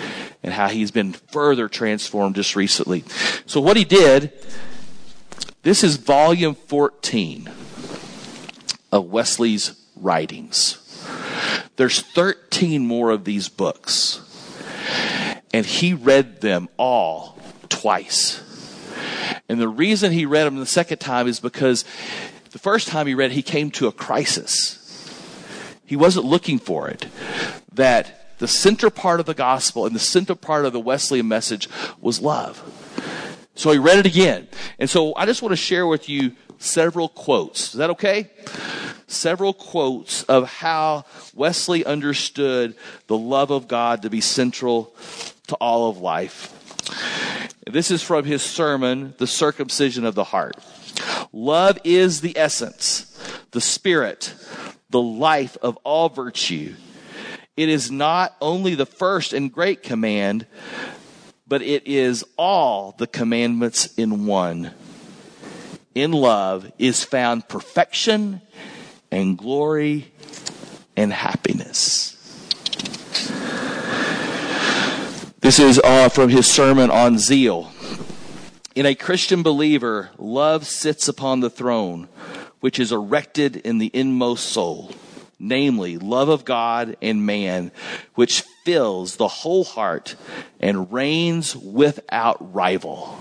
and 0.44 0.54
how 0.54 0.68
he's 0.68 0.92
been 0.92 1.14
further 1.14 1.68
transformed 1.68 2.36
just 2.36 2.56
recently. 2.56 3.04
So 3.46 3.60
what 3.60 3.78
he 3.78 3.84
did, 3.84 4.32
this 5.64 5.84
is 5.84 5.98
volume 5.98 6.56
14 6.56 7.50
of 8.92 9.06
Wesley's 9.06 9.76
writings. 9.96 10.84
There's 11.76 12.02
13 12.02 12.86
more 12.86 13.12
of 13.12 13.26
these 13.26 13.50
books 13.50 14.22
and 15.58 15.66
he 15.66 15.96
read 15.96 16.40
them 16.40 16.70
all 16.78 17.36
twice. 17.68 18.44
And 19.50 19.60
the 19.60 19.68
reason 19.68 20.12
he 20.12 20.28
read 20.28 20.44
them 20.44 20.58
the 20.58 20.68
second 20.68 21.00
time 21.00 21.28
is 21.28 21.40
because 21.40 21.84
the 22.52 22.60
first 22.60 22.88
time 22.88 23.08
he 23.08 23.16
read, 23.16 23.32
he 23.32 23.42
came 23.42 23.72
to 23.72 23.88
a 23.88 23.92
crisis. 23.92 24.76
He 25.84 25.96
wasn't 25.96 26.28
looking 26.28 26.60
for 26.60 26.90
it. 26.90 27.08
That 27.74 28.38
the 28.38 28.48
center 28.48 28.92
part 28.92 29.20
of 29.20 29.26
the 29.26 29.34
gospel 29.34 29.88
and 29.88 29.96
the 29.96 30.00
center 30.00 30.36
part 30.36 30.66
of 30.66 30.74
the 30.74 30.80
Wesleyan 30.80 31.28
message 31.28 31.68
was 32.00 32.22
love. 32.22 32.62
So 33.56 33.72
he 33.72 33.80
read 33.80 33.98
it 33.98 34.06
again. 34.06 34.48
And 34.78 34.88
so 34.88 35.16
I 35.16 35.26
just 35.26 35.42
want 35.42 35.54
to 35.54 35.58
share 35.58 35.88
with 35.88 36.08
you 36.08 36.34
several 36.60 37.10
quotes. 37.10 37.70
Is 37.70 37.80
that 37.80 37.90
okay? 37.90 38.30
Several 39.08 39.54
quotes 39.54 40.22
of 40.24 40.48
how 40.48 41.06
Wesley 41.34 41.84
understood 41.84 42.76
the 43.08 43.18
love 43.18 43.50
of 43.50 43.68
God 43.68 44.04
to 44.04 44.12
be 44.12 44.22
central 44.22 44.94
to 45.48 45.56
all 45.56 45.90
of 45.90 45.98
life. 45.98 46.54
This 47.66 47.92
is 47.92 48.02
from 48.02 48.26
his 48.26 48.42
sermon, 48.42 49.14
The 49.18 49.28
Circumcision 49.28 50.06
of 50.06 50.16
the 50.16 50.24
Heart. 50.24 50.56
Love 51.34 51.78
is 51.84 52.22
the 52.22 52.38
essence, 52.38 53.06
the 53.52 53.62
spirit, 53.62 54.34
the 54.90 55.02
life 55.02 55.58
of 55.62 55.78
all 55.84 56.10
virtue. 56.10 56.76
It 57.58 57.70
is 57.70 57.92
not 57.92 58.36
only 58.40 58.76
the 58.76 58.86
first 58.86 59.34
and 59.34 59.52
great 59.52 59.84
command, 59.84 60.46
but 61.48 61.62
it 61.62 61.88
is 61.88 62.24
all 62.38 62.96
the 62.98 63.08
commandments 63.08 63.94
in 63.96 64.26
one. 64.26 64.72
In 65.96 66.12
love 66.12 66.72
is 66.78 67.04
found 67.04 67.50
perfection 67.50 68.42
and 69.12 69.38
glory 69.38 70.12
and 70.96 71.12
happiness. 71.12 72.14
This 75.48 75.60
is 75.60 75.80
uh, 75.82 76.10
from 76.10 76.28
his 76.28 76.46
sermon 76.46 76.92
on 76.92 77.18
zeal. 77.18 77.72
In 78.76 78.86
a 78.86 78.94
Christian 78.94 79.44
believer, 79.44 80.10
love 80.18 80.68
sits 80.68 81.08
upon 81.08 81.40
the 81.40 81.50
throne, 81.50 82.10
which 82.60 82.80
is 82.80 82.92
erected 82.92 83.56
in 83.56 83.78
the 83.78 83.90
inmost 83.94 84.48
soul, 84.48 84.92
namely, 85.40 85.98
love 85.98 86.28
of 86.28 86.44
God 86.44 86.98
and 87.02 87.26
man, 87.26 87.72
which 88.16 88.42
fills 88.66 89.16
the 89.16 89.30
whole 89.30 89.64
heart 89.64 90.18
and 90.60 90.92
reigns 90.92 91.56
without 91.56 92.54
rival. 92.54 93.18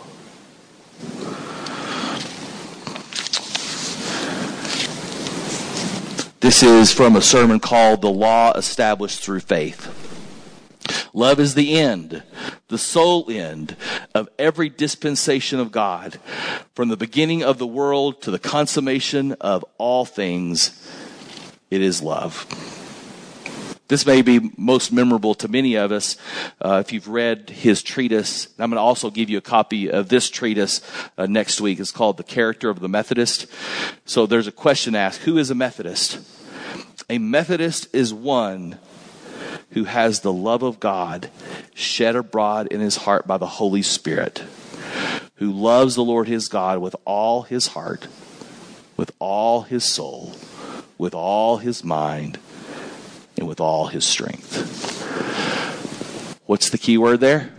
This 6.41 6.65
is 6.65 6.93
from 6.93 7.15
a 7.15 7.23
sermon 7.23 7.61
called 7.61 8.03
The 8.03 8.11
Law 8.11 8.51
Established 8.55 9.23
Through 9.23 9.43
Faith. 9.43 10.06
Love 11.17 11.41
is 11.41 11.55
the 11.55 11.79
end, 11.79 12.23
the 12.69 12.77
sole 12.77 13.31
end 13.31 13.75
of 14.15 14.29
every 14.39 14.69
dispensation 14.69 15.59
of 15.59 15.73
God, 15.73 16.21
from 16.75 16.91
the 16.91 16.97
beginning 16.99 17.43
of 17.43 17.57
the 17.57 17.67
world 17.67 18.21
to 18.21 18.31
the 18.31 18.39
consummation 18.39 19.33
of 19.41 19.65
all 19.79 20.05
things. 20.05 20.87
It 21.71 21.81
is 21.81 22.03
love. 22.03 22.45
This 23.89 24.05
may 24.05 24.21
be 24.21 24.53
most 24.59 24.93
memorable 24.93 25.35
to 25.37 25.49
many 25.49 25.77
of 25.77 25.91
us 25.91 26.19
uh, 26.61 26.83
if 26.85 26.93
you've 26.93 27.09
read 27.09 27.49
his 27.49 27.83
treatise. 27.83 28.49
I'm 28.59 28.69
going 28.69 28.77
to 28.77 28.83
also 28.83 29.11
give 29.11 29.31
you 29.31 29.39
a 29.39 29.41
copy 29.41 29.91
of 29.91 30.11
this 30.11 30.29
treatise 30.29 30.83
uh, 31.17 31.25
next 31.25 31.63
week. 31.63 31.81
It's 31.81 31.93
called 31.93 32.19
The 32.19 32.25
Character 32.25 32.69
of 32.69 32.81
the 32.81 32.91
Methodist. 32.91 33.47
So 34.05 34.27
there's 34.27 34.49
a 34.49 34.53
question 34.53 34.95
asked 34.95 35.23
Who 35.23 35.39
is 35.39 35.51
a 35.51 35.55
Methodist? 35.55 36.21
A 37.09 37.17
Methodist 37.17 37.89
is 37.95 38.13
one 38.13 38.79
who 39.71 39.85
has 39.85 40.21
the 40.21 40.33
love 40.33 40.63
of 40.63 40.81
God 40.81 41.31
shed 41.75 42.17
abroad 42.17 42.67
in 42.69 42.81
his 42.81 42.97
heart 42.97 43.27
by 43.27 43.37
the 43.37 43.47
Holy 43.47 43.83
Spirit, 43.83 44.43
who 45.37 45.53
loves 45.53 45.95
the 45.95 46.05
Lord 46.05 46.29
his 46.29 46.49
God 46.49 46.79
with 46.79 46.97
all 47.05 47.43
his 47.43 47.69
heart, 47.69 48.09
with 48.97 49.13
all 49.19 49.63
his 49.63 49.85
soul, 49.85 50.35
with 50.99 51.15
all 51.15 51.59
his 51.59 51.85
mind, 51.85 52.39
and 53.37 53.47
with 53.47 53.61
all 53.61 53.89
his 53.89 54.05
strength. 54.05 54.73
What's 56.47 56.71
the 56.71 56.79
key 56.79 56.97
word 56.97 57.21
there? 57.21 57.51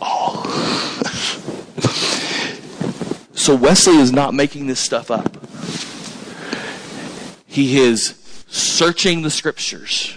All. 0.00 0.44
so 3.34 3.56
Wesley 3.56 3.96
is 3.96 4.12
not 4.12 4.34
making 4.34 4.66
this 4.66 4.78
stuff 4.78 5.10
up. 5.10 5.36
He 7.46 7.78
is 7.78 8.14
searching 8.46 9.22
the 9.22 9.30
scriptures. 9.30 10.16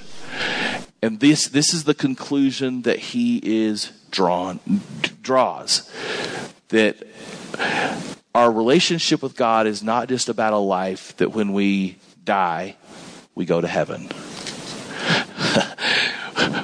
And 1.04 1.20
this, 1.20 1.50
this 1.50 1.74
is 1.74 1.84
the 1.84 1.94
conclusion 1.94 2.84
that 2.84 2.98
he 2.98 3.42
is 3.44 3.92
drawn, 4.10 4.62
draws. 5.22 5.92
That 6.70 6.96
our 8.34 8.50
relationship 8.50 9.22
with 9.22 9.36
God 9.36 9.68
is 9.68 9.84
not 9.84 10.08
just 10.08 10.30
about 10.30 10.54
a 10.54 10.58
life 10.58 11.18
that 11.18 11.34
when 11.34 11.52
we 11.52 11.98
die, 12.24 12.78
we 13.36 13.44
go 13.44 13.60
to 13.60 13.68
heaven. 13.68 14.04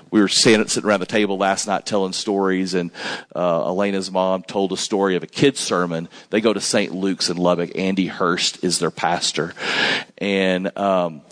we 0.09 0.21
were 0.21 0.29
sitting, 0.29 0.65
around 0.85 1.01
the 1.01 1.05
table 1.05 1.37
last 1.37 1.67
night 1.67 1.85
telling 1.85 2.13
stories, 2.13 2.75
and 2.75 2.91
uh, 3.35 3.65
Elena's 3.65 4.09
mom 4.09 4.43
told 4.43 4.71
a 4.71 4.77
story 4.77 5.17
of 5.17 5.23
a 5.23 5.27
kid's 5.27 5.59
sermon. 5.59 6.07
They 6.29 6.39
go 6.39 6.53
to 6.53 6.61
St. 6.61 6.95
Luke's 6.95 7.29
in 7.29 7.35
Lubbock. 7.35 7.77
Andy 7.77 8.07
Hurst 8.07 8.63
is 8.63 8.79
their 8.79 8.89
pastor. 8.89 9.53
And 10.17 10.77
um, 10.77 11.23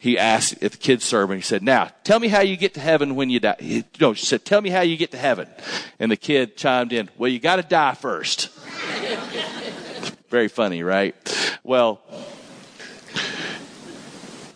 he 0.00 0.16
asked 0.16 0.62
at 0.62 0.72
the 0.72 0.78
kid's 0.78 1.04
sermon, 1.04 1.36
he 1.36 1.42
said, 1.42 1.62
Now, 1.62 1.90
tell 2.04 2.18
me 2.18 2.28
how 2.28 2.40
you 2.40 2.56
get 2.56 2.72
to 2.74 2.80
heaven 2.80 3.16
when 3.16 3.28
you 3.28 3.38
die. 3.38 3.56
He, 3.58 3.84
no, 4.00 4.14
she 4.14 4.24
said, 4.24 4.46
Tell 4.46 4.62
me 4.62 4.70
how 4.70 4.80
you 4.80 4.96
get 4.96 5.10
to 5.10 5.18
heaven. 5.18 5.46
And 5.98 6.10
the 6.10 6.16
kid 6.16 6.56
chimed 6.56 6.94
in, 6.94 7.10
Well, 7.18 7.30
you 7.30 7.38
got 7.38 7.56
to 7.56 7.62
die 7.62 7.92
first. 7.92 8.48
Very 10.30 10.48
funny, 10.48 10.82
right? 10.82 11.14
Well, 11.62 12.00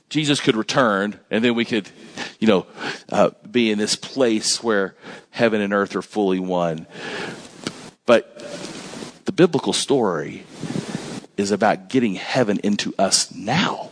Jesus 0.08 0.40
could 0.40 0.56
return, 0.56 1.20
and 1.30 1.44
then 1.44 1.54
we 1.54 1.66
could, 1.66 1.90
you 2.38 2.48
know, 2.48 2.66
uh, 3.10 3.30
be 3.50 3.70
in 3.70 3.76
this 3.76 3.96
place 3.96 4.62
where 4.62 4.94
heaven 5.28 5.60
and 5.60 5.74
earth 5.74 5.94
are 5.94 6.00
fully 6.00 6.38
one. 6.40 6.86
But 8.06 8.38
the 9.26 9.32
biblical 9.32 9.74
story 9.74 10.46
is 11.36 11.50
about 11.50 11.90
getting 11.90 12.14
heaven 12.14 12.60
into 12.62 12.94
us 12.98 13.30
now. 13.34 13.90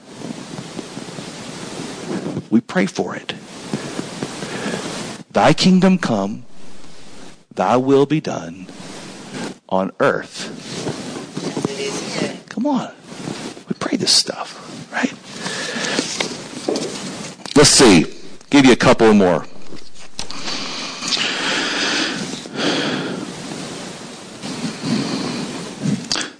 We 2.52 2.60
pray 2.60 2.84
for 2.84 3.16
it. 3.16 3.32
Thy 5.30 5.54
kingdom 5.54 5.96
come, 5.96 6.44
thy 7.54 7.78
will 7.78 8.04
be 8.04 8.20
done 8.20 8.66
on 9.70 9.90
earth. 10.00 10.50
Come 12.50 12.66
on. 12.66 12.92
We 13.70 13.74
pray 13.78 13.96
this 13.96 14.12
stuff, 14.12 14.52
right? 14.92 15.08
Let's 17.56 17.70
see. 17.70 18.04
Give 18.50 18.66
you 18.66 18.72
a 18.72 18.76
couple 18.76 19.14
more. 19.14 19.46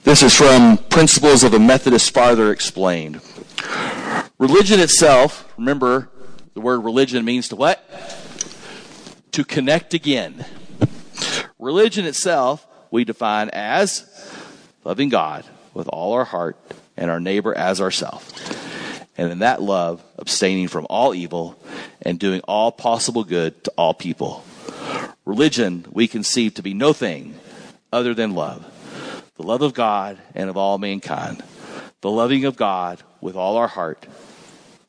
This 0.05 0.23
is 0.23 0.37
from 0.37 0.77
Principles 0.91 1.43
of 1.43 1.55
a 1.55 1.59
Methodist 1.59 2.13
Farther 2.13 2.53
Explained. 2.53 3.23
Religion 4.39 4.79
itself, 4.79 5.41
remember, 5.57 6.09
the 6.55 6.61
word 6.61 6.80
religion 6.80 7.24
means 7.24 7.48
to 7.48 7.57
what? 7.57 7.82
To 9.32 9.44
connect 9.44 9.94
again. 9.94 10.44
Religion 11.59 12.05
itself, 12.05 12.66
we 12.90 13.05
define 13.05 13.48
as 13.50 14.05
loving 14.84 15.09
God 15.09 15.44
with 15.74 15.88
all 15.88 16.12
our 16.12 16.24
heart 16.24 16.59
and 16.96 17.11
our 17.11 17.20
neighbor 17.20 17.57
as 17.57 17.80
ourselves 17.80 18.32
and 19.16 19.30
in 19.30 19.38
that 19.40 19.62
love, 19.62 20.03
abstaining 20.18 20.68
from 20.68 20.86
all 20.88 21.14
evil 21.14 21.59
and 22.00 22.18
doing 22.18 22.40
all 22.42 22.72
possible 22.72 23.24
good 23.24 23.62
to 23.64 23.72
all 23.76 23.94
people. 23.94 24.44
Religion 25.24 25.84
we 25.90 26.09
conceive 26.09 26.55
to 26.55 26.62
be 26.62 26.74
no 26.74 26.92
thing 26.92 27.38
other 27.92 28.14
than 28.14 28.34
love 28.34 28.68
the 29.36 29.42
love 29.42 29.62
of 29.62 29.74
God 29.74 30.18
and 30.34 30.50
of 30.50 30.57
all 30.57 30.78
mankind, 30.78 31.42
the 32.00 32.11
loving 32.11 32.44
of 32.44 32.55
God 32.55 33.03
with 33.20 33.34
all 33.34 33.57
our 33.57 33.66
heart, 33.66 34.07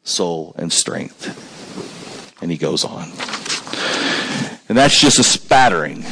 soul, 0.04 0.54
and 0.58 0.72
strength. 0.72 2.41
And 2.41 2.51
he 2.51 2.58
goes 2.58 2.84
on. 2.84 3.10
And 4.70 4.78
that's 4.78 4.99
just 4.99 5.20
a 5.20 5.24
spattering 5.24 6.06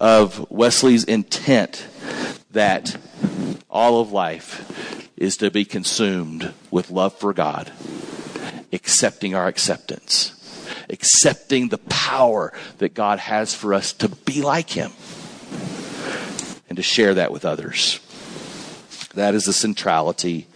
of 0.00 0.50
Wesley's 0.50 1.04
intent 1.04 1.86
that 2.50 2.96
all 3.70 4.00
of 4.00 4.12
life 4.12 5.12
is 5.16 5.36
to 5.38 5.50
be 5.50 5.64
consumed 5.64 6.52
with 6.70 6.90
love 6.90 7.14
for 7.14 7.32
God, 7.32 7.72
accepting 8.72 9.34
our 9.34 9.46
acceptance, 9.46 10.34
accepting 10.90 11.68
the 11.68 11.78
power 11.78 12.52
that 12.78 12.94
God 12.94 13.18
has 13.20 13.54
for 13.54 13.72
us 13.72 13.92
to 13.94 14.08
be 14.08 14.42
like 14.42 14.70
Him, 14.70 14.90
and 16.68 16.76
to 16.76 16.82
share 16.82 17.14
that 17.14 17.32
with 17.32 17.44
others. 17.44 18.00
That 19.14 19.34
is 19.34 19.44
the 19.44 19.52
centrality 19.52 20.46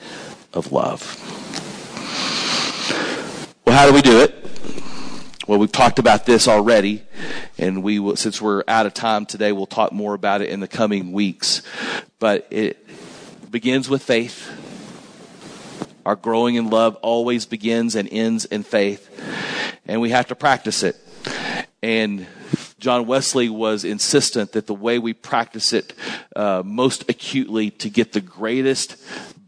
of 0.52 0.72
love. 0.72 1.35
How 3.76 3.86
do 3.86 3.92
we 3.92 4.00
do 4.00 4.20
it? 4.20 4.34
Well, 5.46 5.58
we've 5.58 5.70
talked 5.70 5.98
about 5.98 6.24
this 6.24 6.48
already, 6.48 7.02
and 7.58 7.82
we 7.82 7.98
will, 7.98 8.16
since 8.16 8.40
we're 8.40 8.64
out 8.66 8.86
of 8.86 8.94
time 8.94 9.26
today, 9.26 9.52
we'll 9.52 9.66
talk 9.66 9.92
more 9.92 10.14
about 10.14 10.40
it 10.40 10.48
in 10.48 10.60
the 10.60 10.66
coming 10.66 11.12
weeks. 11.12 11.60
But 12.18 12.46
it 12.48 12.78
begins 13.50 13.90
with 13.90 14.02
faith. 14.02 14.48
Our 16.06 16.16
growing 16.16 16.54
in 16.54 16.70
love 16.70 16.96
always 17.02 17.44
begins 17.44 17.96
and 17.96 18.08
ends 18.10 18.46
in 18.46 18.62
faith, 18.62 19.10
and 19.84 20.00
we 20.00 20.08
have 20.08 20.28
to 20.28 20.34
practice 20.34 20.82
it. 20.82 20.96
And 21.82 22.26
John 22.78 23.06
Wesley 23.06 23.50
was 23.50 23.84
insistent 23.84 24.52
that 24.52 24.66
the 24.66 24.74
way 24.74 24.98
we 24.98 25.12
practice 25.12 25.74
it 25.74 25.92
uh, 26.34 26.62
most 26.64 27.10
acutely 27.10 27.72
to 27.72 27.90
get 27.90 28.12
the 28.12 28.22
greatest 28.22 28.96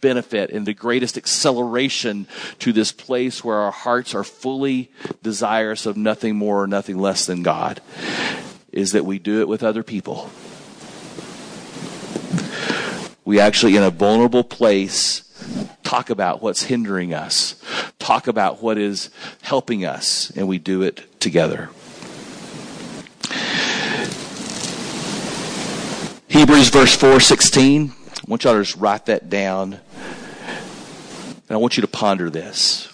benefit 0.00 0.50
and 0.50 0.66
the 0.66 0.74
greatest 0.74 1.16
acceleration 1.16 2.26
to 2.58 2.72
this 2.72 2.92
place 2.92 3.42
where 3.44 3.56
our 3.56 3.70
hearts 3.70 4.14
are 4.14 4.24
fully 4.24 4.90
desirous 5.22 5.86
of 5.86 5.96
nothing 5.96 6.36
more 6.36 6.62
or 6.62 6.66
nothing 6.66 6.98
less 6.98 7.26
than 7.26 7.42
God 7.42 7.80
is 8.72 8.92
that 8.92 9.04
we 9.04 9.18
do 9.18 9.40
it 9.40 9.48
with 9.48 9.62
other 9.62 9.82
people. 9.82 10.30
We 13.24 13.40
actually, 13.40 13.76
in 13.76 13.82
a 13.82 13.90
vulnerable 13.90 14.44
place, 14.44 15.22
talk 15.82 16.10
about 16.10 16.42
what's 16.42 16.64
hindering 16.64 17.12
us, 17.12 17.62
talk 17.98 18.26
about 18.26 18.62
what 18.62 18.78
is 18.78 19.10
helping 19.42 19.84
us, 19.84 20.30
and 20.36 20.48
we 20.48 20.58
do 20.58 20.82
it 20.82 21.20
together. 21.20 21.70
Hebrews 26.28 26.68
verse 26.68 26.96
4:16. 26.96 27.97
I 28.28 28.30
want 28.30 28.44
y'all 28.44 28.52
to 28.52 28.62
just 28.62 28.76
write 28.76 29.06
that 29.06 29.30
down. 29.30 29.72
And 29.72 31.48
I 31.48 31.56
want 31.56 31.78
you 31.78 31.80
to 31.80 31.88
ponder 31.88 32.28
this. 32.28 32.86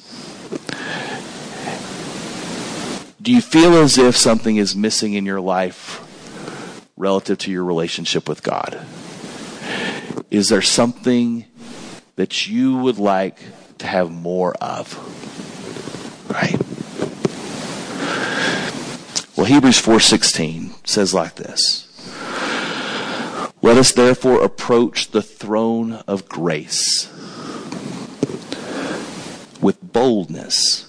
Do 3.20 3.32
you 3.32 3.40
feel 3.40 3.74
as 3.78 3.98
if 3.98 4.16
something 4.16 4.58
is 4.58 4.76
missing 4.76 5.14
in 5.14 5.26
your 5.26 5.40
life 5.40 6.00
relative 6.96 7.38
to 7.38 7.50
your 7.50 7.64
relationship 7.64 8.28
with 8.28 8.44
God? 8.44 8.86
Is 10.30 10.50
there 10.50 10.62
something 10.62 11.46
that 12.14 12.46
you 12.46 12.76
would 12.76 12.98
like 12.98 13.40
to 13.78 13.88
have 13.88 14.12
more 14.12 14.54
of? 14.60 14.94
Right? 16.30 16.60
Well, 19.36 19.46
Hebrews 19.46 19.82
4:16 19.82 20.86
says 20.86 21.12
like 21.12 21.34
this. 21.34 21.83
Let 23.64 23.78
us 23.78 23.92
therefore 23.92 24.44
approach 24.44 25.12
the 25.12 25.22
throne 25.22 25.94
of 26.06 26.28
grace 26.28 27.10
with 29.58 29.78
boldness 29.82 30.84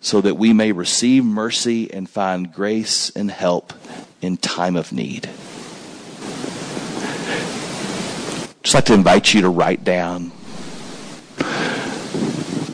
so 0.00 0.22
that 0.22 0.36
we 0.36 0.54
may 0.54 0.72
receive 0.72 1.26
mercy 1.26 1.92
and 1.92 2.08
find 2.08 2.50
grace 2.50 3.10
and 3.10 3.30
help 3.30 3.74
in 4.22 4.38
time 4.38 4.76
of 4.76 4.92
need. 4.92 5.28
Just 8.62 8.74
like 8.74 8.86
to 8.86 8.94
invite 8.94 9.34
you 9.34 9.42
to 9.42 9.50
write 9.50 9.84
down 9.84 10.30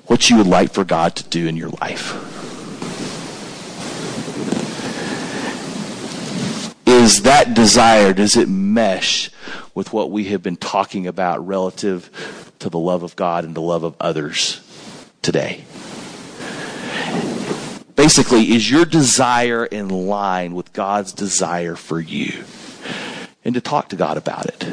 what 0.07 0.31
you 0.31 0.37
would 0.37 0.47
like 0.47 0.73
for 0.73 0.85
God 0.85 1.17
to 1.17 1.29
do 1.29 1.49
in 1.49 1.57
your 1.57 1.71
life. 1.81 2.32
Is 7.03 7.23
that 7.23 7.53
desire, 7.53 8.13
does 8.13 8.37
it 8.37 8.49
mesh 8.49 9.29
with 9.75 9.93
what 9.93 10.13
we 10.13 10.25
have 10.27 10.41
been 10.41 10.57
talking 10.57 11.09
about 11.09 11.45
relative 11.45 12.53
to 12.61 12.71
the 12.71 12.79
love 12.79 13.03
of 13.03 13.17
God 13.17 13.45
and 13.45 13.57
the 13.57 13.61
love 13.61 13.83
of 13.83 13.97
others 13.99 14.61
today? 15.21 15.65
Basically, 17.97 18.53
is 18.53 18.71
your 18.71 18.85
desire 18.85 19.67
in 19.67 19.89
line 19.89 20.55
with 20.55 20.73
God's 20.73 21.13
desire 21.13 21.75
for 21.75 22.01
you? 22.01 22.45
And 23.45 23.55
to 23.57 23.61
talk 23.61 23.89
to 23.89 23.97
God 23.97 24.17
about 24.17 24.47
it. 24.47 24.65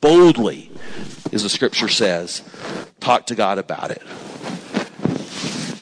Boldly, 0.00 0.70
as 1.32 1.42
the 1.42 1.48
scripture 1.48 1.88
says, 1.88 2.42
talk 3.00 3.26
to 3.26 3.34
God 3.34 3.58
about 3.58 3.90
it. 3.90 4.02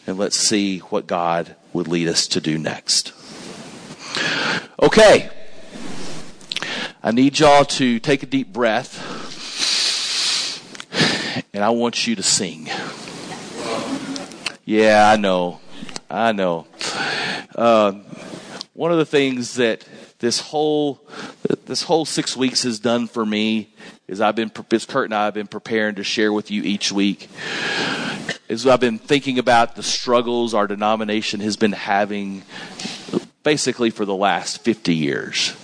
And 0.07 0.17
let's 0.17 0.39
see 0.39 0.79
what 0.79 1.07
God 1.07 1.55
would 1.75 1.89
lead 1.89 2.09
us 2.09 2.27
to 2.29 2.41
do 2.41 2.57
next. 2.57 3.13
Okay. 4.83 5.31
I 7.03 7.13
need 7.13 7.39
y'all 7.39 7.65
to 7.65 7.99
take 7.99 8.23
a 8.23 8.27
deep 8.27 8.53
breath, 8.53 9.01
and 11.55 11.65
I 11.65 11.71
want 11.71 12.07
you 12.07 12.15
to 12.15 12.23
sing. 12.23 12.69
Yeah, 14.67 15.11
I 15.11 15.17
know. 15.17 15.61
I 16.11 16.33
know. 16.33 16.67
Uh, 17.55 17.93
one 18.75 18.93
of 18.93 18.99
the 18.99 19.07
things 19.07 19.55
that 19.55 19.89
this 20.19 20.41
whole 20.41 21.01
this 21.65 21.85
whole 21.85 22.05
six 22.05 22.37
weeks 22.37 22.65
has 22.65 22.79
done 22.79 23.07
for 23.07 23.25
me 23.25 23.73
is 24.07 24.21
I've 24.21 24.37
been 24.37 24.51
Kurt 24.51 25.07
and 25.07 25.15
I 25.15 25.25
have 25.25 25.33
been 25.33 25.47
preparing 25.47 25.95
to 25.95 26.05
share 26.05 26.35
with 26.35 26.51
you 26.51 26.63
each 26.63 26.93
week. 26.93 27.31
Is 28.47 28.67
I've 28.67 28.79
been 28.79 28.99
thinking 28.99 29.39
about 29.39 29.75
the 29.75 29.83
struggles 29.83 30.53
our 30.53 30.67
denomination 30.67 31.41
has 31.41 31.57
been 31.57 31.73
having, 31.73 32.43
basically 33.43 33.89
for 33.89 34.05
the 34.05 34.15
last 34.15 34.63
fifty 34.63 34.95
years 34.95 35.55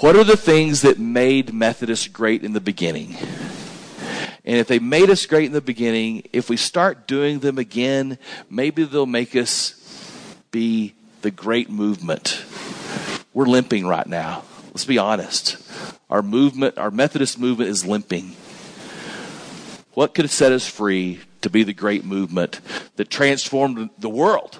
what 0.00 0.16
are 0.16 0.24
the 0.24 0.36
things 0.36 0.80
that 0.80 0.98
made 0.98 1.52
Methodists 1.52 2.08
great 2.08 2.42
in 2.42 2.54
the 2.54 2.60
beginning? 2.60 3.16
And 4.46 4.56
if 4.56 4.66
they 4.66 4.78
made 4.78 5.10
us 5.10 5.26
great 5.26 5.44
in 5.44 5.52
the 5.52 5.60
beginning, 5.60 6.22
if 6.32 6.48
we 6.48 6.56
start 6.56 7.06
doing 7.06 7.40
them 7.40 7.58
again, 7.58 8.16
maybe 8.48 8.84
they'll 8.84 9.04
make 9.04 9.36
us 9.36 9.74
be 10.50 10.94
the 11.20 11.30
great 11.30 11.68
movement. 11.68 12.42
We're 13.34 13.44
limping 13.44 13.86
right 13.86 14.06
now. 14.06 14.42
Let's 14.68 14.86
be 14.86 14.96
honest. 14.96 15.58
Our 16.08 16.22
movement, 16.22 16.78
our 16.78 16.90
Methodist 16.90 17.38
movement 17.38 17.68
is 17.68 17.84
limping. 17.84 18.34
What 19.92 20.14
could 20.14 20.24
have 20.24 20.32
set 20.32 20.50
us 20.50 20.66
free 20.66 21.20
to 21.42 21.50
be 21.50 21.62
the 21.62 21.74
great 21.74 22.06
movement 22.06 22.60
that 22.96 23.10
transformed 23.10 23.90
the 23.98 24.08
world? 24.08 24.58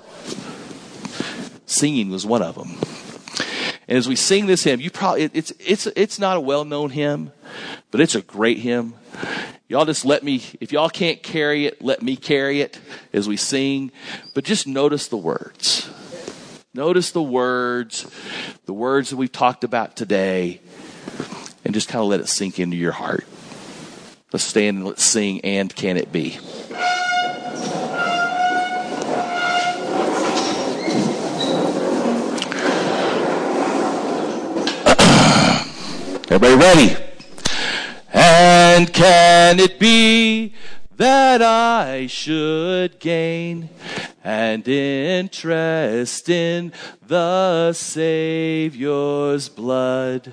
Singing 1.64 2.11
was 2.11 2.26
one 2.26 2.43
of 2.43 2.57
them. 2.57 3.09
And 3.91 3.99
as 3.99 4.09
we 4.09 4.14
sing 4.14 4.47
this 4.47 4.62
hymn, 4.62 4.80
you 4.80 4.88
probably 4.88 5.24
it's 5.34 5.53
it's 5.59 5.86
it's 5.88 6.20
not 6.20 6.36
a 6.36 6.41
well-known 6.41 6.91
hymn, 6.91 7.32
but 7.91 8.01
it's 8.01 8.14
a 8.14 8.22
great 8.22 8.59
hymn. 8.59 8.95
Y'all 9.68 9.84
just 9.84 10.05
let 10.05 10.22
me 10.22 10.41
if 10.61 10.70
y'all 10.70 10.88
can't 10.88 11.24
carry 11.24 11.66
it, 11.66 11.82
let 11.82 12.01
me 12.01 12.14
carry 12.14 12.61
it 12.61 12.78
as 13.12 13.26
we 13.26 13.36
sing. 13.36 13.91
But 14.32 14.45
just 14.45 14.68
notice 14.68 15.09
the 15.09 15.16
words. 15.16 15.91
Notice 16.72 17.11
the 17.11 17.20
words, 17.20 18.09
the 18.66 18.72
words 18.72 19.11
that 19.11 19.16
we've 19.16 19.32
talked 19.32 19.64
about 19.64 19.97
today, 19.97 20.61
and 21.64 21.74
just 21.74 21.88
kind 21.88 22.01
of 22.01 22.09
let 22.09 22.20
it 22.20 22.28
sink 22.28 22.61
into 22.61 22.76
your 22.76 22.93
heart. 22.93 23.24
Let's 24.32 24.45
stand 24.45 24.76
and 24.76 24.86
let's 24.86 25.03
sing, 25.03 25.41
and 25.41 25.74
can 25.74 25.97
it 25.97 26.12
be? 26.12 26.38
Everybody 36.33 36.55
ready? 36.55 36.97
And 38.12 38.93
can 38.93 39.59
it 39.59 39.81
be 39.81 40.55
that 40.97 41.43
I 41.43 42.07
should 42.07 43.01
gain 43.01 43.68
and 44.22 44.68
interest 44.68 46.28
in 46.28 46.72
the 47.05 47.72
Savior's 47.72 49.49
blood? 49.49 50.33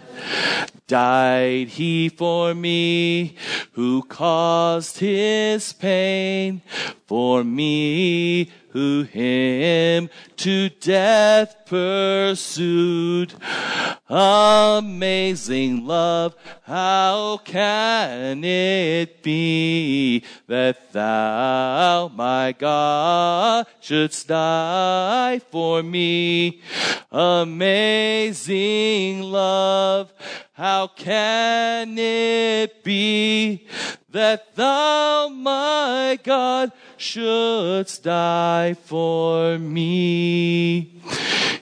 Died 0.85 1.69
he 1.69 2.09
for 2.09 2.53
me 2.53 3.35
who 3.71 4.03
caused 4.03 4.99
his 4.99 5.73
pain 5.73 6.61
for 7.07 7.43
me 7.43 8.51
who 8.77 9.01
him 9.01 10.07
to 10.35 10.69
death 10.69 11.55
pursued. 11.65 13.33
Amazing 14.07 15.87
love, 15.87 16.35
how 16.61 17.39
can 17.43 18.43
it 18.43 19.23
be 19.23 20.23
that 20.45 20.93
thou, 20.93 22.11
my 22.13 22.51
God, 22.51 23.65
shouldst 23.81 24.27
die 24.27 25.41
for 25.49 25.81
me? 25.81 26.61
Amazing 27.11 29.23
love, 29.23 30.13
how 30.53 30.85
can 30.85 31.97
it 31.97 32.83
be 32.83 33.65
that 34.11 34.55
thou, 34.55 35.27
my 35.29 36.19
God, 36.23 36.71
shouldst 36.95 38.03
die 38.03 38.73
for 38.73 39.57
me? 39.57 41.01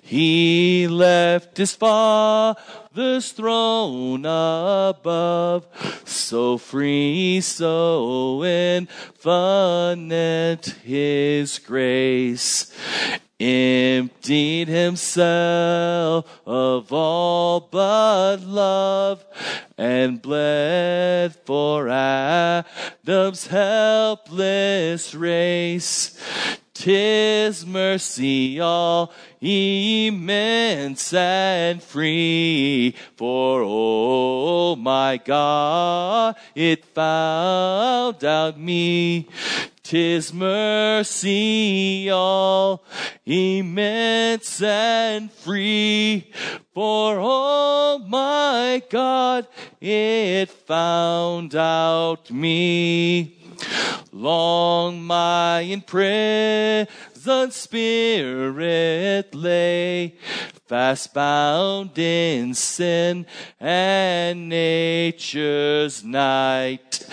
He 0.04 0.88
left 0.88 1.58
his 1.58 1.74
Father's 1.74 3.32
throne 3.32 4.26
above, 4.26 5.66
so 6.06 6.60
free, 6.60 7.41
so 7.41 8.43
infinite 8.43 10.68
his 10.84 11.58
grace 11.58 12.72
emptied 13.39 14.68
himself 14.70 16.41
of 16.46 16.93
all 16.93 17.60
but 17.60 18.38
love 18.41 19.26
and 19.78 20.21
bled 20.21 21.36
for 21.45 21.89
Adam's 21.89 23.47
helpless 23.47 25.13
race 25.13 26.19
Tis 26.76 27.65
mercy 27.65 28.59
all 28.59 29.13
immense 29.39 31.13
and 31.13 31.82
free. 31.82 32.93
For 33.15 33.63
oh 33.65 34.76
my 34.76 35.15
God, 35.17 36.36
it 36.53 36.84
found 36.86 38.26
out 38.26 38.59
me. 38.59 39.30
Tis 39.86 40.34
mercy 40.34 42.10
all 42.10 42.84
immense 43.24 44.60
and 44.64 45.32
free. 45.32 46.32
For 46.74 47.20
oh 47.22 48.04
my 48.08 48.82
God, 48.90 49.48
it 49.80 50.50
found 50.50 51.56
out 51.56 52.32
me. 52.32 53.38
Long 54.12 55.04
my 55.04 55.60
in 55.62 55.82
spirit 57.52 59.36
lay, 59.36 60.16
fast 60.68 61.13
bound 61.13 61.97
in 61.97 62.53
sin 62.55 63.26
and 63.59 64.49
nature's 64.49 66.03
night. 66.03 67.07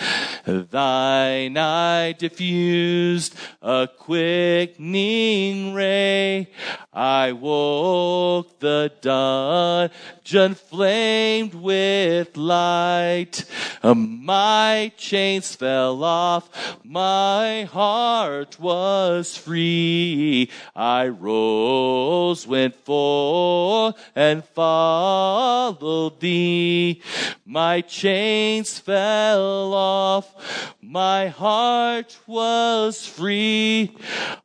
Thine 0.45 1.57
eye 1.57 2.13
diffused 2.13 3.35
a 3.61 3.87
quickening 3.97 5.73
ray. 5.73 6.49
I 6.93 7.31
woke 7.31 8.59
the 8.59 8.91
dungeon 9.01 10.53
flamed 10.53 11.55
with 11.55 12.37
light. 12.37 13.45
Uh, 13.81 13.95
my 13.95 14.91
chains 14.95 15.55
fell 15.55 16.03
off, 16.03 16.77
my 16.83 17.63
heart 17.63 18.59
was 18.59 19.35
free. 19.35 20.51
I 20.75 21.07
rose, 21.07 22.45
went 22.45 22.75
forth, 22.85 23.95
and 24.15 24.45
followed 24.45 26.19
thee. 26.19 27.01
My 27.45 27.81
chains 27.81 28.77
fell 28.77 29.73
off, 29.73 30.72
my 30.85 31.27
heart 31.27 32.17
was 32.27 33.05
free. 33.05 33.95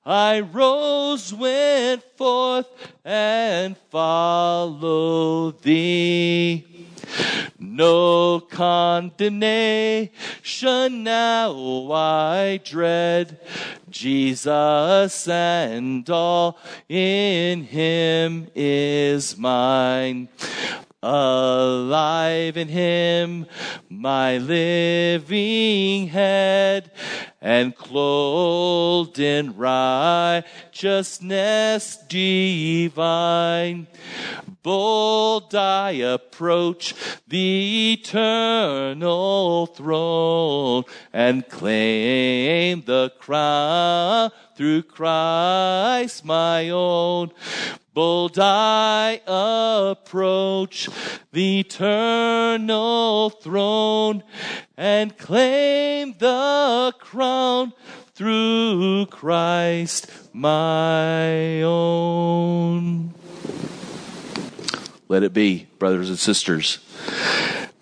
I 0.07 0.41
rose, 0.41 1.35
went 1.35 2.03
forth, 2.17 2.69
and 3.05 3.77
followed 3.91 5.61
thee. 5.63 6.65
No 7.59 8.41
condemnation 8.41 10.11
now 11.03 11.93
I 11.93 12.61
dread. 12.65 13.41
Jesus 13.91 15.29
and 15.29 16.09
all 16.09 16.59
in 16.89 17.65
him 17.65 18.49
is 18.55 19.37
mine. 19.37 20.29
Alive 21.01 22.57
in 22.57 22.67
him, 22.67 23.47
my 23.89 24.39
living 24.39 26.09
head, 26.09 26.91
and 27.41 27.73
clothed 27.77 29.21
in 29.21 29.57
righteousness 29.57 31.99
divine. 32.09 33.87
Bold 34.65 35.55
I 35.55 35.93
approach 35.93 36.97
the 37.29 37.93
eternal 37.93 39.67
throne 39.67 40.83
and 41.13 41.49
claim 41.49 42.83
the 42.83 43.13
crown 43.21 44.33
through 44.57 44.83
Christ 44.83 46.25
my 46.25 46.71
own. 46.71 47.31
Bold 47.99 48.39
I 48.39 49.21
approach 49.27 50.89
the 51.33 51.59
eternal 51.59 53.31
throne 53.31 54.23
and 54.77 55.19
claim 55.19 56.15
the 56.17 56.95
crown 57.01 57.73
through 58.15 59.07
Christ 59.07 60.09
my 60.33 61.61
own. 61.63 63.15
Let 65.09 65.25
it 65.25 65.33
be, 65.33 65.67
brothers 65.81 66.09
and 66.09 66.21
sisters. 66.21 66.79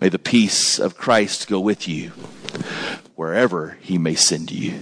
May 0.01 0.09
the 0.09 0.17
peace 0.17 0.79
of 0.79 0.97
Christ 0.97 1.47
go 1.47 1.59
with 1.59 1.87
you 1.87 2.09
wherever 3.13 3.77
he 3.81 3.99
may 3.99 4.15
send 4.15 4.49
you. 4.49 4.79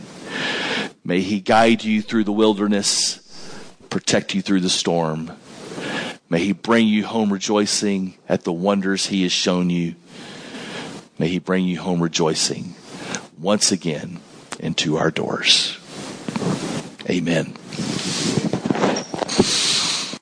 May 1.04 1.20
he 1.20 1.42
guide 1.42 1.84
you 1.84 2.02
through 2.02 2.24
the 2.24 2.32
wilderness, 2.32 3.25
protect 3.96 4.36
you 4.36 4.42
through 4.42 4.60
the 4.60 4.70
storm. 4.70 5.32
May 6.28 6.44
he 6.44 6.52
bring 6.52 6.86
you 6.86 7.06
home 7.06 7.32
rejoicing 7.32 8.16
at 8.28 8.44
the 8.44 8.52
wonders 8.52 9.06
he 9.06 9.24
has 9.24 9.32
shown 9.32 9.70
you. 9.70 9.96
May 11.18 11.30
he 11.30 11.40
bring 11.40 11.64
you 11.64 11.80
home 11.80 12.04
rejoicing 12.04 12.76
once 13.40 13.72
again 13.72 14.20
into 14.60 14.98
our 14.98 15.12
doors. 15.12 15.78
Amen. 17.10 17.56